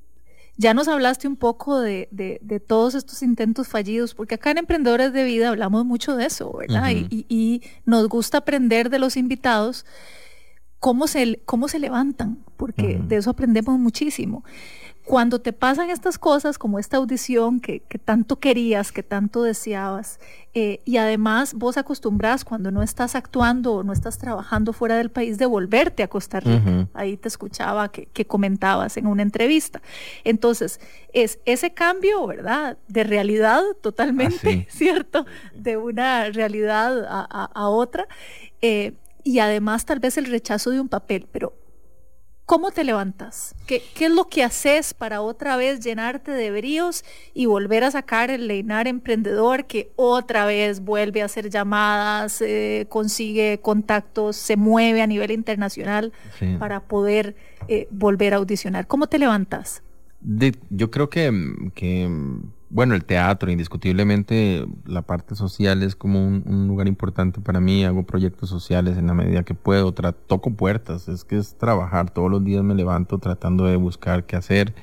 ya 0.57 0.73
nos 0.75 0.87
hablaste 0.89 1.27
un 1.27 1.37
poco 1.37 1.81
de, 1.81 2.09
de- 2.13 2.39
de 2.43 2.61
todos 2.61 2.95
estos 2.95 3.23
intentos 3.23 3.67
fallidos, 3.69 4.15
porque 4.15 4.37
acá 4.37 4.51
en 4.53 4.59
Emprendedores 4.59 5.13
de 5.13 5.25
Vida 5.25 5.49
hablamos 5.49 5.85
mucho 5.85 6.15
de 6.17 6.27
eso, 6.27 6.53
¿verdad? 6.57 6.91
Ujú. 6.93 7.07
y, 7.11 7.27
y- 7.29 7.35
y 7.35 7.63
nos 7.87 8.09
gusta 8.09 8.39
aprender 8.39 8.89
de 8.91 8.99
los 9.01 9.17
invitados 9.17 9.85
cómo 10.79 11.07
se, 11.07 11.41
cómo 11.47 11.67
se 11.69 11.79
levantan, 11.79 12.39
porque 12.57 13.01
de 13.09 13.17
eso 13.17 13.31
aprendemos 13.31 13.79
muchísimo. 13.79 14.45
Cuando 15.05 15.39
te 15.41 15.53
pasan 15.53 15.91
estas 15.91 16.19
cosas, 16.19 16.57
como 16.57 16.79
esta 16.79 16.97
audición 16.97 17.61
que, 17.61 17.81
que 17.81 17.99
tanto 17.99 18.37
querías, 18.41 18.91
que 18.91 19.03
tanto 19.03 19.43
deseabas, 19.43 20.19
eh, 20.55 20.81
y 20.87 20.97
además 20.97 21.53
vos 21.55 21.77
acostumbras 21.77 22.45
cuando 22.45 22.71
no 22.71 22.83
estás 22.83 23.15
actuando 23.15 23.75
o 23.75 23.83
no 23.83 23.93
estás 23.93 24.17
trabajando 24.17 24.73
fuera 24.73 24.97
del 24.97 25.11
país 25.11 25.37
de 25.37 25.45
volverte 25.45 26.03
a 26.03 26.09
Costa 26.09 26.41
Rica. 26.41 26.89
Ahí 26.95 27.17
te 27.19 27.29
escuchaba 27.29 27.91
que, 27.93 28.07
que 28.07 28.25
comentabas 28.27 28.97
en 28.97 29.07
una 29.07 29.21
entrevista. 29.23 29.83
Entonces, 30.25 30.81
es 31.13 31.39
ese 31.45 31.75
cambio, 31.75 32.27
¿verdad? 32.27 32.79
De 32.89 33.05
realidad 33.05 33.63
totalmente, 33.83 34.67
¿cierto? 34.71 35.27
De 35.55 35.77
una 35.77 36.31
realidad 36.31 37.05
a, 37.05 37.27
a- 37.31 37.51
a 37.55 37.69
otra. 37.69 38.09
eh, 38.63 38.95
y 39.27 39.39
además 39.39 39.87
tal 39.87 40.01
vez 40.01 40.19
el 40.19 40.27
rechazo 40.27 40.71
de 40.71 40.81
un 40.81 40.89
papel, 40.89 41.27
pero 41.33 41.55
¿Cómo 42.47 42.71
te 42.73 42.85
levantas? 42.85 43.55
¿Qué, 43.67 43.83
qué 43.95 44.05
es 44.07 44.11
lo 44.11 44.29
que 44.29 44.45
haces 44.45 44.93
para 44.93 45.23
otra 45.23 45.57
vez 45.57 45.81
llenarte 45.81 46.31
de 46.31 46.51
bríos 46.51 47.03
y 47.33 47.47
volver 47.47 47.85
a 47.85 47.91
sacar 47.91 48.31
el 48.31 48.49
Leinar 48.49 48.87
emprendedor 48.87 49.65
que 49.65 49.91
otra 49.97 50.45
vez 50.45 50.81
vuelve 50.81 51.23
a 51.23 51.25
hacer 51.25 51.49
llamadas, 51.49 52.43
eh, 52.43 52.85
consigue 52.91 53.61
contactos, 53.63 54.37
se 54.37 54.57
mueve 54.57 55.01
a 55.01 55.07
nivel 55.07 55.31
internacional 55.31 56.13
Sí. 56.39 56.57
para 56.59 56.81
poder 56.81 57.35
eh, 57.69 57.89
volver 57.91 58.35
a 58.35 58.37
audicionar? 58.37 58.87
¿Cómo 58.87 59.07
te 59.07 59.19
levantas? 59.19 59.83
De- 60.21 60.55
yo 60.69 60.91
creo 60.91 61.09
que, 61.09 61.33
que, 61.75 62.11
bueno, 62.75 62.97
el 62.97 63.05
teatro, 63.05 63.53
indiscutiblemente, 63.53 64.67
la 64.85 65.03
parte 65.03 65.37
social 65.37 65.85
es 65.85 65.95
como 65.95 66.27
un, 66.27 66.67
lugar 66.67 66.89
importante 66.89 67.41
para 67.41 67.61
mí. 67.61 67.85
Hago 67.85 68.03
proyectos 68.03 68.49
sociales 68.51 68.99
en 68.99 69.07
la 69.07 69.15
medida 69.15 69.45
que 69.45 69.55
puedo. 69.55 69.95
Toco 69.95 70.51
puertas, 70.51 71.07
es 71.07 71.23
que 71.23 71.39
es 71.39 71.57
trabajar. 71.57 72.11
Todos 72.11 72.29
los 72.33 72.43
días 72.43 72.65
me 72.65 72.75
levanto 72.75 73.19
tratando 73.19 73.65
de 73.67 73.77
buscar 73.77 74.27
qué 74.27 74.35
hacer 74.35 74.75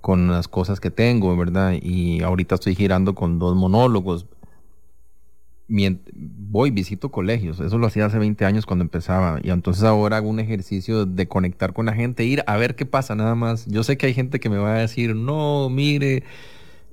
con 0.00 0.30
las 0.30 0.46
cosas 0.46 0.78
que 0.78 0.92
tengo, 0.92 1.36
¿verdad? 1.36 1.72
Y 1.82 2.22
ahorita 2.22 2.54
estoy 2.54 2.76
girando 2.76 3.16
con 3.16 3.40
dos 3.40 3.56
monólogos. 3.56 4.26
Voy, 5.66 6.70
visito 6.70 7.10
colegios. 7.10 7.58
Eso 7.58 7.76
lo 7.78 7.88
hacía 7.88 8.06
hace 8.06 8.20
20 8.20 8.44
años 8.44 8.66
cuando 8.66 8.84
empezaba. 8.84 9.40
Y 9.42 9.50
entonces 9.50 9.82
ahora 9.82 10.18
hago 10.18 10.28
un 10.28 10.38
ejercicio 10.38 11.06
de 11.06 11.26
conectar 11.26 11.72
con 11.72 11.86
la 11.86 11.92
gente, 11.92 12.22
ir 12.22 12.44
a 12.46 12.56
ver 12.56 12.76
qué 12.76 12.86
pasa 12.86 13.16
nada 13.16 13.34
más. 13.34 13.66
Yo 13.66 13.82
sé 13.82 13.96
que 13.98 14.06
hay 14.06 14.14
gente 14.14 14.38
que 14.38 14.48
me 14.48 14.58
va 14.58 14.76
a 14.76 14.78
decir, 14.78 15.16
no, 15.16 15.68
mire, 15.70 16.22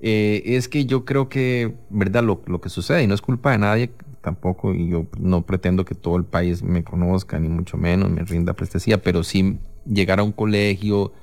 eh, 0.06 0.58
es 0.58 0.68
que 0.68 0.86
yo 0.86 1.06
creo 1.06 1.30
que, 1.30 1.76
¿verdad? 1.90 2.24
Lo, 2.24 2.42
lo 2.46 2.60
que 2.60 2.68
sucede, 2.68 3.04
y 3.04 3.08
no 3.08 3.16
es 3.16 3.22
culpa 3.22 3.52
de 3.52 3.58
nadie 3.60 3.90
tampoco, 4.20 4.74
y 4.74 4.90
yo 4.90 5.06
no 5.18 5.46
pretendo 5.46 5.86
que 5.86 5.96
todo 5.96 6.18
el 6.18 6.26
país 6.26 6.62
me 6.62 6.84
conozca, 6.84 7.40
ni 7.40 7.48
mucho 7.48 7.78
menos, 7.78 8.12
me 8.12 8.22
rinda 8.26 8.54
prestesía, 8.54 9.02
pero 9.02 9.24
sí 9.24 9.60
llegar 9.86 10.20
a 10.20 10.24
un 10.24 10.34
colegio 10.34 11.14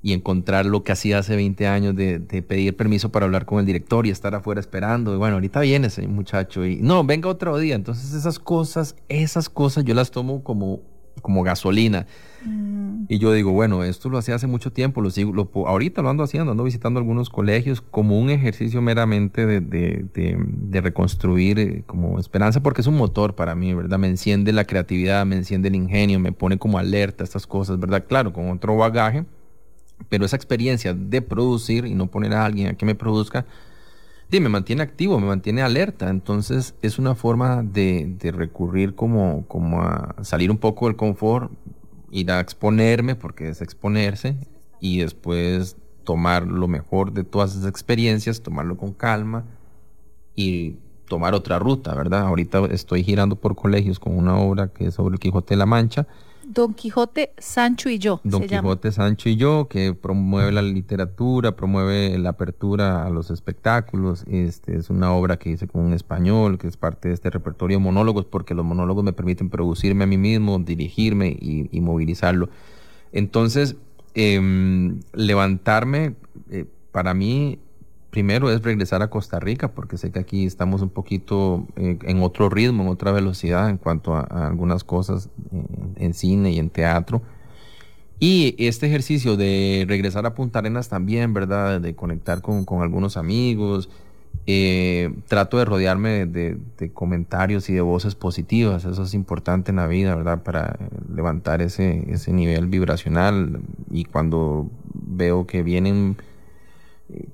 y 0.00 0.12
encontrar 0.12 0.64
lo 0.64 0.84
que 0.84 0.92
hacía 0.92 1.18
hace 1.18 1.34
20 1.34 1.66
años 1.66 1.96
de, 1.96 2.20
de 2.20 2.42
pedir 2.42 2.76
permiso 2.76 3.10
para 3.10 3.26
hablar 3.26 3.46
con 3.46 3.58
el 3.58 3.66
director 3.66 4.06
y 4.06 4.10
estar 4.10 4.32
afuera 4.36 4.60
esperando. 4.60 5.12
Y 5.12 5.16
bueno, 5.16 5.34
ahorita 5.34 5.58
viene 5.60 5.88
ese 5.88 6.06
muchacho 6.06 6.64
y 6.64 6.76
no, 6.76 7.02
venga 7.02 7.28
otro 7.28 7.58
día. 7.58 7.74
Entonces 7.74 8.14
esas 8.14 8.38
cosas, 8.38 8.94
esas 9.08 9.48
cosas 9.48 9.84
yo 9.84 9.94
las 9.94 10.12
tomo 10.12 10.44
como, 10.44 10.82
como 11.20 11.42
gasolina. 11.42 12.06
Y 13.08 13.18
yo 13.18 13.32
digo, 13.32 13.52
bueno, 13.52 13.82
esto 13.84 14.08
lo 14.08 14.18
hacía 14.18 14.36
hace 14.36 14.46
mucho 14.46 14.72
tiempo, 14.72 15.00
lo 15.02 15.10
sigo, 15.10 15.32
lo, 15.32 15.50
ahorita 15.66 16.00
lo 16.00 16.10
ando 16.10 16.22
haciendo, 16.22 16.52
ando 16.52 16.64
visitando 16.64 16.98
algunos 17.00 17.28
colegios 17.28 17.80
como 17.80 18.18
un 18.18 18.30
ejercicio 18.30 18.80
meramente 18.80 19.46
de, 19.46 19.60
de- 19.60 20.04
de- 20.14 20.80
reconstruir 20.80 21.58
eh, 21.58 21.82
como 21.86 22.18
esperanza, 22.18 22.62
porque 22.62 22.80
es 22.82 22.86
un 22.86 22.96
motor 22.96 23.34
para 23.34 23.54
mí, 23.54 23.74
¿verdad? 23.74 23.98
Me 23.98 24.06
enciende 24.08 24.52
la 24.52 24.64
creatividad, 24.64 25.26
me 25.26 25.36
enciende 25.36 25.68
el 25.68 25.74
ingenio, 25.74 26.20
me 26.20 26.32
pone 26.32 26.56
como 26.58 26.78
alerta 26.78 27.24
a 27.24 27.26
estas 27.26 27.46
cosas, 27.46 27.78
¿verdad? 27.80 28.04
Claro, 28.08 28.32
con 28.32 28.48
otro 28.50 28.76
bagaje, 28.76 29.24
pero 30.08 30.24
esa 30.24 30.36
experiencia 30.36 30.94
de 30.94 31.20
producir 31.20 31.86
y 31.86 31.94
no 31.94 32.06
poner 32.06 32.32
a 32.32 32.44
alguien 32.44 32.68
a 32.68 32.74
que 32.74 32.86
me 32.86 32.94
produzca, 32.94 33.44
me 34.30 34.48
mantiene 34.48 34.82
activo, 34.82 35.18
me 35.18 35.26
mantiene 35.26 35.62
alerta. 35.62 36.08
Entonces 36.08 36.74
es 36.82 36.98
una 36.98 37.14
forma 37.16 37.62
de, 37.64 38.14
de 38.20 38.30
recurrir 38.30 38.94
como, 38.94 39.44
como 39.48 39.82
a 39.82 40.14
salir 40.22 40.50
un 40.50 40.58
poco 40.58 40.86
del 40.86 40.94
confort, 40.96 41.50
ir 42.10 42.30
a 42.30 42.40
exponerme, 42.40 43.14
porque 43.14 43.48
es 43.48 43.62
exponerse, 43.62 44.36
y 44.80 44.98
después 44.98 45.76
tomar 46.04 46.46
lo 46.46 46.68
mejor 46.68 47.12
de 47.12 47.24
todas 47.24 47.52
esas 47.52 47.66
experiencias, 47.66 48.42
tomarlo 48.42 48.76
con 48.76 48.92
calma 48.92 49.44
y 50.34 50.76
tomar 51.06 51.34
otra 51.34 51.58
ruta, 51.58 51.94
¿verdad? 51.94 52.22
Ahorita 52.22 52.64
estoy 52.70 53.04
girando 53.04 53.36
por 53.36 53.56
colegios 53.56 53.98
con 53.98 54.16
una 54.16 54.38
obra 54.38 54.68
que 54.68 54.86
es 54.86 54.94
sobre 54.94 55.14
el 55.14 55.20
Quijote 55.20 55.54
de 55.54 55.58
la 55.58 55.66
Mancha, 55.66 56.06
Don 56.52 56.74
Quijote, 56.74 57.32
Sancho 57.38 57.88
y 57.90 58.00
yo. 58.00 58.20
Don 58.24 58.42
llama. 58.42 58.62
Quijote 58.62 58.90
Sancho 58.90 59.28
y 59.28 59.36
yo, 59.36 59.68
que 59.68 59.94
promueve 59.94 60.50
la 60.50 60.62
literatura, 60.62 61.54
promueve 61.54 62.18
la 62.18 62.30
apertura 62.30 63.06
a 63.06 63.10
los 63.10 63.30
espectáculos. 63.30 64.24
Este 64.26 64.76
es 64.76 64.90
una 64.90 65.12
obra 65.12 65.38
que 65.38 65.50
hice 65.50 65.68
con 65.68 65.82
un 65.82 65.92
español, 65.92 66.58
que 66.58 66.66
es 66.66 66.76
parte 66.76 67.06
de 67.06 67.14
este 67.14 67.30
repertorio 67.30 67.78
de 67.78 67.84
monólogos, 67.84 68.24
porque 68.24 68.54
los 68.54 68.64
monólogos 68.64 69.04
me 69.04 69.12
permiten 69.12 69.48
producirme 69.48 70.02
a 70.04 70.06
mí 70.08 70.18
mismo, 70.18 70.58
dirigirme 70.58 71.28
y, 71.28 71.68
y 71.70 71.80
movilizarlo. 71.80 72.48
Entonces, 73.12 73.76
em, 74.14 74.98
levantarme, 75.12 76.14
eh, 76.50 76.64
para 76.90 77.14
mí, 77.14 77.60
primero 78.10 78.50
es 78.50 78.62
regresar 78.62 79.02
a 79.02 79.08
Costa 79.10 79.38
Rica, 79.40 79.68
porque 79.72 79.96
sé 79.96 80.10
que 80.10 80.18
aquí 80.18 80.44
estamos 80.46 80.82
un 80.82 80.90
poquito 80.90 81.66
eh, 81.76 81.98
en 82.02 82.22
otro 82.22 82.48
ritmo, 82.48 82.82
en 82.82 82.88
otra 82.88 83.12
velocidad 83.12 83.70
en 83.70 83.76
cuanto 83.78 84.14
a, 84.14 84.22
algunas 84.48 84.84
cosas 84.84 85.28
eh, 85.52 85.64
en 85.96 86.14
cine 86.14 86.50
y 86.52 86.58
en 86.58 86.70
teatro. 86.70 87.22
Y 88.18 88.54
este 88.58 88.86
ejercicio 88.86 89.36
de 89.36 89.84
regresar 89.88 90.26
a 90.26 90.34
Punta 90.34 90.58
Arenas 90.58 90.88
también, 90.88 91.32
¿verdad? 91.32 91.80
De 91.80 91.94
conectar 91.94 92.42
con, 92.42 92.64
con 92.64 92.82
algunos 92.82 93.16
amigos. 93.16 93.88
eh, 94.46 95.12
trato 95.28 95.58
de 95.58 95.64
rodearme 95.64 96.26
de, 96.26 96.58
de- 96.78 96.92
comentarios 96.92 97.68
y 97.70 97.74
de 97.74 97.80
voces 97.80 98.14
positivas. 98.14 98.84
Eso 98.84 99.02
es 99.04 99.14
importante 99.14 99.70
en 99.70 99.76
la 99.76 99.86
vida, 99.86 100.14
¿verdad? 100.14 100.42
Para 100.42 100.76
levantar 101.14 101.62
ese, 101.62 102.04
ese 102.12 102.32
nivel 102.32 102.66
vibracional. 102.66 103.60
Y 103.90 104.04
cuando 104.04 104.68
veo 104.94 105.46
que 105.46 105.62
vienen 105.62 106.16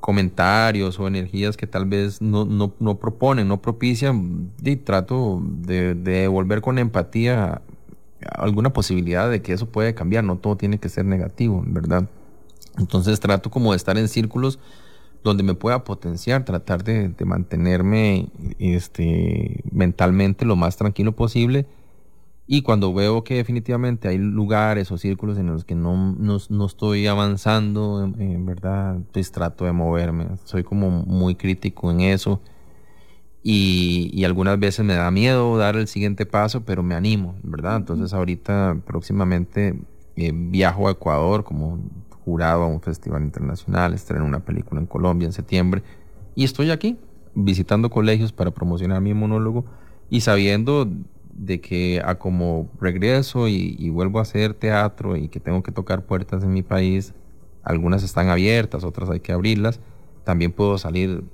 comentarios 0.00 0.98
o 0.98 1.06
energías 1.06 1.56
que 1.56 1.66
tal 1.66 1.86
vez 1.86 2.20
no, 2.22 2.44
no, 2.44 2.74
no 2.78 2.98
proponen, 2.98 3.48
no 3.48 3.60
propician, 3.60 4.50
y 4.62 4.76
trato 4.76 5.42
de, 5.42 5.94
de 5.94 6.60
con 6.62 6.78
empatía 6.78 7.62
alguna 8.32 8.72
posibilidad 8.72 9.30
de 9.30 9.42
que 9.42 9.52
eso 9.52 9.66
puede 9.66 9.94
cambiar, 9.94 10.24
no 10.24 10.36
todo 10.38 10.56
tiene 10.56 10.78
que 10.78 10.88
ser 10.88 11.04
negativo, 11.04 11.62
¿verdad? 11.66 12.08
Entonces 12.78 13.20
trato 13.20 13.50
como 13.50 13.72
de 13.72 13.76
estar 13.76 13.96
en 13.98 14.08
círculos 14.08 14.58
donde 15.22 15.42
me 15.42 15.54
pueda 15.54 15.84
potenciar, 15.84 16.44
tratar 16.44 16.84
de, 16.84 17.08
de 17.08 17.24
mantenerme 17.24 18.28
este, 18.58 19.62
mentalmente 19.70 20.44
lo 20.44 20.56
más 20.56 20.76
tranquilo 20.76 21.12
posible 21.12 21.66
Y 22.48 22.62
cuando 22.62 22.94
veo 22.94 23.24
que 23.24 23.34
definitivamente 23.34 24.06
hay 24.08 24.18
lugares 24.18 24.92
o 24.92 24.98
círculos 24.98 25.36
en 25.38 25.46
los 25.46 25.64
que 25.64 25.74
no, 25.74 26.14
no, 26.16 26.38
no 26.48 26.66
estoy 26.66 27.06
avanzando, 27.08 28.04
en, 28.04 28.20
en, 28.20 28.46
verdad, 28.46 28.98
pues 29.12 29.32
trato 29.32 29.64
de 29.64 29.72
moverme. 29.72 30.28
Soy 30.44 30.62
como 30.62 30.90
muy 30.90 31.34
crítico 31.34 31.90
en 31.90 32.02
eso. 32.02 32.40
Y, 33.42 34.10
y, 34.12 34.24
algunas 34.24 34.58
veces 34.58 34.84
me 34.84 34.94
da 34.94 35.10
miedo 35.10 35.56
dar 35.56 35.76
el 35.76 35.86
siguiente 35.88 36.26
paso, 36.26 36.64
pero 36.64 36.82
me 36.82 36.94
animo, 36.96 37.36
¿verdad? 37.42 37.76
Entonces 37.76 38.12
ahorita 38.12 38.76
próximamente 38.84 39.78
eh, 40.16 40.32
viajo 40.34 40.88
a 40.88 40.92
Ecuador 40.92 41.44
como 41.44 41.78
jurado 42.24 42.64
a 42.64 42.66
un 42.66 42.80
festival 42.80 43.22
internacional, 43.22 43.94
estreno 43.94 44.24
una 44.24 44.40
película 44.40 44.80
en 44.80 44.86
Colombia 44.86 45.26
en 45.26 45.32
septiembre. 45.32 45.82
Y 46.34 46.44
estoy 46.44 46.70
aquí 46.70 46.98
visitando 47.34 47.90
colegios 47.90 48.32
para 48.32 48.50
promocionar 48.50 49.00
mi 49.00 49.14
monólogo 49.14 49.64
y 50.10 50.22
sabiendo 50.22 50.88
de 51.38 51.60
que 51.60 52.02
a 52.04 52.18
como 52.18 52.70
regreso 52.80 53.48
y, 53.48 53.76
y, 53.78 53.90
vuelvo 53.90 54.18
a 54.18 54.22
hacer 54.22 54.54
teatro 54.54 55.16
y 55.16 55.28
que 55.28 55.40
tengo 55.40 55.62
que 55.62 55.72
tocar 55.72 56.02
puertas 56.02 56.42
en 56.42 56.52
mi 56.52 56.62
país, 56.62 57.14
algunas 57.62 58.02
están 58.02 58.28
abiertas, 58.28 58.84
otras 58.84 59.10
hay 59.10 59.20
que 59.20 59.32
abrirlas, 59.32 59.80
también 60.24 60.52
puedo 60.52 60.78
salir 60.78 61.24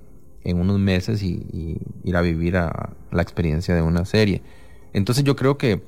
en 0.44 0.58
unos 0.58 0.78
meses 0.78 1.22
y, 1.22 1.46
y 1.52 1.78
ir 2.04 2.16
a 2.16 2.20
vivir 2.20 2.56
a 2.56 2.90
la 3.10 3.22
experiencia 3.22 3.74
de 3.74 3.82
una 3.82 4.04
serie. 4.04 4.42
Entonces 4.92 5.24
yo 5.24 5.36
creo 5.36 5.56
que, 5.56 5.82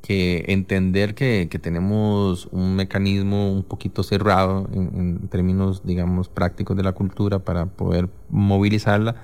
que 0.00 0.44
entender 0.48 1.14
que, 1.14 1.48
que, 1.50 1.58
tenemos 1.58 2.46
un 2.52 2.76
mecanismo 2.76 3.52
un 3.52 3.64
poquito 3.64 4.02
cerrado 4.02 4.68
en, 4.72 4.90
en 4.94 5.28
términos, 5.28 5.82
digamos, 5.84 6.28
prácticos 6.28 6.76
de 6.76 6.84
la 6.84 6.92
cultura 6.92 7.40
para 7.40 7.66
poder 7.66 8.08
movilizarla, 8.30 9.16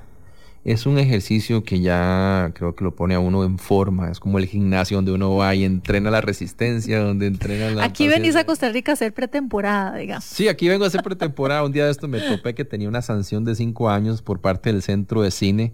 es 0.64 0.86
un 0.86 0.98
ejercicio 0.98 1.64
que 1.64 1.80
ya 1.80 2.52
creo 2.54 2.76
que 2.76 2.84
lo 2.84 2.94
pone 2.94 3.14
a 3.14 3.20
uno 3.20 3.44
en 3.44 3.58
forma. 3.58 4.10
Es 4.10 4.20
como 4.20 4.38
el 4.38 4.46
gimnasio 4.46 4.96
donde 4.96 5.10
uno 5.10 5.34
va 5.34 5.54
y 5.54 5.64
entrena 5.64 6.10
la 6.10 6.20
resistencia, 6.20 7.00
donde 7.00 7.26
entrena 7.26 7.70
la. 7.70 7.84
Aquí 7.84 8.04
paciencia. 8.04 8.18
venís 8.18 8.36
a 8.36 8.44
Costa 8.44 8.68
Rica 8.68 8.92
a 8.92 8.94
hacer 8.94 9.12
pretemporada, 9.12 9.96
digamos. 9.96 10.24
Sí, 10.24 10.46
aquí 10.46 10.68
vengo 10.68 10.84
a 10.84 10.86
hacer 10.86 11.02
pretemporada. 11.02 11.64
un 11.64 11.72
día 11.72 11.86
de 11.86 11.90
esto 11.90 12.06
me 12.06 12.20
topé 12.20 12.54
que 12.54 12.64
tenía 12.64 12.88
una 12.88 13.02
sanción 13.02 13.44
de 13.44 13.56
cinco 13.56 13.90
años 13.90 14.22
por 14.22 14.40
parte 14.40 14.72
del 14.72 14.82
centro 14.82 15.22
de 15.22 15.32
cine. 15.32 15.72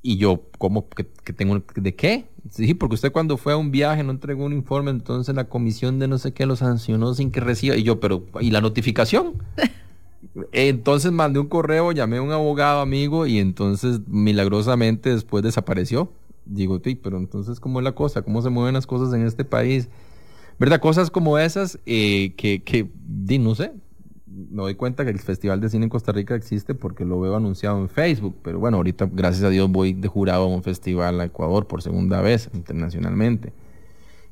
Y 0.00 0.18
yo, 0.18 0.44
¿cómo 0.58 0.88
que, 0.88 1.04
que 1.24 1.32
tengo? 1.32 1.60
¿De 1.74 1.96
qué? 1.96 2.26
Sí, 2.52 2.74
porque 2.74 2.94
usted 2.94 3.10
cuando 3.10 3.36
fue 3.36 3.54
a 3.54 3.56
un 3.56 3.72
viaje 3.72 4.04
no 4.04 4.12
entregó 4.12 4.44
un 4.44 4.52
informe, 4.52 4.92
entonces 4.92 5.34
la 5.34 5.48
comisión 5.48 5.98
de 5.98 6.06
no 6.06 6.18
sé 6.18 6.32
qué 6.32 6.46
lo 6.46 6.54
sancionó 6.54 7.14
sin 7.14 7.32
que 7.32 7.40
reciba. 7.40 7.74
Y 7.76 7.82
yo, 7.82 7.98
pero, 7.98 8.24
¿y 8.40 8.52
la 8.52 8.60
notificación? 8.60 9.42
Entonces 10.52 11.12
mandé 11.12 11.38
un 11.38 11.48
correo, 11.48 11.92
llamé 11.92 12.18
a 12.18 12.22
un 12.22 12.32
abogado 12.32 12.80
amigo 12.80 13.26
y 13.26 13.38
entonces 13.38 14.00
milagrosamente 14.06 15.10
después 15.10 15.42
desapareció. 15.42 16.10
Digo, 16.44 16.80
sí, 16.82 16.94
pero 16.94 17.18
entonces, 17.18 17.58
¿cómo 17.58 17.80
es 17.80 17.84
la 17.84 17.92
cosa? 17.92 18.22
¿Cómo 18.22 18.40
se 18.42 18.50
mueven 18.50 18.74
las 18.74 18.86
cosas 18.86 19.12
en 19.14 19.26
este 19.26 19.44
país? 19.44 19.88
¿Verdad? 20.58 20.80
Cosas 20.80 21.10
como 21.10 21.38
esas 21.38 21.78
eh, 21.86 22.34
que, 22.36 22.62
que 22.62 22.88
di, 23.04 23.38
no 23.38 23.54
sé. 23.54 23.72
Me 24.26 24.62
doy 24.62 24.74
cuenta 24.74 25.04
que 25.04 25.10
el 25.10 25.18
Festival 25.18 25.60
de 25.60 25.68
Cine 25.68 25.84
en 25.84 25.90
Costa 25.90 26.12
Rica 26.12 26.34
existe 26.34 26.74
porque 26.74 27.04
lo 27.04 27.18
veo 27.20 27.36
anunciado 27.36 27.80
en 27.80 27.88
Facebook. 27.88 28.36
Pero 28.42 28.58
bueno, 28.58 28.76
ahorita, 28.76 29.08
gracias 29.12 29.44
a 29.44 29.50
Dios, 29.50 29.70
voy 29.70 29.92
de 29.92 30.08
jurado 30.08 30.44
a 30.44 30.46
un 30.46 30.62
festival 30.62 31.20
a 31.20 31.24
Ecuador 31.24 31.66
por 31.66 31.82
segunda 31.82 32.20
vez 32.20 32.48
internacionalmente 32.54 33.52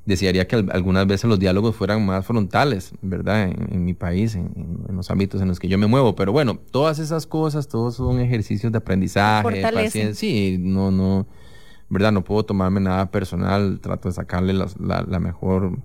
desearía 0.07 0.47
que 0.47 0.57
algunas 0.57 1.07
veces 1.07 1.29
los 1.29 1.39
diálogos 1.39 1.75
fueran 1.75 2.05
más 2.05 2.27
frontales, 2.27 2.93
¿verdad? 3.01 3.45
En, 3.45 3.69
en 3.73 3.85
mi 3.85 3.95
país, 3.95 4.35
en, 4.35 4.51
en, 4.89 4.97
los 4.97 5.11
ámbitos 5.11 5.41
en 5.41 5.49
los 5.49 5.59
que 5.59 5.69
yo 5.69 5.79
me 5.79 5.87
muevo. 5.87 6.15
Pero 6.15 6.33
bueno, 6.33 6.59
todas 6.71 6.99
esas 6.99 7.27
cosas, 7.27 7.69
todos 7.69 7.97
son 7.97 8.21
ejercicios 8.21 8.71
de 8.71 8.79
aprendizaje, 8.79 9.63
paciencia. 9.63 10.15
Sí, 10.15 10.57
no, 10.61 10.91
no, 10.91 11.27
¿verdad? 11.89 12.13
No 12.13 12.23
puedo 12.23 12.45
tomarme 12.45 12.81
nada 12.81 13.11
personal, 13.11 13.81
trato 13.81 14.09
de 14.09 14.15
sacarle 14.15 14.53
la, 14.53 14.69
la, 14.79 15.03
la 15.03 15.21
mejor... 15.21 15.79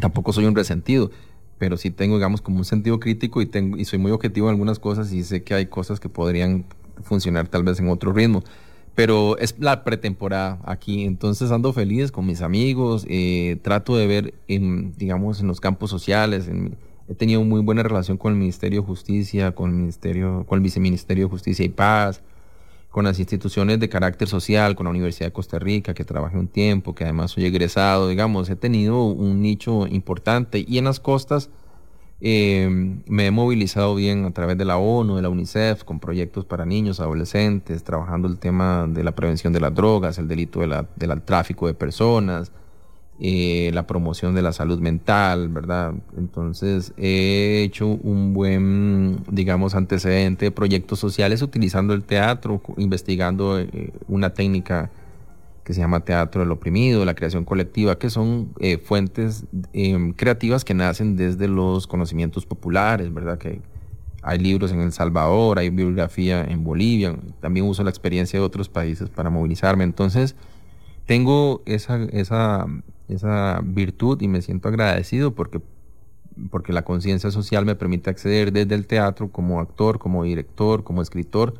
Tampoco 0.00 0.32
soy 0.32 0.44
un 0.44 0.54
resentido, 0.54 1.10
pero 1.58 1.76
sí 1.76 1.90
tengo, 1.90 2.16
digamos, 2.16 2.40
como 2.40 2.58
un 2.58 2.64
sentido 2.64 3.00
crítico 3.00 3.42
y, 3.42 3.46
tengo, 3.46 3.76
y 3.76 3.84
soy 3.84 3.98
muy 3.98 4.12
objetivo 4.12 4.46
en 4.46 4.52
algunas 4.52 4.78
cosas 4.78 5.12
y 5.12 5.24
sé 5.24 5.42
que 5.42 5.54
hay 5.54 5.66
cosas 5.66 5.98
que 5.98 6.08
podrían 6.08 6.64
funcionar 7.02 7.48
tal 7.48 7.64
vez 7.64 7.80
en 7.80 7.88
otro 7.88 8.12
ritmo 8.12 8.44
pero 8.98 9.38
es 9.38 9.54
la 9.60 9.84
pretemporada 9.84 10.58
aquí, 10.64 11.04
entonces 11.04 11.52
ando 11.52 11.72
feliz 11.72 12.10
con 12.10 12.26
mis 12.26 12.42
amigos, 12.42 13.06
eh, 13.08 13.56
trato 13.62 13.96
de 13.96 14.08
ver, 14.08 14.34
en, 14.48 14.92
digamos, 14.96 15.40
en 15.40 15.46
los 15.46 15.60
campos 15.60 15.88
sociales, 15.88 16.48
en, 16.48 16.76
he 17.08 17.14
tenido 17.14 17.44
muy 17.44 17.60
buena 17.60 17.84
relación 17.84 18.16
con 18.16 18.32
el 18.32 18.38
Ministerio 18.40 18.80
de 18.80 18.86
Justicia, 18.88 19.52
con 19.52 19.70
el, 19.70 19.76
Ministerio, 19.76 20.44
con 20.48 20.56
el 20.56 20.64
Viceministerio 20.64 21.26
de 21.26 21.30
Justicia 21.30 21.64
y 21.64 21.68
Paz, 21.68 22.22
con 22.90 23.04
las 23.04 23.20
instituciones 23.20 23.78
de 23.78 23.88
carácter 23.88 24.26
social, 24.26 24.74
con 24.74 24.86
la 24.86 24.90
Universidad 24.90 25.28
de 25.28 25.32
Costa 25.32 25.60
Rica, 25.60 25.94
que 25.94 26.04
trabajé 26.04 26.36
un 26.36 26.48
tiempo, 26.48 26.96
que 26.96 27.04
además 27.04 27.30
soy 27.30 27.44
egresado, 27.44 28.08
digamos, 28.08 28.50
he 28.50 28.56
tenido 28.56 29.04
un 29.04 29.40
nicho 29.40 29.86
importante 29.86 30.64
y 30.66 30.76
en 30.78 30.86
las 30.86 30.98
costas 30.98 31.50
eh, 32.20 32.68
me 33.06 33.26
he 33.26 33.30
movilizado 33.30 33.94
bien 33.94 34.24
a 34.24 34.32
través 34.32 34.58
de 34.58 34.64
la 34.64 34.76
ONU, 34.76 35.16
de 35.16 35.22
la 35.22 35.28
UNICEF, 35.28 35.84
con 35.84 36.00
proyectos 36.00 36.44
para 36.44 36.66
niños, 36.66 37.00
adolescentes, 37.00 37.84
trabajando 37.84 38.26
el 38.28 38.38
tema 38.38 38.86
de 38.88 39.04
la 39.04 39.12
prevención 39.12 39.52
de 39.52 39.60
las 39.60 39.74
drogas, 39.74 40.18
el 40.18 40.26
delito 40.26 40.60
del 40.60 40.86
de 40.96 41.06
la 41.06 41.16
tráfico 41.20 41.66
de 41.68 41.74
personas, 41.74 42.52
eh, 43.20 43.72
la 43.74 43.84
promoción 43.84 44.36
de 44.36 44.42
la 44.42 44.52
salud 44.52 44.78
mental, 44.78 45.48
¿verdad? 45.48 45.92
Entonces 46.16 46.92
he 46.96 47.62
hecho 47.64 47.88
un 47.88 48.32
buen, 48.32 49.24
digamos, 49.28 49.74
antecedente 49.74 50.46
de 50.46 50.50
proyectos 50.52 51.00
sociales 51.00 51.42
utilizando 51.42 51.94
el 51.94 52.04
teatro, 52.04 52.62
investigando 52.76 53.58
eh, 53.58 53.92
una 54.06 54.34
técnica 54.34 54.92
que 55.68 55.74
se 55.74 55.82
llama 55.82 56.00
Teatro 56.00 56.40
del 56.40 56.50
Oprimido, 56.50 57.04
la 57.04 57.14
creación 57.14 57.44
colectiva, 57.44 57.98
que 57.98 58.08
son 58.08 58.54
eh, 58.58 58.78
fuentes 58.78 59.44
eh, 59.74 60.14
creativas 60.16 60.64
que 60.64 60.72
nacen 60.72 61.14
desde 61.14 61.46
los 61.46 61.86
conocimientos 61.86 62.46
populares, 62.46 63.12
¿verdad? 63.12 63.36
Que 63.36 63.60
hay 64.22 64.38
libros 64.38 64.72
en 64.72 64.80
El 64.80 64.92
Salvador, 64.92 65.58
hay 65.58 65.68
bibliografía 65.68 66.42
en 66.42 66.64
Bolivia, 66.64 67.14
también 67.42 67.66
uso 67.66 67.84
la 67.84 67.90
experiencia 67.90 68.38
de 68.38 68.46
otros 68.46 68.70
países 68.70 69.10
para 69.10 69.28
movilizarme. 69.28 69.84
Entonces, 69.84 70.36
tengo 71.04 71.60
esa, 71.66 72.02
esa, 72.12 72.64
esa 73.10 73.60
virtud 73.62 74.22
y 74.22 74.28
me 74.28 74.40
siento 74.40 74.68
agradecido 74.68 75.34
porque, 75.34 75.60
porque 76.50 76.72
la 76.72 76.80
conciencia 76.80 77.30
social 77.30 77.66
me 77.66 77.74
permite 77.74 78.08
acceder 78.08 78.54
desde 78.54 78.74
el 78.74 78.86
teatro 78.86 79.28
como 79.30 79.60
actor, 79.60 79.98
como 79.98 80.24
director, 80.24 80.82
como 80.82 81.02
escritor, 81.02 81.56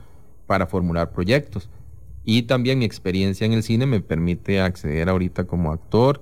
para 0.47 0.67
formular 0.67 1.13
proyectos. 1.13 1.69
Y 2.31 2.43
también 2.43 2.79
mi 2.79 2.85
experiencia 2.85 3.47
en 3.47 3.55
el 3.55 3.63
cine 3.63 3.87
me 3.87 4.01
permite 4.01 4.61
acceder 4.61 5.09
ahorita 5.09 5.45
como 5.45 5.73
actor 5.73 6.21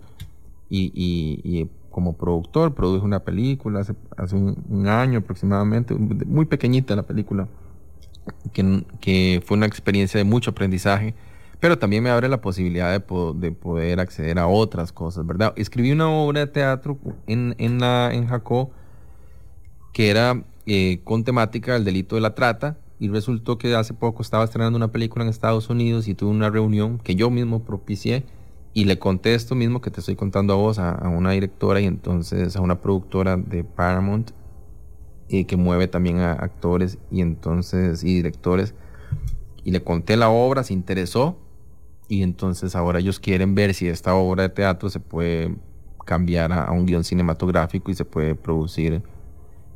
y, 0.71 1.69
como 1.91 2.17
productor. 2.17 2.77
Produje 2.77 3.05
una 3.05 3.25
película 3.25 3.81
hace, 3.81 4.37
un, 4.37 4.87
año 4.87 5.19
aproximadamente, 5.19 5.97
muy 5.97 6.45
pequeñita 6.45 6.95
la 6.95 7.03
película, 7.03 7.49
que, 8.53 8.85
que, 9.01 9.43
fue 9.45 9.57
una 9.57 9.67
experiencia 9.67 10.19
de 10.19 10.23
mucho 10.23 10.53
aprendizaje, 10.53 11.17
pero 11.59 11.77
también 11.77 12.05
me 12.05 12.11
abre 12.11 12.29
la 12.29 12.41
posibilidad 12.41 12.93
de, 12.93 13.01
po 13.01 13.33
de 13.33 13.51
poder 13.51 13.99
acceder 13.99 14.39
a 14.39 14.47
otras 14.47 14.93
cosas, 14.93 15.27
¿verdad? 15.27 15.55
Escribí 15.57 15.91
una 15.91 16.09
obra 16.09 16.39
de 16.39 16.47
teatro 16.47 17.01
en, 17.27 17.57
en, 17.59 17.81
la, 17.81 18.15
en 18.15 18.29
Jacó 18.29 18.71
que 19.93 20.11
era 20.11 20.45
eh, 20.67 21.01
con 21.03 21.25
temática 21.25 21.73
del 21.73 21.85
delito 21.85 22.15
de 22.15 22.21
la 22.21 22.37
trata 22.37 22.77
y 22.99 23.09
resultó 23.09 23.59
que 23.59 23.75
hace 23.75 23.95
poco 23.95 24.23
estaba 24.23 24.45
estrenando 24.45 24.77
una 24.77 24.93
película 24.93 25.25
en 25.25 25.31
Estados 25.31 25.69
Unidos 25.69 26.09
y 26.09 26.15
tuve 26.15 26.31
una 26.31 26.51
reunión 26.51 26.99
que 26.99 27.15
yo 27.15 27.31
mismo 27.31 27.63
propicié 27.63 28.25
y 28.73 28.85
le 28.85 28.99
conté 28.99 29.35
esto 29.35 29.55
mismo 29.55 29.81
que 29.81 29.91
te 29.91 30.01
estoy 30.01 30.17
contando 30.17 30.53
a 30.53 30.57
vos, 30.57 30.79
a, 30.79 31.09
una 31.09 31.31
directora 31.33 31.81
y 31.81 31.87
entonces 31.87 32.57
a 32.57 32.61
una 32.61 32.81
productora 32.81 33.37
de 33.37 33.65
Paramount 33.65 34.31
y 35.29 35.45
que 35.45 35.57
mueve 35.57 35.89
también 35.89 36.21
a 36.21 36.33
actores 36.33 36.99
y 37.11 37.21
entonces 37.21 38.05
y 38.05 38.15
directores. 38.15 38.75
Y 39.65 39.73
le 39.73 39.83
conté 39.83 40.17
la 40.17 40.29
obra, 40.29 40.63
se 40.63 40.73
interesó 40.73 41.39
y 42.09 42.23
entonces 42.23 42.77
ahora 42.77 43.01
ellos 43.01 43.19
quieren 43.19 43.55
ver 43.55 43.75
si 43.75 43.89
esta 43.89 44.15
obra 44.15 44.45
de 44.45 44.51
teatro 44.51 44.89
se 44.89 45.01
puede 45.01 45.57
cambiar 46.05 46.53
a, 46.53 46.65
a 46.65 46.73
un 46.73 46.87
guion 46.87 47.03
cinematográfico 47.03 47.91
y 47.91 47.95
se 47.95 48.05
puede 48.05 48.35
producir 48.35 49.03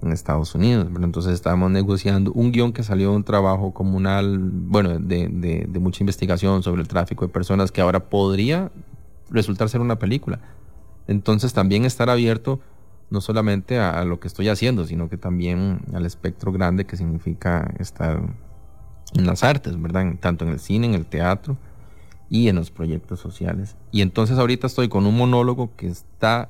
en 0.02 0.12
Estados 0.12 0.54
Unidos. 0.54 0.88
Pero 0.92 1.04
entonces 1.04 1.32
estábamos 1.32 1.70
negociando 1.70 2.32
un 2.32 2.52
guion 2.52 2.72
que 2.72 2.82
salió 2.82 3.10
de 3.10 3.16
un 3.16 3.24
trabajo 3.24 3.72
comunal, 3.72 4.38
bueno, 4.38 4.98
de, 4.98 5.28
de, 5.28 5.78
mucha 5.80 6.02
investigación 6.02 6.62
sobre 6.62 6.82
el 6.82 6.88
tráfico 6.88 7.26
de 7.26 7.32
personas 7.32 7.72
que 7.72 7.80
ahora 7.80 8.08
podría 8.08 8.70
resultar 9.30 9.68
ser 9.68 9.80
una 9.80 9.98
película. 9.98 10.40
Entonces 11.06 11.52
también 11.52 11.84
estar 11.84 12.10
abierto 12.10 12.60
no 13.10 13.20
solamente 13.20 13.78
a, 13.78 13.90
a, 13.90 14.04
lo 14.04 14.20
que 14.20 14.28
estoy 14.28 14.48
haciendo, 14.48 14.84
sino 14.84 15.08
que 15.08 15.16
también 15.16 15.80
al 15.92 16.06
espectro 16.06 16.52
grande 16.52 16.86
que 16.86 16.96
significa 16.96 17.74
estar 17.78 18.20
en 19.14 19.26
las 19.26 19.42
artes, 19.42 19.80
¿verdad? 19.80 20.14
Tanto 20.20 20.44
en 20.44 20.52
el 20.52 20.60
cine, 20.60 20.86
en 20.86 20.94
el 20.94 21.06
teatro 21.06 21.56
y 22.28 22.48
en 22.48 22.56
los 22.56 22.70
proyectos 22.70 23.18
sociales. 23.18 23.76
Y 23.90 24.02
entonces 24.02 24.38
ahorita 24.38 24.68
estoy 24.68 24.88
con 24.88 25.06
un 25.06 25.16
monólogo 25.16 25.74
que 25.76 25.88
está 25.88 26.48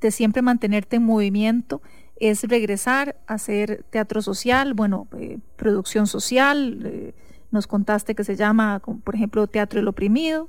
de 0.00 0.12
siempre 0.12 0.42
mantenerte 0.42 0.96
en 0.96 1.02
movimiento 1.02 1.82
es 2.22 2.44
regresar 2.44 3.16
a 3.26 3.34
hacer 3.34 3.84
teatro 3.90 4.22
social, 4.22 4.74
bueno, 4.74 5.08
eh, 5.18 5.38
producción 5.56 6.06
social, 6.06 6.80
eh, 6.84 7.14
nos 7.50 7.66
contaste 7.66 8.14
que 8.14 8.22
se 8.22 8.36
llama, 8.36 8.80
por 8.80 9.16
ejemplo, 9.16 9.48
Teatro 9.48 9.80
el 9.80 9.88
Oprimido, 9.88 10.48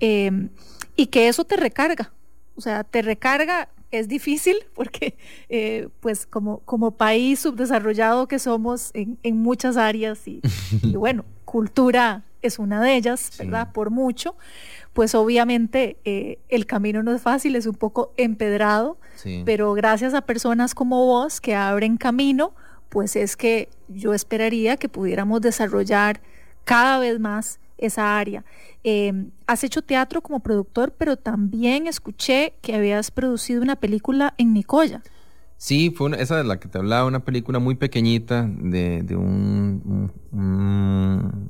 em, 0.00 0.48
y 0.96 1.08
que 1.08 1.28
eso 1.28 1.44
te 1.44 1.58
recarga, 1.58 2.10
o 2.56 2.62
sea, 2.62 2.84
te 2.84 3.02
recarga, 3.02 3.68
es 3.90 4.08
difícil 4.08 4.56
porque 4.74 5.18
eh, 5.50 5.90
pues 6.00 6.24
como, 6.24 6.60
como 6.60 6.92
país 6.92 7.40
subdesarrollado 7.40 8.26
que 8.26 8.38
somos 8.38 8.90
en, 8.94 9.36
muchas 9.36 9.76
áreas 9.76 10.26
y, 10.26 10.40
bueno, 10.96 11.26
cultura 11.44 12.24
es 12.42 12.58
una 12.58 12.80
de 12.80 12.96
ellas, 12.96 13.30
¿verdad? 13.38 13.72
Por 13.72 13.90
mucho, 13.90 14.36
pues 14.92 15.14
obviamente 15.14 15.96
eh, 16.04 16.38
el 16.48 16.66
camino 16.66 17.02
no 17.02 17.14
es 17.14 17.22
fácil, 17.22 17.56
es 17.56 17.66
un 17.66 17.74
poco 17.74 18.12
empedrado, 18.16 18.98
pero 19.44 19.72
gracias 19.74 20.14
a 20.14 20.22
personas 20.22 20.74
como 20.74 21.06
vos 21.06 21.40
que 21.40 21.54
abren 21.54 21.96
camino, 21.96 22.52
pues 22.88 23.16
es 23.16 23.36
que 23.36 23.68
yo 23.88 24.14
esperaría 24.14 24.76
que 24.76 24.88
pudiéramos 24.88 25.40
desarrollar 25.40 26.20
cada 26.64 26.98
vez 26.98 27.20
más 27.20 27.60
esa 27.76 28.18
área. 28.18 28.44
Em, 28.82 29.30
has 29.46 29.64
hecho 29.64 29.82
teatro 29.82 30.22
como 30.22 30.40
productor, 30.40 30.92
pero 30.92 31.16
también 31.16 31.86
escuché 31.86 32.54
que 32.60 32.74
habías 32.74 33.10
producido 33.10 33.62
una 33.62 33.76
película 33.76 34.34
en 34.36 34.52
Nicoya. 34.52 35.02
Sí, 35.56 35.92
fue 35.96 36.10
esa 36.20 36.36
de 36.36 36.44
la 36.44 36.60
que 36.60 36.68
te 36.68 36.78
hablaba, 36.78 37.06
una 37.06 37.24
película 37.24 37.58
muy 37.58 37.74
pequeñita 37.74 38.48
de, 38.48 39.04
un, 39.16 40.12
un 40.30 41.48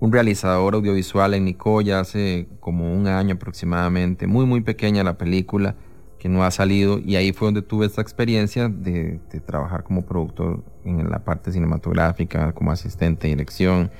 realizador 0.00 0.74
audiovisual 0.74 1.34
en 1.34 1.44
Nicoya 1.44 2.00
hace 2.00 2.48
como 2.60 2.92
un 2.92 3.06
año 3.06 3.34
aproximadamente, 3.34 4.26
muy 4.26 4.46
muy 4.46 4.62
pequeña 4.62 5.04
la 5.04 5.18
película 5.18 5.76
que 6.20 6.28
no 6.28 6.44
ha 6.44 6.50
salido 6.50 6.98
y 6.98 7.16
ahí 7.16 7.32
fue 7.32 7.48
donde 7.48 7.62
tuve 7.62 7.86
esta 7.86 8.02
experiencia 8.02 8.68
de, 8.68 9.20
trabajar 9.46 9.84
como 9.84 10.04
productor 10.04 10.62
en 10.84 11.10
la 11.10 11.24
parte 11.24 11.50
cinematográfica, 11.50 12.52
como 12.52 12.70
asistente 12.70 13.26
de 13.26 13.34
dirección. 13.34 13.90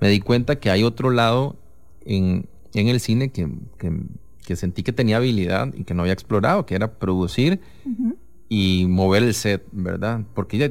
Me 0.00 0.08
di 0.08 0.20
cuenta 0.20 0.56
que 0.56 0.70
hay 0.70 0.84
otro 0.84 1.10
lado 1.10 1.56
en, 2.04 2.46
el 2.74 3.00
cine 3.00 3.30
que, 3.30 3.48
sentí 4.56 4.82
que 4.82 4.92
tenía 4.92 5.16
habilidad 5.16 5.72
y 5.74 5.84
que 5.84 5.94
no 5.94 6.02
había 6.02 6.12
explorado, 6.12 6.66
que 6.66 6.74
era 6.74 6.98
producir 6.98 7.60
y 8.48 8.86
mover 8.86 9.22
el 9.22 9.32
set, 9.32 9.64
¿verdad? 9.72 10.22
Porque 10.34 10.58
ya 10.58 10.70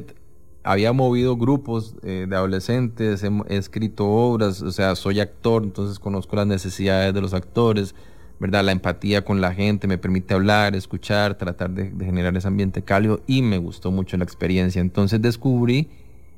había 0.62 0.92
movido 0.92 1.36
grupos 1.36 1.96
eh, 2.02 2.26
de 2.28 2.36
adolescentes, 2.36 3.22
he, 3.22 3.56
escrito 3.56 4.06
obras, 4.08 4.62
o 4.62 4.72
sea, 4.72 4.94
soy 4.94 5.20
actor, 5.20 5.62
entonces 5.62 5.98
conozco 5.98 6.36
las 6.36 6.46
necesidades 6.46 7.14
de 7.14 7.20
los 7.20 7.34
actores, 7.34 7.94
¿verdad? 8.38 8.64
La 8.64 8.72
empatía 8.72 9.24
con 9.24 9.40
la 9.40 9.54
gente 9.54 9.86
me 9.86 9.98
permite 9.98 10.34
hablar, 10.34 10.74
escuchar, 10.74 11.36
tratar 11.36 11.70
de, 11.70 11.92
generar 12.04 12.36
ese 12.36 12.48
ambiente 12.48 12.82
cálido 12.82 13.22
y 13.26 13.42
me 13.42 13.58
gustó 13.58 13.90
mucho 13.90 14.16
la 14.16 14.24
experiencia. 14.24 14.80
Entonces 14.80 15.20
descubrí 15.20 15.88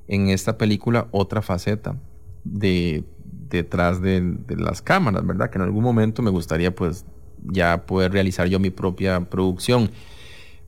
en 0.09 0.29
esta 0.29 0.59
película 0.59 1.09
otra 1.11 1.43
faceta 1.43 1.97
de 2.45 3.05
detrás 3.49 4.01
de, 4.01 4.21
de 4.21 4.57
las 4.57 4.83
cámaras, 4.83 5.27
¿verdad? 5.27 5.51
Que 5.51 5.59
en 5.59 5.63
algún 5.63 5.85
momento 5.85 6.23
me 6.23 6.31
gustaría 6.31 6.75
pues 6.75 7.05
ya 7.45 7.87
poder 7.87 8.13
realizar 8.13 8.47
yo 8.49 8.59
mi 8.59 8.71
propia 8.71 9.21
producción. 9.21 9.91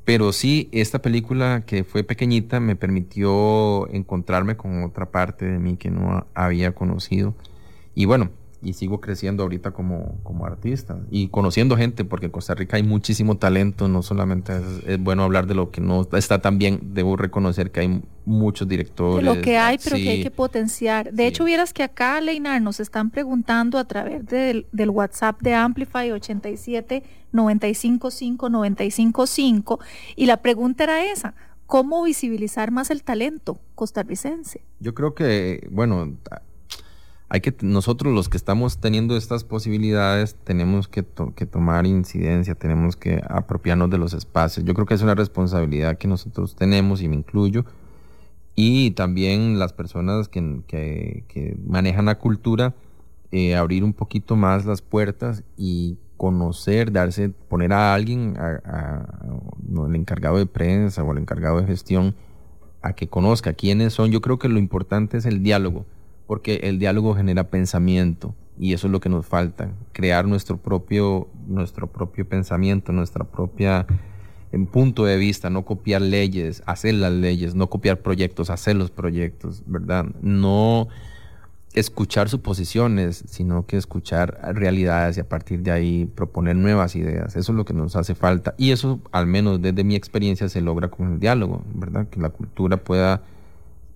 Pero 0.05 0.32
sí, 0.32 0.68
esta 0.72 1.00
película 1.00 1.64
que 1.66 1.82
fue 1.82 2.05
pequeñita 2.05 2.61
me 2.61 2.76
permitió 2.76 3.88
encontrarme 3.90 4.57
con 4.57 4.84
otra 4.84 5.11
parte 5.11 5.46
de 5.46 5.59
mí 5.59 5.76
que 5.76 5.90
no 5.90 6.26
había 6.34 6.74
conocido. 6.74 7.34
Y 7.94 8.05
bueno, 8.05 8.30
y 8.64 8.72
sigo 8.72 9.00
creciendo 9.00 9.42
ahorita 9.42 9.72
como, 9.72 10.18
como 10.22 10.46
artista 10.46 10.98
y 11.10 11.28
conociendo 11.28 11.76
gente, 11.76 12.04
porque 12.04 12.26
en 12.26 12.32
Costa 12.32 12.54
Rica 12.54 12.76
hay 12.76 12.82
muchísimo 12.82 13.36
talento, 13.36 13.88
no 13.88 14.02
solamente 14.02 14.52
es, 14.86 14.98
bueno 15.02 15.22
hablar 15.22 15.46
de 15.46 15.54
lo 15.54 15.70
que 15.70 15.80
no 15.80 16.06
está 16.12 16.40
tan 16.40 16.58
bien, 16.58 16.80
debo 16.94 17.16
reconocer 17.16 17.70
que 17.70 17.80
hay 17.80 18.02
muchos 18.24 18.66
directores. 18.66 19.24
De 19.24 19.34
lo 19.34 19.40
que 19.42 19.58
hay, 19.58 19.78
pero 19.82 19.96
que 19.96 20.08
hay 20.08 20.22
que 20.22 20.30
potenciar. 20.30 21.12
De 21.12 21.26
hecho, 21.26 21.44
vieras 21.44 21.72
que 21.72 21.82
acá, 21.82 22.20
Leinar, 22.20 22.62
nos 22.62 22.80
están 22.80 23.10
preguntando 23.10 23.78
a 23.78 23.84
través 23.84 24.26
del, 24.26 24.66
del 24.72 24.90
WhatsApp 24.90 25.40
de 25.42 25.54
Amplify 25.54 26.10
87 26.10 27.02
955 27.32 28.48
955 28.48 29.80
y 30.16 30.26
la 30.26 30.38
pregunta 30.38 30.84
era 30.84 31.04
esa. 31.04 31.34
¿Cómo 31.66 32.02
visibilizar 32.02 32.70
más 32.70 32.90
el 32.90 33.02
talento 33.02 33.58
costarricense? 33.74 34.62
Yo 34.80 34.94
creo 34.94 35.14
que, 35.14 35.66
bueno, 35.70 36.16
hay 37.29 37.41
que 37.41 37.55
nosotros 37.62 38.12
los 38.12 38.29
que 38.29 38.37
estamos 38.37 38.79
teniendo 38.79 39.16
estas 39.16 39.45
posibilidades 39.45 40.37
tenemos 40.45 40.89
que, 40.89 41.03
tomar 41.03 41.87
incidencia, 41.87 42.55
tenemos 42.55 42.97
que 42.97 43.22
apropiarnos 43.29 43.91
de 43.91 43.99
los 43.99 44.12
espacios. 44.12 44.64
Yo 44.64 44.75
creo 44.75 44.87
que 44.87 44.95
es 44.95 45.03
una 45.03 45.14
responsabilidad 45.14 45.97
que 45.97 46.07
nosotros 46.07 46.55
tenemos 46.55 47.03
y 47.03 47.09
me 47.09 47.16
incluyo. 47.16 47.64
Y 48.55 48.93
también 48.93 49.59
las 49.59 49.72
personas 49.72 50.29
que, 50.29 50.62
que, 50.68 51.57
manejan 51.66 52.05
la 52.05 52.18
cultura, 52.18 52.75
eh, 53.33 53.57
abrir 53.57 53.83
un 53.83 53.95
poquito 53.95 54.37
más 54.37 54.64
las 54.64 54.81
puertas 54.81 55.43
y 55.57 55.99
conocer, 56.16 56.93
darse, 56.93 57.31
poner 57.31 57.72
a 57.72 57.95
alguien, 57.95 58.37
a, 58.39 59.09
el 59.89 59.97
encargado 59.97 60.37
de 60.37 60.47
prensa 60.47 61.03
o 61.03 61.11
el 61.11 61.18
encargado 61.18 61.61
de 61.61 61.66
gestión, 61.66 62.14
a 62.81 62.93
que 62.93 63.09
conozca 63.09 63.55
quiénes 63.55 63.95
son. 63.95 64.12
Yo 64.12 64.20
creo 64.20 64.39
que 64.39 64.49
lo 64.49 64.59
importante 64.59 65.16
es 65.16 65.25
el 65.25 65.43
diálogo 65.43 65.87
porque 66.27 66.57
el 66.64 66.79
diálogo 66.79 67.14
genera 67.14 67.45
pensamiento 67.45 68.35
y 68.59 68.72
eso 68.72 68.87
es 68.87 68.93
lo 68.93 69.01
que 69.01 69.09
nos 69.09 69.27
falta, 69.27 69.70
crear 69.93 70.27
nuestro 70.27 70.57
propio, 70.57 71.29
nuestro 71.47 71.89
propio 71.89 72.29
pensamiento, 72.29 72.93
nuestra 72.93 73.25
propia 73.25 73.87
en 74.53 74.66
punto 74.66 75.05
de 75.05 75.16
vista, 75.16 75.51
no 75.51 75.64
copiar 75.64 76.01
leyes, 76.01 76.62
hacer 76.66 76.95
las 76.95 77.12
leyes, 77.12 77.57
no 77.57 77.68
copiar 77.68 77.99
proyectos, 77.99 78.51
hacer 78.51 78.77
los 78.77 78.93
proyectos, 78.93 79.64
¿verdad? 79.66 80.07
No 80.22 80.87
escuchar 81.72 82.29
suposiciones, 82.29 83.25
sino 83.27 83.66
que 83.66 83.77
escuchar 83.77 84.39
realidades 84.55 85.16
y 85.16 85.20
a 85.20 85.29
partir 85.29 85.61
de 85.62 85.72
ahí 85.72 86.07
proponer 86.07 86.55
nuevas 86.55 86.95
ideas. 86.95 87.35
Eso 87.35 87.51
es 87.51 87.57
lo 87.57 87.64
que 87.64 87.75
nos 87.75 87.97
hace 87.97 88.14
falta 88.14 88.55
y 88.57 88.70
eso, 88.70 89.01
al 89.11 89.27
menos 89.27 89.61
desde 89.61 89.83
mi 89.83 89.97
experiencia, 89.97 90.49
se 90.49 90.61
logra 90.61 90.89
con 90.89 91.14
el 91.14 91.18
diálogo, 91.18 91.64
¿verdad? 91.75 92.07
Que 92.09 92.20
la 92.20 92.31
cultura 92.31 92.77
pueda 92.77 93.22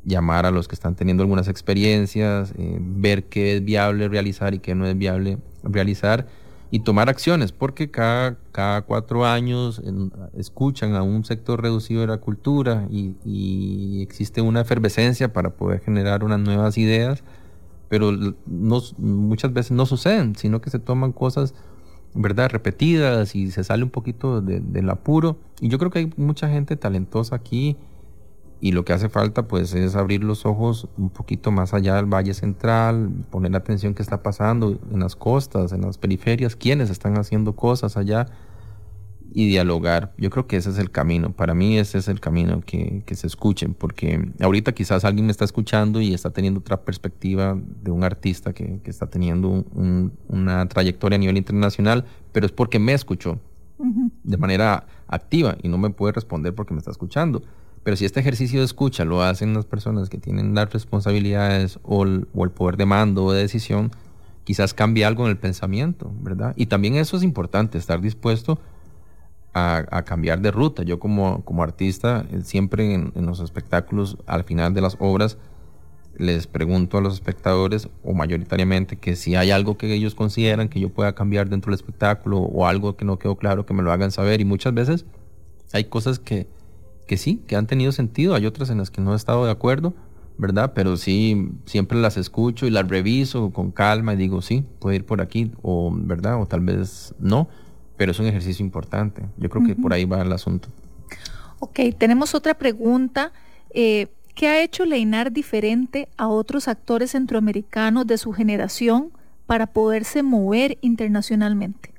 llamar 0.08 0.46
a 0.46 0.50
los 0.50 0.66
que 0.66 0.74
están 0.74 0.96
teniendo 0.96 1.22
algunas 1.22 1.48
experiencias, 1.48 2.52
eh, 2.56 2.78
ver 2.80 3.24
qué 3.24 3.56
es 3.56 3.64
viable 3.64 4.08
realizar 4.08 4.54
y 4.54 4.58
qué 4.58 4.74
no 4.74 4.86
es 4.86 4.96
viable 4.96 5.38
realizar 5.62 6.26
y 6.70 6.80
tomar 6.80 7.08
acciones, 7.08 7.52
porque 7.52 7.90
cada, 7.90 8.36
cada 8.52 8.82
cuatro 8.82 9.24
años 9.24 9.80
escuchan 10.36 10.94
a 10.94 11.02
un 11.02 11.24
sector 11.24 11.62
reducido 11.62 12.02
de 12.02 12.08
la 12.08 12.18
cultura 12.18 12.86
y, 12.90 14.02
existe 14.02 14.40
una 14.40 14.60
efervescencia 14.60 15.32
para 15.32 15.50
poder 15.50 15.80
generar 15.80 16.24
unas 16.24 16.40
nuevas 16.40 16.76
ideas, 16.78 17.22
pero 17.88 18.12
muchas 18.46 19.52
veces 19.52 19.72
no 19.72 19.86
suceden, 19.86 20.36
sino 20.36 20.60
que 20.60 20.70
se 20.70 20.78
toman 20.78 21.12
cosas, 21.12 21.54
¿verdad? 22.14 22.50
Repetidas 22.50 23.34
y 23.34 23.50
se 23.50 23.64
sale 23.64 23.82
un 23.82 23.90
poquito 23.90 24.42
del 24.42 24.90
apuro. 24.90 25.38
Y 25.60 25.68
yo 25.68 25.78
creo 25.78 25.90
que 25.90 26.00
hay 26.00 26.12
mucha 26.16 26.48
gente 26.48 26.76
talentosa 26.76 27.36
aquí 27.36 27.76
y 28.60 28.72
lo 28.72 28.84
que 28.84 28.92
hace 28.92 29.08
falta 29.08 29.46
pues 29.46 29.74
es 29.74 29.94
abrir 29.94 30.24
los 30.24 30.44
ojos 30.44 30.88
un 30.96 31.10
poquito 31.10 31.50
más 31.50 31.74
allá 31.74 31.94
del 31.94 32.06
Valle 32.06 32.34
Central, 32.34 33.10
poner 33.30 33.54
atención 33.54 33.94
qué 33.94 34.02
está 34.02 34.22
pasando 34.22 34.78
en 34.92 35.00
las 35.00 35.14
costas, 35.14 35.72
en 35.72 35.82
las 35.82 35.98
periferias, 35.98 36.56
quiénes 36.56 36.90
están 36.90 37.18
haciendo 37.18 37.54
cosas 37.54 37.96
allá 37.96 38.26
y 39.32 39.46
dialogar. 39.46 40.12
Yo 40.18 40.30
creo 40.30 40.46
que 40.46 40.56
ese 40.56 40.70
es 40.70 40.78
el 40.78 40.90
camino. 40.90 41.32
Para 41.32 41.54
mí 41.54 41.78
ese 41.78 41.98
es 41.98 42.08
el 42.08 42.18
camino 42.18 42.62
que, 42.64 43.04
se 43.12 43.26
escuchen, 43.26 43.74
porque 43.74 44.32
ahorita 44.40 44.72
quizás 44.72 45.04
alguien 45.04 45.26
me 45.26 45.32
está 45.32 45.44
escuchando 45.44 46.00
y 46.00 46.14
está 46.14 46.30
teniendo 46.30 46.60
otra 46.60 46.82
perspectiva 46.82 47.56
de 47.82 47.90
un 47.90 48.04
artista 48.04 48.52
que, 48.52 48.80
está 48.84 49.06
teniendo 49.06 49.64
una 50.28 50.66
trayectoria 50.66 51.16
a 51.16 51.18
nivel 51.18 51.36
internacional, 51.36 52.04
pero 52.32 52.46
es 52.46 52.52
porque 52.52 52.78
me 52.78 52.92
escuchó 52.92 53.38
de 54.24 54.36
manera 54.36 54.86
activa 55.06 55.56
y 55.62 55.68
no 55.68 55.78
me 55.78 55.90
puede 55.90 56.12
responder 56.12 56.54
porque 56.54 56.74
me 56.74 56.78
está 56.78 56.90
escuchando. 56.90 57.42
Pero 57.82 57.96
si 57.96 58.04
este 58.04 58.20
ejercicio 58.20 58.60
de 58.60 58.64
escucha 58.64 59.04
lo 59.04 59.22
hacen 59.22 59.54
las 59.54 59.64
personas 59.64 60.08
que 60.08 60.18
tienen 60.18 60.54
las 60.54 60.72
responsabilidades 60.72 61.78
o 61.82 62.04
el, 62.04 62.26
poder 62.54 62.76
de 62.76 62.86
mando 62.86 63.24
o 63.24 63.32
de 63.32 63.40
decisión, 63.40 63.90
quizás 64.44 64.74
cambie 64.74 65.04
algo 65.04 65.24
en 65.24 65.30
el 65.30 65.38
pensamiento, 65.38 66.12
¿verdad? 66.20 66.54
Y 66.56 66.66
también 66.66 66.96
eso 66.96 67.16
es 67.16 67.22
importante, 67.22 67.78
estar 67.78 68.00
dispuesto 68.00 68.58
a, 69.54 70.02
cambiar 70.04 70.40
de 70.40 70.50
ruta. 70.50 70.82
Yo 70.84 70.98
como, 70.98 71.44
como 71.44 71.62
artista, 71.62 72.24
eh, 72.30 72.42
siempre 72.42 72.94
en, 72.94 73.12
los 73.26 73.40
espectáculos, 73.40 74.16
al 74.26 74.44
final 74.44 74.72
de 74.72 74.80
las 74.80 74.96
obras, 75.00 75.36
les 76.16 76.46
pregunto 76.46 76.98
a 76.98 77.00
los 77.00 77.14
espectadores, 77.14 77.88
o 78.02 78.12
mayoritariamente, 78.12 78.96
que 78.96 79.16
si 79.16 79.36
hay 79.36 79.50
algo 79.50 79.76
que 79.76 79.92
ellos 79.92 80.14
consideran 80.14 80.68
que 80.68 80.80
yo 80.80 80.88
pueda 80.88 81.14
cambiar 81.14 81.48
dentro 81.48 81.70
del 81.70 81.76
espectáculo, 81.76 82.38
o 82.38 82.66
algo 82.66 82.96
que 82.96 83.04
no 83.04 83.18
quedó 83.18 83.36
claro, 83.36 83.66
que 83.66 83.74
me 83.74 83.82
lo 83.82 83.92
hagan 83.92 84.10
saber. 84.10 84.40
Y 84.40 84.44
muchas 84.44 84.74
veces 84.74 85.04
hay 85.72 85.84
cosas 85.84 86.18
que, 86.18 86.48
que 87.08 87.16
sí, 87.16 87.42
que 87.48 87.56
han 87.56 87.66
tenido 87.66 87.90
sentido, 87.90 88.36
hay 88.36 88.46
otras 88.46 88.70
en 88.70 88.78
las 88.78 88.92
que 88.92 89.00
no 89.00 89.14
he 89.14 89.16
estado 89.16 89.44
de 89.44 89.50
acuerdo, 89.50 89.94
¿verdad? 90.36 90.72
Pero 90.74 90.96
sí, 90.96 91.50
siempre 91.64 91.98
las 91.98 92.16
escucho 92.16 92.66
y 92.66 92.70
las 92.70 92.86
reviso 92.86 93.50
con 93.50 93.72
calma 93.72 94.14
y 94.14 94.16
digo, 94.16 94.42
sí, 94.42 94.64
puede 94.78 94.96
ir 94.96 95.04
por 95.04 95.20
aquí, 95.20 95.50
o 95.62 95.90
¿verdad? 95.92 96.40
O 96.40 96.46
tal 96.46 96.60
vez 96.60 97.12
no 97.18 97.48
pero 97.98 98.12
es 98.12 98.18
un 98.20 98.26
ejercicio 98.26 98.64
importante. 98.64 99.26
Yo 99.36 99.50
creo 99.50 99.66
que 99.66 99.74
por 99.74 99.92
ahí 99.92 100.06
va 100.06 100.22
el 100.22 100.32
asunto. 100.32 100.68
Ok, 101.58 101.80
tenemos 101.98 102.34
otra 102.34 102.54
pregunta. 102.54 103.32
Eh, 103.70 104.06
¿Qué 104.36 104.46
ha 104.46 104.62
hecho 104.62 104.84
Leinar 104.84 105.32
diferente 105.32 106.08
a 106.16 106.28
otros 106.28 106.68
actores 106.68 107.10
centroamericanos 107.10 108.06
de 108.06 108.16
su 108.16 108.32
generación 108.32 109.10
para 109.46 109.66
poderse 109.66 110.22
mover 110.22 110.78
internacionalmente? 110.80 111.92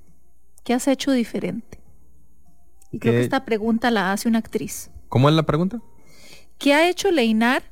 ¿Qué 0.63 0.73
has 0.73 0.87
hecho 0.87 1.11
diferente? 1.11 1.81
Y 2.91 2.99
creo 2.99 3.13
que 3.13 3.21
esta 3.21 3.43
pregunta 3.43 3.91
la 3.91 4.13
hace 4.13 4.29
una 4.29 4.39
actriz. 4.39 4.89
¿Cómo 5.09 5.27
es 5.27 5.35
la 5.35 5.43
pregunta? 5.43 5.81
¿Qué 6.59 6.73
ha 6.73 6.87
hecho 6.87 7.11
Leinar 7.11 7.63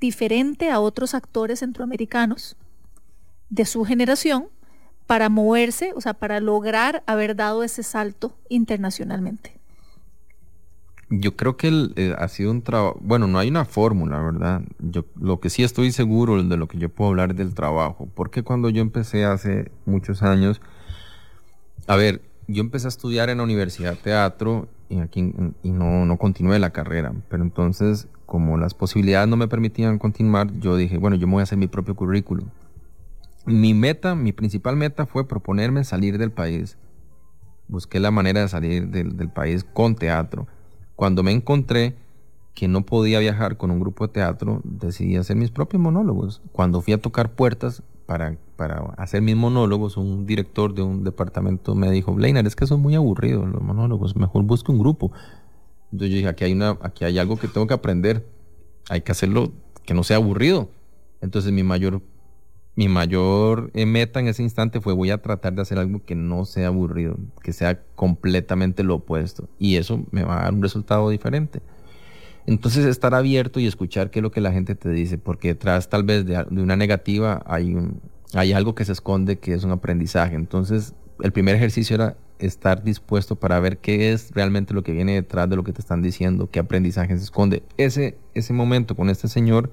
diferente 0.00 0.70
a 0.70 0.80
otros 0.80 1.14
actores 1.14 1.60
centroamericanos 1.60 2.56
de 3.48 3.64
su 3.64 3.84
generación 3.84 4.48
para 5.06 5.28
moverse, 5.28 5.92
o 5.96 6.00
sea, 6.00 6.14
para 6.14 6.40
lograr 6.40 7.02
haber 7.06 7.36
dado 7.36 7.62
ese 7.62 7.82
salto 7.82 8.36
internacionalmente? 8.48 9.58
Yo 11.10 11.36
creo 11.36 11.56
que 11.56 11.90
eh, 11.96 12.14
ha 12.18 12.28
sido 12.28 12.50
un 12.50 12.62
trabajo, 12.62 12.98
bueno, 13.00 13.26
no 13.28 13.38
hay 13.38 13.48
una 13.48 13.64
fórmula, 13.64 14.20
¿verdad? 14.20 14.62
Yo 14.78 15.04
lo 15.18 15.38
que 15.38 15.50
sí 15.50 15.62
estoy 15.62 15.92
seguro 15.92 16.42
de 16.42 16.56
lo 16.56 16.66
que 16.66 16.78
yo 16.78 16.88
puedo 16.88 17.10
hablar 17.10 17.34
del 17.34 17.54
trabajo, 17.54 18.08
porque 18.14 18.42
cuando 18.42 18.68
yo 18.70 18.82
empecé 18.82 19.24
hace 19.24 19.70
muchos 19.86 20.22
años, 20.22 20.60
a 21.86 21.96
ver, 21.96 22.22
yo 22.46 22.62
empecé 22.62 22.86
a 22.86 22.88
estudiar 22.88 23.30
en 23.30 23.38
la 23.38 23.44
Universidad 23.44 23.96
Teatro 23.96 24.68
y, 24.88 24.98
aquí, 25.00 25.34
y 25.62 25.70
no, 25.70 26.06
no 26.06 26.16
continué 26.16 26.58
la 26.58 26.70
carrera, 26.70 27.12
pero 27.28 27.42
entonces 27.42 28.08
como 28.26 28.56
las 28.56 28.74
posibilidades 28.74 29.28
no 29.28 29.36
me 29.36 29.48
permitían 29.48 29.98
continuar, 29.98 30.50
yo 30.58 30.76
dije, 30.76 30.98
bueno, 30.98 31.16
yo 31.16 31.26
me 31.26 31.34
voy 31.34 31.40
a 31.40 31.44
hacer 31.44 31.58
mi 31.58 31.66
propio 31.66 31.94
currículum 31.94 32.48
mi 33.46 33.74
meta, 33.74 34.14
mi 34.14 34.32
principal 34.32 34.76
meta 34.76 35.06
fue 35.06 35.28
proponerme 35.28 35.84
salir 35.84 36.18
del 36.18 36.32
país. 36.32 36.78
Busqué 37.68 38.00
la 38.00 38.10
manera 38.10 38.40
de 38.40 38.48
salir 38.48 38.88
del, 38.88 39.28
país 39.30 39.64
con 39.64 39.96
teatro. 39.96 40.46
Cuando 40.96 41.22
me 41.22 41.32
encontré 41.32 41.96
que 42.54 42.68
no 42.68 42.86
podía 42.86 43.18
viajar 43.18 43.56
con 43.56 43.70
un 43.70 43.80
grupo 43.80 44.06
de 44.06 44.12
teatro, 44.12 44.60
decidí 44.64 45.16
hacer 45.16 45.36
mis 45.36 45.50
propios 45.50 45.82
monólogos. 45.82 46.40
Cuando 46.52 46.80
fui 46.80 46.94
a 46.94 47.00
tocar 47.00 47.32
puertas 47.32 47.82
para, 48.06 48.36
para 48.56 48.80
hacer 48.96 49.22
mis 49.22 49.36
monólogos, 49.36 49.96
un 49.96 50.26
director 50.26 50.74
de 50.74 50.82
un 50.82 51.04
departamento 51.04 51.74
me 51.74 51.90
dijo, 51.90 52.14
Bleinar, 52.14 52.46
es 52.46 52.56
que 52.56 52.66
son 52.66 52.80
muy 52.80 52.94
aburridos 52.94 53.48
los 53.48 53.62
monólogos, 53.62 54.16
mejor 54.16 54.44
busque 54.44 54.72
un 54.72 54.78
grupo. 54.78 55.12
Entonces 55.92 56.10
yo 56.10 56.16
dije, 56.16 56.28
aquí 56.28 56.44
hay, 56.44 56.52
una, 56.52 56.78
aquí 56.82 57.04
hay 57.04 57.18
algo 57.18 57.36
que 57.36 57.48
tengo 57.48 57.66
que 57.66 57.74
aprender, 57.74 58.26
hay 58.88 59.02
que 59.02 59.12
hacerlo 59.12 59.52
que 59.84 59.94
no 59.94 60.02
sea 60.02 60.16
aburrido. 60.16 60.68
Entonces 61.20 61.52
mi 61.52 61.62
mayor 61.62 62.02
mi 62.76 62.88
mayor 62.88 63.70
eh, 63.74 63.86
meta 63.86 64.18
en 64.18 64.26
ese 64.26 64.42
instante 64.42 64.80
fue 64.80 64.92
voy 64.94 65.10
a 65.10 65.22
tratar 65.22 65.52
de 65.52 65.62
hacer 65.62 65.78
algo 65.78 66.04
que 66.04 66.16
no 66.16 66.44
sea 66.44 66.68
aburrido, 66.68 67.16
que 67.42 67.52
sea 67.52 67.80
completamente 67.94 68.82
lo 68.82 68.96
opuesto. 68.96 69.48
Y 69.58 69.76
eso 69.76 70.04
me 70.10 70.24
va 70.24 70.40
a 70.40 70.42
dar 70.44 70.54
un 70.54 70.62
resultado 70.62 71.08
diferente. 71.08 71.60
Entonces 72.46 72.84
estar 72.84 73.14
abierto 73.14 73.58
y 73.60 73.66
escuchar 73.66 74.10
qué 74.10 74.18
es 74.18 74.22
lo 74.22 74.30
que 74.30 74.40
la 74.40 74.52
gente 74.52 74.74
te 74.74 74.90
dice, 74.90 75.18
porque 75.18 75.48
detrás 75.48 75.88
tal 75.88 76.02
vez 76.04 76.26
de, 76.26 76.44
una 76.50 76.76
negativa 76.76 77.42
hay, 77.46 77.74
un, 77.74 78.00
hay 78.34 78.52
algo 78.52 78.74
que 78.74 78.84
se 78.84 78.92
esconde 78.92 79.38
que 79.38 79.54
es 79.54 79.64
un 79.64 79.70
aprendizaje. 79.70 80.34
Entonces 80.34 80.94
el 81.22 81.32
primer 81.32 81.56
ejercicio 81.56 81.94
era 81.94 82.16
estar 82.38 82.82
dispuesto 82.82 83.36
para 83.36 83.58
ver 83.60 83.78
qué 83.78 84.12
es 84.12 84.30
realmente 84.32 84.74
lo 84.74 84.82
que 84.82 84.92
viene 84.92 85.14
detrás 85.14 85.48
de 85.48 85.56
lo 85.56 85.64
que 85.64 85.72
te 85.72 85.80
están 85.80 86.02
diciendo, 86.02 86.50
qué 86.50 86.58
aprendizaje 86.58 87.16
se 87.16 87.24
esconde. 87.24 87.62
Ese, 87.76 88.18
ese 88.34 88.52
momento 88.52 88.94
con 88.94 89.08
este 89.08 89.28
señor 89.28 89.70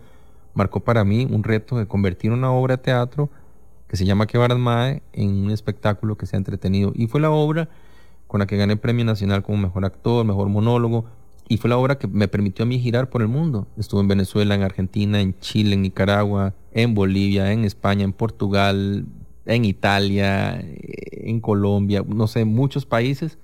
marcó 0.53 0.79
para 0.81 1.03
mí 1.03 1.27
un 1.29 1.43
reto 1.43 1.77
de 1.77 1.87
convertir 1.87 2.31
una 2.31 2.51
obra 2.51 2.77
de 2.77 2.83
teatro 2.83 3.29
que 3.87 3.97
se 3.97 4.05
llama 4.05 4.25
Que 4.27 4.37
Mae 4.37 5.01
en 5.11 5.29
un 5.29 5.51
espectáculo 5.51 6.15
que 6.15 6.25
sea 6.25 6.37
entretenido. 6.37 6.93
Y 6.95 7.07
fue 7.07 7.19
la 7.19 7.31
obra 7.31 7.67
con 8.27 8.39
la 8.39 8.45
que 8.45 8.55
gané 8.55 8.73
el 8.73 8.79
Premio 8.79 9.03
Nacional 9.03 9.43
como 9.43 9.57
Mejor 9.57 9.83
Actor, 9.83 10.25
Mejor 10.25 10.47
Monólogo, 10.47 11.05
y 11.51 11.57
fue 11.57 11.69
la 11.69 11.77
obra 11.77 11.97
que 11.97 12.07
me 12.07 12.29
permitió 12.29 12.63
a 12.63 12.65
mí 12.65 12.79
girar 12.79 13.09
por 13.09 13.21
el 13.21 13.27
mundo. 13.27 13.67
Estuve 13.75 13.99
en 13.99 14.07
Venezuela, 14.07 14.55
en 14.55 14.63
Argentina, 14.63 15.19
en 15.19 15.37
Chile, 15.41 15.73
en 15.73 15.81
Nicaragua, 15.81 16.53
en 16.71 16.95
Bolivia, 16.95 17.51
en 17.51 17.65
España, 17.65 18.05
en 18.05 18.13
Portugal, 18.13 19.05
en 19.45 19.65
Italia, 19.65 20.63
en 20.63 21.41
Colombia, 21.41 22.05
no 22.07 22.27
sé, 22.27 22.45
muchos 22.45 22.85
países, 22.85 23.37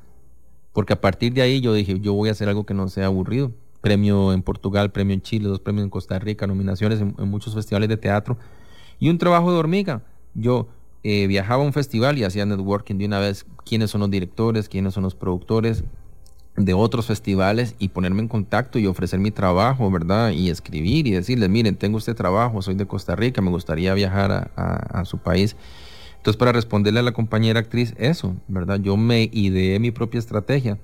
porque 0.72 0.94
a 0.94 1.02
partir 1.02 1.34
de 1.34 1.42
ahí 1.42 1.60
yo 1.60 1.74
dije, 1.74 2.00
yo 2.00 2.14
voy 2.14 2.30
a 2.30 2.32
hacer 2.32 2.48
algo 2.48 2.66
que 2.66 2.74
no 2.74 2.88
sea 2.88 3.08
aburrido 3.08 3.52
premio 3.82 4.32
en 4.32 4.42
Portugal, 4.42 4.90
premio 4.94 5.14
en 5.14 5.22
Chile, 5.22 5.50
dos 5.50 5.60
premios 5.60 5.84
en 5.84 5.90
Costa 5.90 6.18
Rica, 6.18 6.48
nominaciones 6.48 7.02
en, 7.02 7.14
muchos 7.28 7.56
festivales 7.56 7.90
de 7.90 7.98
teatro 7.98 8.38
y 9.00 9.10
un 9.10 9.18
trabajo 9.18 9.52
de 9.52 9.58
hormiga. 9.58 10.02
Yo 10.34 10.70
eh, 11.04 11.28
viajaba 11.28 11.62
a 11.62 11.66
un 11.66 11.74
festival 11.74 12.18
y 12.18 12.24
hacía 12.24 12.46
networking 12.46 12.96
de 12.96 13.06
una 13.06 13.20
vez 13.20 13.46
quiénes 13.66 13.92
son 13.92 14.00
los 14.00 14.10
directores, 14.10 14.70
quiénes 14.70 14.94
son 14.94 15.04
los 15.04 15.14
productores 15.14 15.84
de 16.58 16.74
otros 16.74 17.06
festivales 17.06 17.76
y 17.80 17.90
ponerme 17.90 18.22
en 18.22 18.28
contacto 18.28 18.80
y 18.80 18.88
ofrecer 18.88 19.20
mi 19.20 19.32
trabajo, 19.32 19.90
¿verdad? 19.90 20.32
Y 20.32 20.50
escribir 20.50 21.08
y 21.08 21.12
decirles, 21.12 21.50
miren, 21.50 21.76
tengo 21.76 21.98
este 21.98 22.14
trabajo, 22.14 22.62
soy 22.62 22.76
de 22.76 22.86
Costa 22.86 23.16
Rica, 23.16 23.42
me 23.42 23.52
gustaría 23.52 23.94
viajar 23.94 24.52
a, 24.56 25.06
su 25.06 25.20
país. 25.20 25.56
Entonces, 26.18 26.38
para 26.38 26.52
responderle 26.52 27.00
a 27.00 27.04
la 27.04 27.14
compañera 27.14 27.60
actriz, 27.60 27.94
eso, 27.98 28.36
¿verdad? 28.48 28.80
Yo 28.82 28.98
me 28.98 29.30
ideé 29.32 29.80
mi 29.80 29.92
propia 29.92 30.20
estrategia 30.20 30.78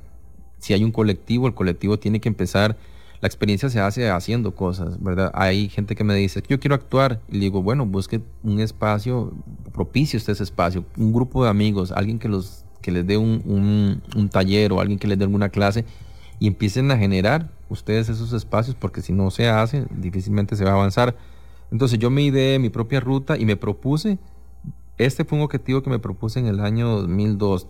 si 0.64 0.74
hay 0.74 0.86
un 0.86 0.94
colectivo, 0.94 1.46
el 1.48 1.54
colectivo 1.54 2.00
tiene 2.00 2.22
que 2.22 2.30
empezar, 2.30 2.78
la 3.20 3.28
experiencia 3.28 3.70
se 3.70 3.82
hace 3.82 4.10
haciendo 4.10 4.56
cosas, 4.56 5.04
¿verdad? 5.04 5.30
Hay 5.34 5.68
gente 5.68 5.94
que 5.94 6.06
me 6.06 6.16
dice, 6.16 6.42
yo 6.48 6.58
quiero 6.58 6.74
actuar, 6.74 7.20
y 7.28 7.34
le 7.34 7.40
digo, 7.42 7.62
bueno, 7.62 7.86
busque 7.86 8.22
un 8.44 8.62
espacio, 8.62 9.34
propicio 9.74 10.16
este 10.16 10.32
ese 10.32 10.44
espacio, 10.44 10.86
un 10.96 11.12
grupo 11.12 11.44
de 11.44 11.50
amigos, 11.50 11.92
alguien 11.92 12.18
que, 12.18 12.30
los, 12.30 12.63
que 12.84 12.92
les 12.92 13.08
dé 13.08 13.18
un, 13.18 14.02
taller 14.32 14.72
o 14.72 14.80
alguien 14.80 15.00
que 15.00 15.08
les 15.08 15.18
dé 15.18 15.24
alguna 15.24 15.50
clase 15.50 15.86
y 16.40 16.46
empiecen 16.46 16.92
a 16.92 16.98
generar 16.98 17.50
ustedes 17.70 18.10
esos 18.10 18.32
espacios, 18.34 18.76
porque 18.76 19.02
si 19.02 19.14
no 19.14 19.32
se 19.32 19.50
hace, 19.50 19.86
difícilmente 19.90 20.56
se 20.56 20.64
va 20.64 20.72
a 20.72 20.74
avanzar. 20.76 21.16
Entonces 21.72 21.98
yo 21.98 22.12
me 22.12 22.22
ideé 22.22 22.60
mi 22.60 22.70
propia 22.70 23.00
ruta 23.00 23.38
y 23.38 23.46
me 23.46 23.56
propuse, 23.56 24.20
este 25.00 25.26
fue 25.26 25.40
un 25.40 25.44
objetivo 25.44 25.82
que 25.82 25.90
me 25.90 25.98
propuse 25.98 26.40
en 26.40 26.46
el 26.46 26.60
año 26.60 27.02
2002 27.02 27.68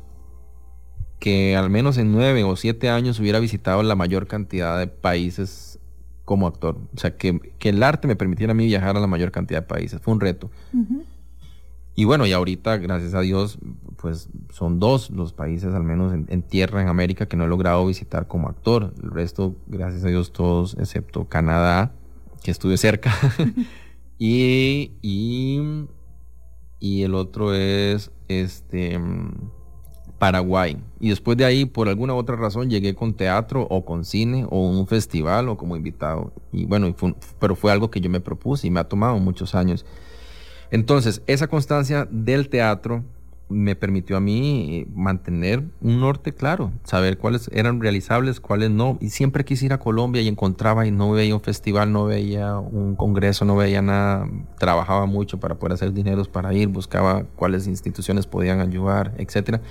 que 1.19 1.55
al 1.55 1.69
menos 1.69 1.97
en 1.97 2.11
nueve 2.11 2.43
o 2.43 2.57
siete 2.57 2.89
años 2.89 3.17
hubiera 3.21 3.39
visitado 3.39 3.81
la 3.81 3.95
mayor 3.95 4.27
cantidad 4.27 4.77
de 4.77 4.87
países 4.87 5.79
como 6.25 6.47
actor. 6.47 6.77
O 6.93 6.99
sea, 6.99 7.15
que, 7.15 7.39
el 7.61 7.81
arte 7.81 8.09
me 8.09 8.17
permitiera 8.17 8.51
a 8.51 8.55
mí 8.55 8.65
viajar 8.65 8.97
a 8.97 8.99
la 8.99 9.07
mayor 9.07 9.31
cantidad 9.31 9.61
de 9.61 9.67
países. 9.67 10.01
Fue 10.01 10.13
un 10.13 10.19
reto. 10.19 10.51
Y 11.95 12.05
bueno, 12.05 12.25
y 12.25 12.33
ahorita, 12.33 12.77
gracias 12.77 13.13
a 13.13 13.21
Dios, 13.21 13.59
pues 13.97 14.29
son 14.49 14.79
dos 14.79 15.11
los 15.11 15.31
países, 15.31 15.73
al 15.73 15.83
menos 15.83 16.13
en, 16.13 16.41
tierra, 16.41 16.81
en 16.81 16.87
América, 16.87 17.27
que 17.27 17.37
no 17.37 17.45
he 17.45 17.47
logrado 17.47 17.85
visitar 17.85 18.27
como 18.27 18.49
actor. 18.49 18.93
El 19.03 19.11
resto, 19.11 19.55
gracias 19.67 20.03
a 20.03 20.07
Dios, 20.07 20.31
todos, 20.31 20.75
excepto 20.79 21.25
Canadá, 21.25 21.93
que 22.43 22.51
estuve 22.51 22.77
cerca. 22.77 23.13
Y, 24.25 24.91
y, 25.01 25.59
y 26.79 27.03
el 27.03 27.15
otro 27.15 27.53
es 27.53 28.11
este 28.29 28.97
Paraguay. 30.17 30.77
Y 31.01 31.09
después 31.09 31.35
de 31.35 31.43
ahí, 31.43 31.65
por 31.65 31.89
alguna 31.89 32.13
otra 32.13 32.37
razón, 32.37 32.69
llegué 32.69 32.95
con 32.95 33.13
teatro 33.13 33.67
o 33.69 33.83
con 33.83 34.05
cine 34.05 34.47
o 34.49 34.69
un 34.69 34.87
festival 34.87 35.49
o 35.49 35.57
como 35.57 35.75
invitado. 35.75 36.31
Y 36.53 36.63
bueno, 36.63 36.95
pero 37.39 37.55
fue 37.57 37.71
algo 37.73 37.91
que 37.91 37.99
yo 37.99 38.09
me 38.09 38.21
propuse 38.21 38.67
y 38.67 38.71
me 38.71 38.79
ha 38.79 38.85
tomado 38.85 39.17
muchos 39.19 39.55
años. 39.55 39.85
Entonces, 40.73 41.21
esa 41.27 41.45
constancia 41.47 42.07
del 42.09 42.49
teatro 42.49 43.03
me 43.47 43.75
permitió 43.75 44.17
a 44.17 44.19
mí 44.19 44.87
mantener 44.95 45.61
un 45.81 45.99
norte 45.99 46.33
claro, 46.33 46.71
saber 46.83 47.19
cuáles 47.19 47.47
eran 47.53 47.79
realizables, 47.79 48.39
cuáles 48.39 48.71
no. 48.71 48.97
Y 48.99 49.11
siempre 49.11 49.45
quise 49.45 49.67
ir 49.67 49.73
a 49.73 49.77
Colombia 49.77 50.23
y 50.23 50.27
encontraba 50.27 50.87
y 50.87 50.91
no 50.91 51.11
veía 51.11 51.35
un 51.35 51.41
festival, 51.41 51.91
no 51.91 52.05
veía 52.05 52.57
un 52.57 52.95
congreso, 52.95 53.45
no 53.45 53.55
veía 53.55 53.83
nada. 53.83 54.27
Trabajaba 54.57 55.05
mucho 55.05 55.39
para 55.39 55.59
poder 55.59 55.73
hacer 55.73 55.93
dineros 55.93 56.27
para 56.27 56.55
ir, 56.55 56.69
buscaba 56.69 57.23
cuáles 57.35 57.67
instituciones 57.67 58.25
podían 58.25 58.59
ayudar, 58.59 59.13
etcétera 59.19 59.61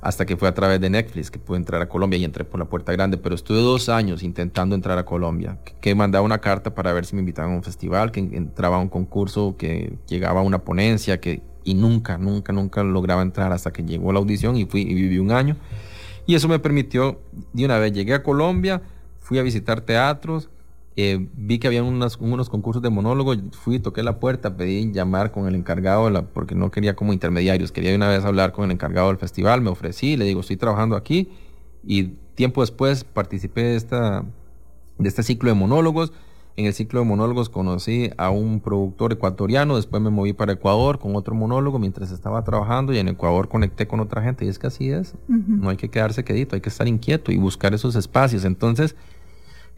hasta 0.00 0.26
que 0.26 0.36
fue 0.36 0.48
a 0.48 0.54
través 0.54 0.80
de 0.80 0.90
Netflix 0.90 1.30
que 1.30 1.38
pude 1.38 1.58
entrar 1.58 1.82
a 1.82 1.88
Colombia 1.88 2.18
y 2.18 2.24
entré 2.24 2.44
por 2.44 2.60
la 2.60 2.66
puerta 2.66 2.92
grande, 2.92 3.16
pero 3.16 3.34
estuve 3.34 3.58
dos 3.58 3.88
años 3.88 4.22
intentando 4.22 4.74
entrar 4.74 4.98
a 4.98 5.04
Colombia, 5.04 5.58
que, 5.80 5.94
mandaba 5.94 6.24
una 6.24 6.38
carta 6.38 6.74
para 6.74 6.92
ver 6.92 7.04
si 7.04 7.16
me 7.16 7.20
invitaban 7.20 7.52
a 7.52 7.56
un 7.56 7.62
festival, 7.62 8.12
que 8.12 8.20
entraba 8.20 8.76
a 8.76 8.80
un 8.80 8.88
concurso, 8.88 9.56
que 9.56 9.98
llegaba 10.06 10.40
a 10.40 10.42
una 10.44 10.60
ponencia, 10.60 11.20
que, 11.20 11.42
y 11.64 11.74
nunca, 11.74 12.18
nunca, 12.18 12.52
nunca 12.52 12.84
lograba 12.84 13.22
entrar 13.22 13.52
hasta 13.52 13.72
que 13.72 13.82
llegó 13.82 14.12
la 14.12 14.20
audición 14.20 14.56
y 14.56 14.66
fui 14.66 14.82
y 14.82 14.94
viví 14.94 15.18
un 15.18 15.32
año. 15.32 15.56
Y 16.26 16.34
eso 16.34 16.46
me 16.46 16.58
permitió, 16.58 17.20
de 17.52 17.64
una 17.64 17.78
vez 17.78 17.92
llegué 17.92 18.14
a 18.14 18.22
Colombia, 18.22 18.82
fui 19.18 19.38
a 19.38 19.42
visitar 19.42 19.80
teatros, 19.80 20.50
eh, 21.00 21.28
vi 21.34 21.60
que 21.60 21.68
había 21.68 21.84
unos, 21.84 22.16
unos 22.16 22.50
concursos 22.50 22.82
de 22.82 22.90
monólogo, 22.90 23.32
fui, 23.52 23.78
toqué 23.78 24.02
la 24.02 24.18
puerta, 24.18 24.56
pedí 24.56 24.90
llamar 24.90 25.30
con 25.30 25.46
el 25.46 25.54
encargado, 25.54 26.10
la, 26.10 26.22
porque 26.22 26.56
no 26.56 26.72
quería 26.72 26.96
como 26.96 27.12
intermediarios, 27.12 27.70
quería 27.70 27.94
una 27.94 28.08
vez 28.08 28.24
hablar 28.24 28.50
con 28.50 28.64
el 28.64 28.72
encargado 28.72 29.06
del 29.06 29.16
festival, 29.16 29.60
me 29.60 29.70
ofrecí, 29.70 30.16
le 30.16 30.24
digo, 30.24 30.40
estoy 30.40 30.56
trabajando 30.56 30.96
aquí 30.96 31.28
y 31.84 32.14
tiempo 32.34 32.62
después 32.62 33.04
participé 33.04 33.62
de, 33.62 33.76
esta, 33.76 34.24
de 34.98 35.08
este 35.08 35.22
ciclo 35.22 35.50
de 35.50 35.54
monólogos. 35.54 36.12
En 36.56 36.66
el 36.66 36.74
ciclo 36.74 36.98
de 36.98 37.06
monólogos 37.06 37.48
conocí 37.48 38.10
a 38.16 38.30
un 38.30 38.58
productor 38.58 39.12
ecuatoriano, 39.12 39.76
después 39.76 40.02
me 40.02 40.10
moví 40.10 40.32
para 40.32 40.54
Ecuador 40.54 40.98
con 40.98 41.14
otro 41.14 41.32
monólogo 41.32 41.78
mientras 41.78 42.10
estaba 42.10 42.42
trabajando 42.42 42.92
y 42.92 42.98
en 42.98 43.06
Ecuador 43.06 43.48
conecté 43.48 43.86
con 43.86 44.00
otra 44.00 44.20
gente 44.20 44.44
y 44.44 44.48
es 44.48 44.58
que 44.58 44.66
así 44.66 44.90
es, 44.90 45.14
no 45.28 45.70
hay 45.70 45.76
que 45.76 45.90
quedarse 45.90 46.24
quedito, 46.24 46.56
hay 46.56 46.60
que 46.60 46.70
estar 46.70 46.88
inquieto 46.88 47.30
y 47.30 47.36
buscar 47.36 47.72
esos 47.72 47.94
espacios. 47.94 48.44
Entonces, 48.44 48.96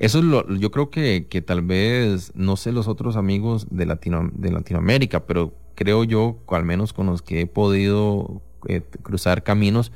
eso 0.01 0.19
es 0.19 0.25
lo, 0.25 0.49
yo 0.49 0.71
creo 0.71 0.89
que, 0.89 1.27
que, 1.29 1.43
tal 1.43 1.61
vez, 1.61 2.33
no 2.35 2.57
sé 2.57 2.73
los 2.73 2.89
otros 2.89 3.17
amigos 3.17 3.67
de, 3.71 3.85
Latino, 3.85 4.31
de 4.33 4.51
Latinoamérica, 4.51 5.27
pero 5.27 5.53
creo 5.75 6.05
yo, 6.05 6.39
al 6.49 6.65
menos 6.65 6.95
con 6.95 7.07
los 7.07 7.21
que 7.21 7.43
he 7.43 7.47
podido 7.47 8.41
eh, 8.67 8.81
cruzar 9.03 9.43
caminos, 9.43 9.93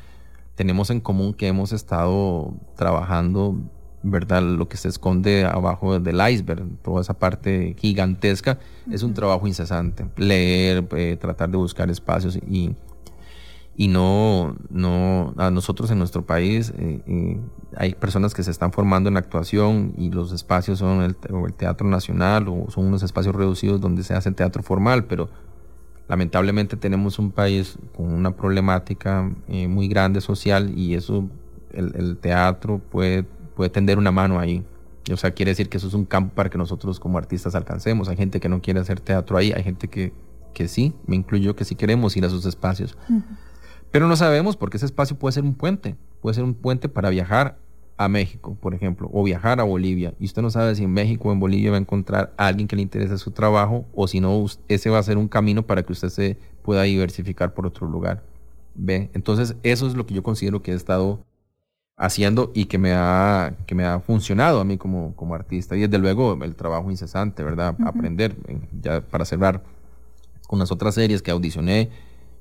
tenemos 0.57 0.91
en 0.91 1.01
común 1.01 1.33
que 1.33 1.47
hemos 1.47 1.73
estado 1.73 2.53
trabajando, 2.77 3.57
¿verdad? 4.03 4.43
Lo 4.43 4.69
que 4.69 4.77
se 4.77 4.89
esconde 4.89 5.47
abajo 5.47 5.99
del 5.99 6.21
iceberg, 6.31 6.67
toda 6.83 7.01
esa 7.01 7.19
parte 7.19 7.75
gigantesca, 7.79 8.59
es 8.91 9.03
un 9.03 9.15
trabajo 9.15 9.47
incesante. 9.47 10.07
Leer, 10.19 10.87
eh, 10.99 11.17
tratar 11.19 11.49
de 11.49 11.57
buscar 11.57 11.91
espacios 11.91 12.37
y 12.37 12.77
y 13.77 13.89
no, 13.89 14.57
no 14.71 15.35
a 15.37 15.51
nosotros 15.51 15.91
en 15.91 15.99
nuestro 15.99 16.25
país 16.25 16.73
eh, 16.79 17.01
eh, 17.07 17.41
hay 17.77 17.95
personas 17.95 18.35
que 18.35 18.43
se 18.43 18.51
están 18.51 18.73
formando 18.73 19.09
en 19.09 19.17
actuación 19.17 19.95
y 19.97 20.11
los 20.11 20.33
espacios 20.33 20.79
son 20.79 21.03
el, 21.03 21.17
Teatro 21.55 21.87
Nacional 21.87 22.49
o 22.49 22.71
son 22.71 22.87
unos 22.87 23.03
espacios 23.03 23.35
reducidos 23.35 23.81
donde 23.81 24.03
se 24.03 24.15
hace 24.15 24.31
teatro 24.33 24.63
formal, 24.63 25.05
pero 25.05 25.29
lamentablemente 26.09 26.77
tenemos 26.77 27.19
un 27.19 27.31
país 27.31 27.77
con 27.97 28.13
una 28.13 28.37
problemática 28.37 29.31
eh, 29.49 29.69
muy 29.69 29.89
grande 29.89 30.21
social 30.21 30.73
y 30.77 30.95
eso, 30.95 31.29
el, 31.73 31.93
el, 31.97 32.17
teatro 32.19 32.79
puede, 32.79 33.23
puede 33.23 33.71
tender 33.71 33.99
una 33.99 34.13
mano 34.13 34.39
ahí. 34.39 34.65
O 35.13 35.17
sea, 35.17 35.33
quiere 35.33 35.51
decir 35.51 35.69
que 35.69 35.77
eso 35.77 35.89
es 35.89 35.95
un 35.95 36.07
campo 36.07 36.35
para 36.35 36.49
que 36.49 36.57
nosotros 36.57 36.99
como 36.99 37.19
artistas 37.19 37.55
alcancemos. 37.55 38.09
Hay 38.09 38.17
gente 38.17 38.41
que 38.41 38.49
no 38.49 38.63
quiere 38.63 38.81
hacer 38.81 39.01
teatro 39.01 39.37
ahí, 39.37 39.53
hay 39.53 39.63
gente 39.63 39.89
que, 39.89 40.13
que 40.55 40.69
sí, 40.69 40.95
me 41.07 41.17
incluyo, 41.17 41.55
que 41.55 41.65
sí 41.65 41.75
queremos 41.75 42.17
ir 42.17 42.25
a 42.25 42.29
esos 42.29 42.47
espacios. 42.47 42.97
Pero 43.95 44.09
no 44.09 44.17
sabemos 44.17 44.57
porque 44.57 44.77
ese 44.77 44.87
espacio 44.87 45.17
puede 45.17 45.35
ser 45.35 45.45
un 45.45 45.55
puente, 45.55 45.95
puede 46.21 46.35
ser 46.35 46.43
un 46.43 46.55
puente 46.55 46.89
para 46.89 47.11
viajar 47.11 47.59
a 47.97 48.09
México, 48.09 48.57
por 48.61 48.75
ejemplo, 48.75 49.09
o 49.13 49.23
viajar 49.23 49.61
a 49.61 49.63
Bolivia. 49.63 50.15
Y 50.19 50.25
usted 50.25 50.43
no 50.43 50.51
sabe 50.51 50.75
si 50.75 50.83
en 50.83 50.93
México 50.93 51.29
o 51.29 51.33
en 51.33 51.39
Bolivia 51.39 51.71
va 51.71 51.77
a 51.77 51.81
encontrar 51.81 52.35
a 52.37 52.49
alguien 52.49 52.67
que 52.67 52.75
le 52.75 52.83
interese 52.83 53.17
su 53.19 53.31
trabajo 53.31 53.85
o 53.95 54.09
si 54.09 54.19
no, 54.19 54.47
ese 54.67 54.91
va 54.91 54.99
a 54.99 55.03
ser 55.05 55.17
un 55.17 55.29
camino 55.29 55.65
para 55.65 55.85
que 55.85 55.93
usted 55.93 56.09
se 56.09 56.37
pueda 56.63 56.83
diversificar 56.83 57.55
por 57.55 57.69
otro 57.69 57.87
lugar. 57.87 58.25
¿Ve? 58.75 59.11
Entonces, 59.15 59.55
eso 59.63 59.87
es 59.87 59.95
lo 59.95 60.07
que 60.07 60.15
yo 60.15 60.25
considero 60.25 60.61
que 60.61 60.73
he 60.73 60.75
estado 60.75 61.25
haciendo 61.97 62.51
y 62.53 62.65
que 62.65 62.79
me 62.79 62.95
ha, 62.95 63.55
que 63.65 63.77
me 63.77 63.85
ha 63.85 64.01
funcionado 64.01 64.59
a 64.59 64.65
mí 64.65 64.77
como, 64.77 65.15
como 65.15 65.37
artista. 65.37 65.77
Y 65.77 65.83
desde 65.83 65.99
luego 65.99 66.37
el 66.43 66.57
trabajo 66.57 66.91
incesante, 66.91 67.45
¿verdad? 67.45 67.77
Aprender, 67.87 68.35
ya 68.83 69.03
para 69.03 69.25
cerrar, 69.25 69.63
con 70.49 70.59
las 70.59 70.73
otras 70.73 70.97
series 70.97 71.23
que 71.23 71.31
audicioné 71.31 71.91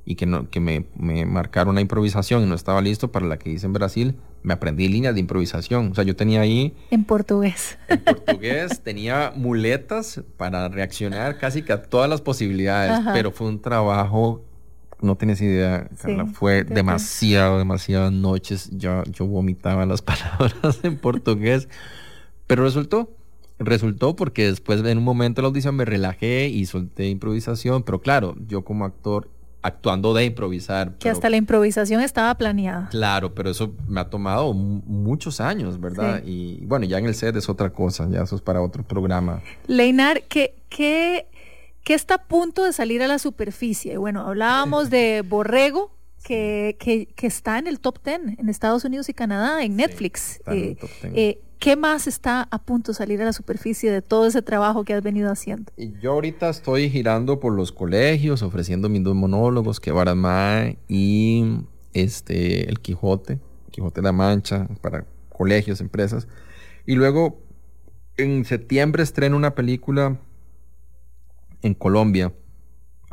y 0.05 0.15
que, 0.15 0.25
no, 0.25 0.49
que 0.49 0.59
me, 0.59 0.85
me, 0.95 1.25
marcaron 1.25 1.71
una 1.71 1.81
improvisación 1.81 2.43
y 2.43 2.45
no 2.45 2.55
estaba 2.55 2.81
listo 2.81 3.11
para 3.11 3.25
la 3.25 3.37
que 3.37 3.49
hice 3.49 3.65
en 3.65 3.73
Brasil, 3.73 4.15
me 4.41 4.53
aprendí 4.53 4.89
líneas 4.89 5.13
de 5.13 5.21
improvisación. 5.21 5.91
O 5.91 5.95
sea, 5.95 6.03
yo 6.03 6.15
tenía 6.15 6.41
ahí... 6.41 6.75
En 6.91 7.05
portugués. 7.05 7.77
En 7.87 8.01
portugués 8.01 8.81
tenía 8.83 9.31
muletas 9.35 10.21
para 10.37 10.67
reaccionar 10.67 11.37
casi 11.37 11.61
que 11.61 11.71
a 11.71 11.81
todas 11.81 12.09
las 12.09 12.21
posibilidades, 12.21 12.99
pero 13.13 13.31
fue 13.31 13.47
un 13.47 13.61
trabajo, 13.61 14.43
no 15.01 15.15
tienes 15.15 15.41
idea, 15.41 15.89
Carla, 16.01 16.25
fue 16.25 16.63
demasiado, 16.63 17.57
demasiadas 17.57 18.11
noches. 18.11 18.69
Yo, 18.73 19.03
yo 19.05 19.25
vomitaba 19.25 19.85
las 19.85 20.01
palabras 20.03 20.79
en 20.83 20.97
portugués, 20.97 21.69
pero 22.47 22.63
resultó. 22.63 23.09
Resultó 23.59 24.15
porque 24.15 24.47
después 24.47 24.83
en 24.83 24.97
un 24.97 25.03
momento 25.03 25.39
de 25.39 25.43
la 25.43 25.47
audición 25.47 25.75
me 25.75 25.85
relajé 25.85 26.47
y 26.47 26.65
solté 26.65 27.07
improvisación, 27.07 27.83
pero 27.83 28.01
claro, 28.01 28.35
yo 28.47 28.65
como 28.65 28.83
actor 28.83 29.29
actuando 29.63 30.13
de 30.13 30.25
improvisar. 30.25 30.93
Que 30.99 31.09
hasta 31.09 31.29
la 31.29 31.37
improvisación 31.37 32.01
estaba 32.01 32.35
planeada. 32.35 32.89
Claro, 32.91 33.33
pero 33.33 33.49
eso 33.49 33.73
me 33.87 34.01
ha 34.01 34.09
tomado 34.09 34.53
muchos 34.53 35.39
años, 35.39 35.79
¿verdad? 35.79 36.21
Y 36.25 36.63
bueno, 36.65 36.85
ya 36.85 36.99
en 36.99 37.05
el 37.05 37.15
set 37.15 37.35
es 37.35 37.49
otra 37.49 37.71
cosa, 37.71 38.07
ya 38.09 38.21
eso 38.21 38.35
es 38.35 38.41
para 38.41 38.61
otro 38.61 38.83
programa. 38.83 39.41
Leinar, 39.65 40.23
¿qué, 40.23 40.53
qué, 40.69 41.27
qué 41.83 41.93
está 41.93 42.15
a 42.15 42.23
punto 42.23 42.65
de 42.65 42.73
salir 42.73 43.01
a 43.01 43.07
la 43.07 43.17
superficie? 43.17 43.97
Bueno, 43.97 44.27
hablábamos 44.27 44.89
de 44.89 45.21
Borrego, 45.27 45.91
que, 46.23 46.77
que, 46.79 47.07
que, 47.07 47.27
está 47.27 47.57
en 47.57 47.67
el 47.67 47.79
top 47.79 47.99
10 48.03 48.39
en 48.39 48.49
Estados 48.49 48.85
Unidos 48.85 49.09
y 49.09 49.13
Canadá, 49.13 49.63
en 49.63 49.75
Netflix. 49.75 50.41
Eh, 50.47 50.77
eh, 51.03 51.41
¿Qué 51.63 51.77
más 51.77 52.07
está 52.07 52.49
a 52.51 52.61
punto 52.61 52.91
de 52.91 52.97
salir 52.97 53.21
a 53.21 53.23
la 53.23 53.31
superficie 53.31 53.89
de 53.89 54.01
todo 54.01 54.27
ese 54.27 54.41
trabajo 54.41 54.83
que 54.83 54.93
has 54.93 55.01
venido 55.01 55.31
haciendo? 55.31 55.71
Y 55.77 55.97
yo 56.01 56.11
ahorita 56.11 56.49
estoy 56.49 56.89
girando 56.89 57.39
por 57.39 57.53
los 57.53 57.71
colegios, 57.71 58.41
ofreciendo 58.41 58.89
mis 58.89 59.01
dos 59.01 59.15
monólogos, 59.15 59.79
que 59.79 59.93
Baramá 59.93 60.73
y 60.89 61.61
este, 61.93 62.67
El 62.67 62.81
Quijote, 62.81 63.39
Quijote 63.71 64.01
de 64.01 64.03
la 64.03 64.11
Mancha, 64.11 64.67
para 64.81 65.05
colegios, 65.29 65.79
empresas. 65.79 66.27
Y 66.85 66.95
luego 66.95 67.39
en 68.17 68.43
septiembre 68.43 69.01
estreno 69.01 69.37
una 69.37 69.55
película 69.55 70.19
en 71.61 71.75
Colombia, 71.75 72.33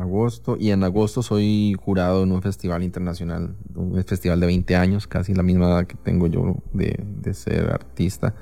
agosto, 0.01 0.57
y 0.59 0.71
en 0.71 0.83
agosto 0.85 1.23
soy 1.23 1.77
jurado 1.81 2.23
en 2.23 2.33
un 2.33 2.43
festival 2.43 2.83
internacional, 2.83 3.55
un 3.75 4.03
festival 4.05 4.41
de 4.41 4.47
20 4.47 4.77
años, 4.77 5.07
casi 5.07 5.35
la 5.35 5.43
misma 5.43 5.67
edad 5.67 5.87
que 5.87 5.97
tengo 5.97 6.27
yo 6.27 6.57
de, 6.73 6.99
de 7.21 7.35
ser 7.35 7.71
artista. 7.71 8.35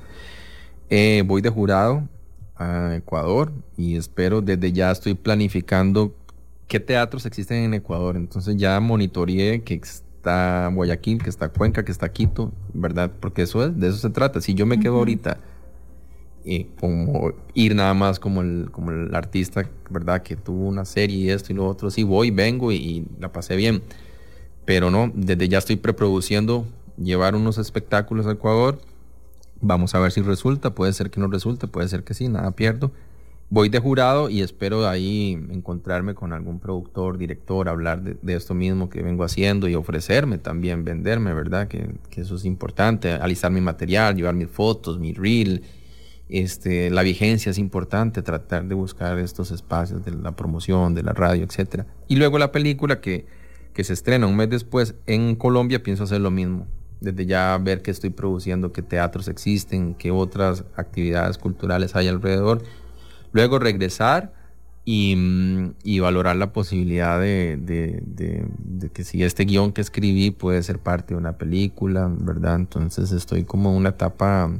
Eh, 0.90 1.22
voy 1.26 1.42
de 1.42 1.50
jurado 1.50 2.08
a 2.56 2.94
Ecuador 2.96 3.52
y 3.76 3.96
espero, 3.96 4.40
desde 4.40 4.72
ya 4.72 4.90
estoy 4.90 5.14
planificando 5.14 6.14
qué 6.66 6.80
teatros 6.80 7.26
existen 7.26 7.64
en 7.64 7.74
Ecuador, 7.74 8.16
entonces 8.16 8.56
ya 8.56 8.78
monitoreé 8.80 9.62
que 9.62 9.74
está 9.74 10.68
Guayaquil, 10.68 11.22
que 11.22 11.30
está 11.30 11.48
Cuenca, 11.48 11.84
que 11.84 11.92
está 11.92 12.10
Quito, 12.10 12.52
¿verdad? 12.74 13.10
Porque 13.20 13.42
eso 13.42 13.64
es, 13.64 13.78
de 13.78 13.88
eso 13.88 13.98
se 13.98 14.10
trata. 14.10 14.40
Si 14.40 14.54
yo 14.54 14.66
me 14.66 14.78
quedo 14.80 14.96
ahorita 14.96 15.38
como 16.80 17.32
ir 17.54 17.74
nada 17.74 17.94
más 17.94 18.18
como 18.18 18.40
el, 18.40 18.70
como 18.70 18.90
el 18.90 19.14
artista, 19.14 19.68
¿verdad? 19.90 20.22
Que 20.22 20.36
tuvo 20.36 20.66
una 20.66 20.84
serie 20.84 21.16
y 21.16 21.30
esto 21.30 21.52
y 21.52 21.56
lo 21.56 21.66
otro. 21.66 21.90
Sí, 21.90 22.04
voy, 22.04 22.30
vengo 22.30 22.72
y, 22.72 23.06
la 23.20 23.32
pasé 23.32 23.56
bien. 23.56 23.82
Pero 24.64 24.90
no, 24.90 25.10
desde 25.14 25.48
ya 25.48 25.58
estoy 25.58 25.76
preproduciendo 25.76 26.66
llevar 26.96 27.34
unos 27.34 27.58
espectáculos 27.58 28.26
a 28.26 28.32
Ecuador. 28.32 28.80
Vamos 29.60 29.94
a 29.94 29.98
ver 29.98 30.12
si 30.12 30.20
resulta. 30.20 30.74
Puede 30.74 30.92
ser 30.92 31.10
que 31.10 31.20
no 31.20 31.28
resulte, 31.28 31.66
puede 31.66 31.88
ser 31.88 32.04
que 32.04 32.14
sí, 32.14 32.28
nada 32.28 32.50
pierdo. 32.52 32.92
Voy 33.50 33.70
de 33.70 33.78
jurado 33.78 34.28
y 34.28 34.42
espero 34.42 34.86
ahí 34.86 35.32
encontrarme 35.50 36.14
con 36.14 36.34
algún 36.34 36.60
productor, 36.60 37.16
director, 37.16 37.68
hablar 37.68 38.02
de, 38.02 38.34
esto 38.34 38.52
mismo 38.52 38.90
que 38.90 39.02
vengo 39.02 39.24
haciendo 39.24 39.68
y 39.68 39.74
ofrecerme 39.74 40.36
también, 40.36 40.84
venderme, 40.84 41.32
¿verdad? 41.32 41.66
Que, 41.66 41.94
que 42.10 42.20
eso 42.20 42.36
es 42.36 42.44
importante. 42.44 43.12
Alisar 43.12 43.50
mi 43.50 43.62
material, 43.62 44.16
llevar 44.16 44.34
mis 44.34 44.48
fotos, 44.48 44.98
mi 44.98 45.14
reel, 45.14 45.62
Este, 46.28 46.90
la 46.90 47.02
vigencia 47.02 47.50
es 47.50 47.58
importante, 47.58 48.22
tratar 48.22 48.66
de 48.66 48.74
buscar 48.74 49.18
estos 49.18 49.50
espacios 49.50 50.04
de 50.04 50.12
la 50.12 50.32
promoción, 50.32 50.94
de 50.94 51.02
la 51.02 51.12
radio, 51.12 51.44
etc. 51.44 51.84
Y 52.06 52.16
luego 52.16 52.38
la 52.38 52.52
película 52.52 53.00
que, 53.00 53.26
que 53.72 53.84
se 53.84 53.94
estrena 53.94 54.26
un 54.26 54.36
mes 54.36 54.50
después 54.50 54.94
en 55.06 55.36
Colombia, 55.36 55.82
pienso 55.82 56.04
hacer 56.04 56.20
lo 56.20 56.30
mismo. 56.30 56.66
Desde 57.00 57.26
ya 57.26 57.56
ver 57.58 57.80
qué 57.80 57.90
estoy 57.90 58.10
produciendo, 58.10 58.72
qué 58.72 58.82
teatros 58.82 59.28
existen, 59.28 59.94
qué 59.94 60.10
otras 60.10 60.64
actividades 60.76 61.38
culturales 61.38 61.96
hay 61.96 62.08
alrededor. 62.08 62.62
Luego 63.32 63.58
regresar 63.58 64.32
y, 64.84 66.00
valorar 66.00 66.36
la 66.36 66.52
posibilidad 66.52 67.20
de, 67.20 67.58
de, 67.58 68.90
que 68.90 69.04
si 69.04 69.22
este 69.22 69.44
guion 69.44 69.72
que 69.72 69.82
escribí 69.82 70.30
puede 70.30 70.62
ser 70.62 70.78
parte 70.78 71.12
de 71.12 71.18
una 71.18 71.36
película, 71.36 72.10
¿verdad? 72.10 72.56
Entonces 72.56 73.12
estoy 73.12 73.44
como 73.44 73.70
en 73.70 73.76
una 73.76 73.90
etapa 73.90 74.50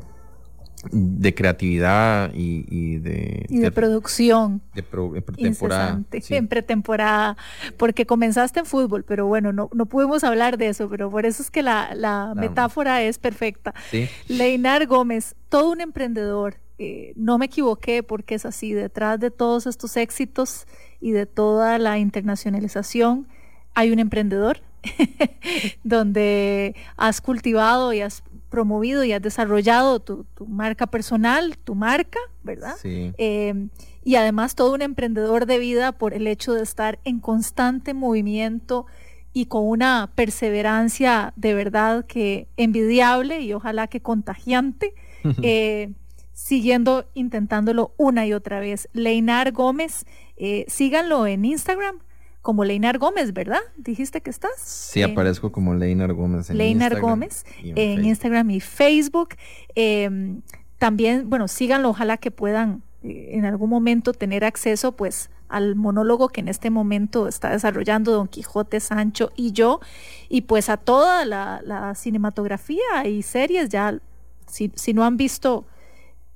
de 0.90 1.34
creatividad 1.34 2.30
y, 2.34 2.98
de... 2.98 3.46
Y 3.48 3.58
de, 3.58 3.70
producción. 3.70 4.60
De 4.74 4.82
pretemporada. 4.82 6.02
En 6.12 6.48
pretemporada, 6.48 7.36
porque 7.76 8.06
comenzaste 8.06 8.60
en 8.60 8.66
fútbol, 8.66 9.04
pero 9.04 9.26
bueno, 9.26 9.52
no, 9.52 9.70
no 9.72 9.86
pudimos 9.86 10.24
hablar 10.24 10.58
de 10.58 10.68
eso, 10.68 10.88
pero 10.88 11.10
por 11.10 11.26
eso 11.26 11.42
es 11.42 11.50
que 11.50 11.62
la, 11.62 11.94
la 11.94 12.34
metáfora 12.36 13.02
es 13.02 13.18
perfecta. 13.18 13.74
¿Sí? 13.90 14.08
Leinar 14.28 14.86
Gómez, 14.86 15.34
todo 15.48 15.72
un 15.72 15.80
emprendedor, 15.80 16.56
eh, 16.78 17.12
no 17.16 17.38
me 17.38 17.46
equivoqué 17.46 18.02
porque 18.02 18.36
es 18.36 18.46
así, 18.46 18.72
detrás 18.72 19.18
de 19.18 19.30
todos 19.30 19.66
estos 19.66 19.96
éxitos 19.96 20.66
y 21.00 21.10
de 21.10 21.26
toda 21.26 21.78
la 21.78 21.98
internacionalización 21.98 23.26
hay 23.74 23.90
un 23.90 23.98
emprendedor 23.98 24.60
donde 25.84 26.76
has 26.96 27.20
cultivado 27.20 27.92
y 27.92 28.00
has 28.00 28.22
promovido 28.48 29.04
y 29.04 29.12
has 29.12 29.22
desarrollado 29.22 30.00
tu, 30.00 30.26
marca 30.46 30.86
personal, 30.86 31.58
tu 31.58 31.74
marca, 31.74 32.18
¿verdad? 32.42 32.74
Sí. 32.80 33.12
Eh, 33.18 33.68
y 34.04 34.16
además 34.16 34.54
todo 34.54 34.74
un 34.74 34.82
emprendedor 34.82 35.46
de 35.46 35.58
vida 35.58 35.92
por 35.92 36.14
el 36.14 36.26
hecho 36.26 36.54
de 36.54 36.62
estar 36.62 36.98
en 37.04 37.20
constante 37.20 37.94
movimiento 37.94 38.86
y 39.32 39.46
con 39.46 39.66
una 39.66 40.10
perseverancia 40.14 41.32
de 41.36 41.54
verdad 41.54 42.06
que 42.06 42.48
envidiable 42.56 43.40
y 43.40 43.52
ojalá 43.52 43.86
que 43.86 44.00
contagiante. 44.00 44.94
Eh, 45.42 45.90
siguiendo 46.32 47.06
intentándolo 47.14 47.92
una 47.96 48.24
y 48.24 48.32
otra 48.32 48.60
vez. 48.60 48.88
Leinar 48.92 49.50
Gómez, 49.50 50.06
eh, 50.36 50.64
síganlo 50.68 51.26
en 51.26 51.44
Instagram 51.44 51.98
como 52.42 52.64
Leinar 52.64 52.98
Gómez, 52.98 53.32
¿verdad? 53.32 53.60
Dijiste 53.76 54.20
que 54.20 54.30
estás. 54.30 54.58
Sí, 54.58 55.02
aparezco 55.02 55.52
como 55.52 55.74
Leinar 55.74 56.12
Gómez 56.12 56.50
en 56.50 56.58
Leinar 56.58 57.00
Gómez 57.00 57.44
en, 57.62 58.04
Instagram 58.04 58.50
y 58.50 58.60
Facebook. 58.60 59.30
Em, 59.74 60.42
también, 60.78 61.28
bueno, 61.28 61.48
síganlo, 61.48 61.90
ojalá 61.90 62.16
que 62.16 62.30
puedan 62.30 62.82
eh, 63.02 63.30
en 63.32 63.44
algún 63.44 63.70
momento 63.70 64.12
tener 64.12 64.44
acceso 64.44 64.92
pues 64.92 65.30
al 65.48 65.76
monólogo 65.76 66.28
que 66.28 66.40
en 66.40 66.48
este 66.48 66.70
momento 66.70 67.26
está 67.26 67.50
desarrollando 67.50 68.12
Don 68.12 68.28
Quijote, 68.28 68.80
Sancho 68.80 69.32
y 69.34 69.52
yo, 69.52 69.80
y 70.28 70.42
pues 70.42 70.68
a 70.68 70.76
toda 70.76 71.24
la, 71.24 71.94
cinematografía 71.94 73.06
y 73.06 73.22
series, 73.22 73.70
ya 73.70 73.98
si, 74.46 74.72
si 74.74 74.92
no 74.92 75.04
han 75.04 75.16
visto 75.16 75.66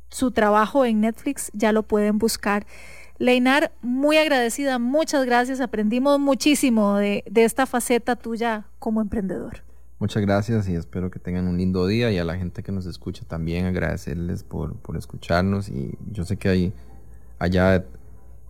su 0.08 0.30
trabajo 0.30 0.84
en 0.84 1.00
Netflix, 1.00 1.50
ya 1.54 1.72
lo 1.72 1.82
pueden 1.82 2.18
buscar. 2.18 2.66
Leinar, 3.22 3.70
muy 3.82 4.16
agradecida, 4.16 4.80
muchas 4.80 5.24
gracias, 5.24 5.60
aprendimos 5.60 6.18
muchísimo 6.18 6.96
de, 6.96 7.22
esta 7.36 7.66
faceta 7.66 8.16
tuya 8.16 8.64
como 8.80 9.00
emprendedor. 9.00 9.62
Muchas 10.00 10.22
gracias 10.22 10.68
y 10.68 10.74
espero 10.74 11.08
que 11.08 11.20
tengan 11.20 11.46
un 11.46 11.56
lindo 11.56 11.86
día 11.86 12.10
y 12.10 12.18
a 12.18 12.24
la 12.24 12.34
gente 12.34 12.64
que 12.64 12.72
nos 12.72 12.84
escucha 12.84 13.22
también 13.24 13.66
agradecerles 13.66 14.42
por, 14.42 14.74
por 14.74 14.96
escucharnos 14.96 15.68
y 15.68 15.96
yo 16.10 16.24
sé 16.24 16.36
que 16.36 16.48
hay 16.48 16.72
allá 17.38 17.84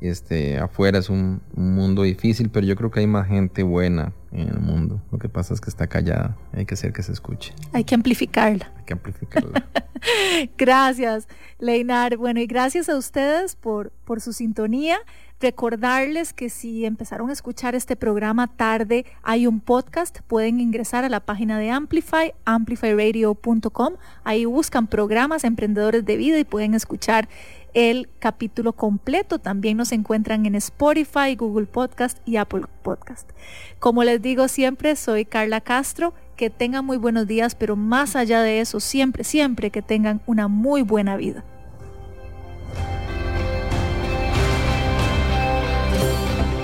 este, 0.00 0.56
afuera 0.56 1.00
es 1.00 1.10
un, 1.10 1.42
mundo 1.54 2.04
difícil, 2.04 2.48
pero 2.48 2.66
yo 2.66 2.74
creo 2.74 2.90
que 2.90 3.00
hay 3.00 3.06
más 3.06 3.28
gente 3.28 3.62
buena 3.64 4.14
en 4.33 4.49
el 4.49 4.61
mundo. 4.61 5.01
Lo 5.11 5.18
que 5.18 5.28
pasa 5.28 5.55
es 5.55 5.61
que 5.61 5.70
está 5.70 5.87
callada, 5.87 6.37
hay 6.53 6.64
que 6.66 6.74
hacer 6.74 6.93
que 6.93 7.03
se 7.03 7.12
escuche. 7.12 7.55
Hay 7.72 7.85
que 7.85 7.95
amplificarla. 7.95 8.72
Hay 8.76 8.85
que 8.85 8.93
amplificarla. 8.93 9.66
gracias, 10.59 11.28
Leinar. 11.59 12.16
Bueno, 12.16 12.41
y 12.41 12.47
gracias 12.47 12.89
a 12.89 12.97
ustedes 12.97 13.57
por, 13.57 13.93
por 14.05 14.20
su 14.20 14.33
sintonía. 14.33 14.99
Recordarles 15.43 16.33
que 16.33 16.49
si 16.51 16.85
empezaron 16.85 17.28
a 17.28 17.33
escuchar 17.33 17.74
este 17.74 17.97
programa 17.97 18.47
tarde, 18.47 19.05
hay 19.24 19.49
un 19.49 19.59
podcast, 19.59 20.20
pueden 20.28 20.61
ingresar 20.61 21.05
a 21.05 21.09
la 21.09 21.18
página 21.18 21.59
de 21.59 21.68
Amplify, 21.68 22.33
amplifyradio.com, 22.45 23.95
ahí 24.22 24.45
buscan 24.45 24.87
programas 24.87 25.43
emprendedores 25.43 26.05
de 26.05 26.16
vida 26.16 26.39
y 26.39 26.45
pueden 26.45 26.74
escuchar 26.74 27.28
el 27.74 28.08
capítulo 28.18 28.72
completo. 28.72 29.38
También 29.38 29.76
nos 29.76 29.92
encuentran 29.92 30.46
en 30.46 30.54
Spotify, 30.54 31.34
Google 31.36 31.66
Podcast 31.66 32.18
y 32.26 32.36
Apple 32.36 32.64
Podcast. 32.82 33.30
Como 33.78 34.04
les 34.04 34.20
digo 34.20 34.48
siempre, 34.48 34.96
soy 34.96 35.24
Carla 35.24 35.60
Castro. 35.60 36.14
Que 36.36 36.50
tengan 36.50 36.84
muy 36.84 36.96
buenos 36.96 37.26
días, 37.26 37.54
pero 37.54 37.76
más 37.76 38.16
allá 38.16 38.42
de 38.42 38.60
eso, 38.60 38.80
siempre, 38.80 39.22
siempre 39.24 39.70
que 39.70 39.82
tengan 39.82 40.22
una 40.26 40.48
muy 40.48 40.82
buena 40.82 41.16
vida. 41.16 41.44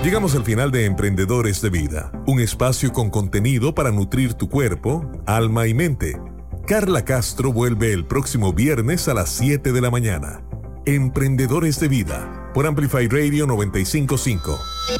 Llegamos 0.03 0.33
al 0.33 0.43
final 0.43 0.71
de 0.71 0.85
Emprendedores 0.85 1.61
de 1.61 1.69
Vida, 1.69 2.11
un 2.25 2.39
espacio 2.39 2.93
con 2.93 3.09
contenido 3.09 3.75
para 3.75 3.91
nutrir 3.91 4.33
tu 4.33 4.49
cuerpo, 4.49 5.11
alma 5.25 5.67
y 5.67 5.73
mente. 5.73 6.17
Carla 6.65 7.03
Castro 7.03 7.51
vuelve 7.51 7.91
el 7.91 8.05
próximo 8.05 8.53
viernes 8.53 9.07
a 9.09 9.13
las 9.13 9.29
7 9.29 9.73
de 9.73 9.81
la 9.81 9.91
mañana. 9.91 10.48
Emprendedores 10.85 11.79
de 11.79 11.87
Vida 11.87 12.51
por 12.53 12.65
Amplify 12.65 13.07
Radio 13.07 13.45
955. 13.45 14.57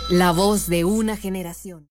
La 0.10 0.32
voz 0.32 0.68
de 0.68 0.84
una 0.84 1.16
generación. 1.16 1.88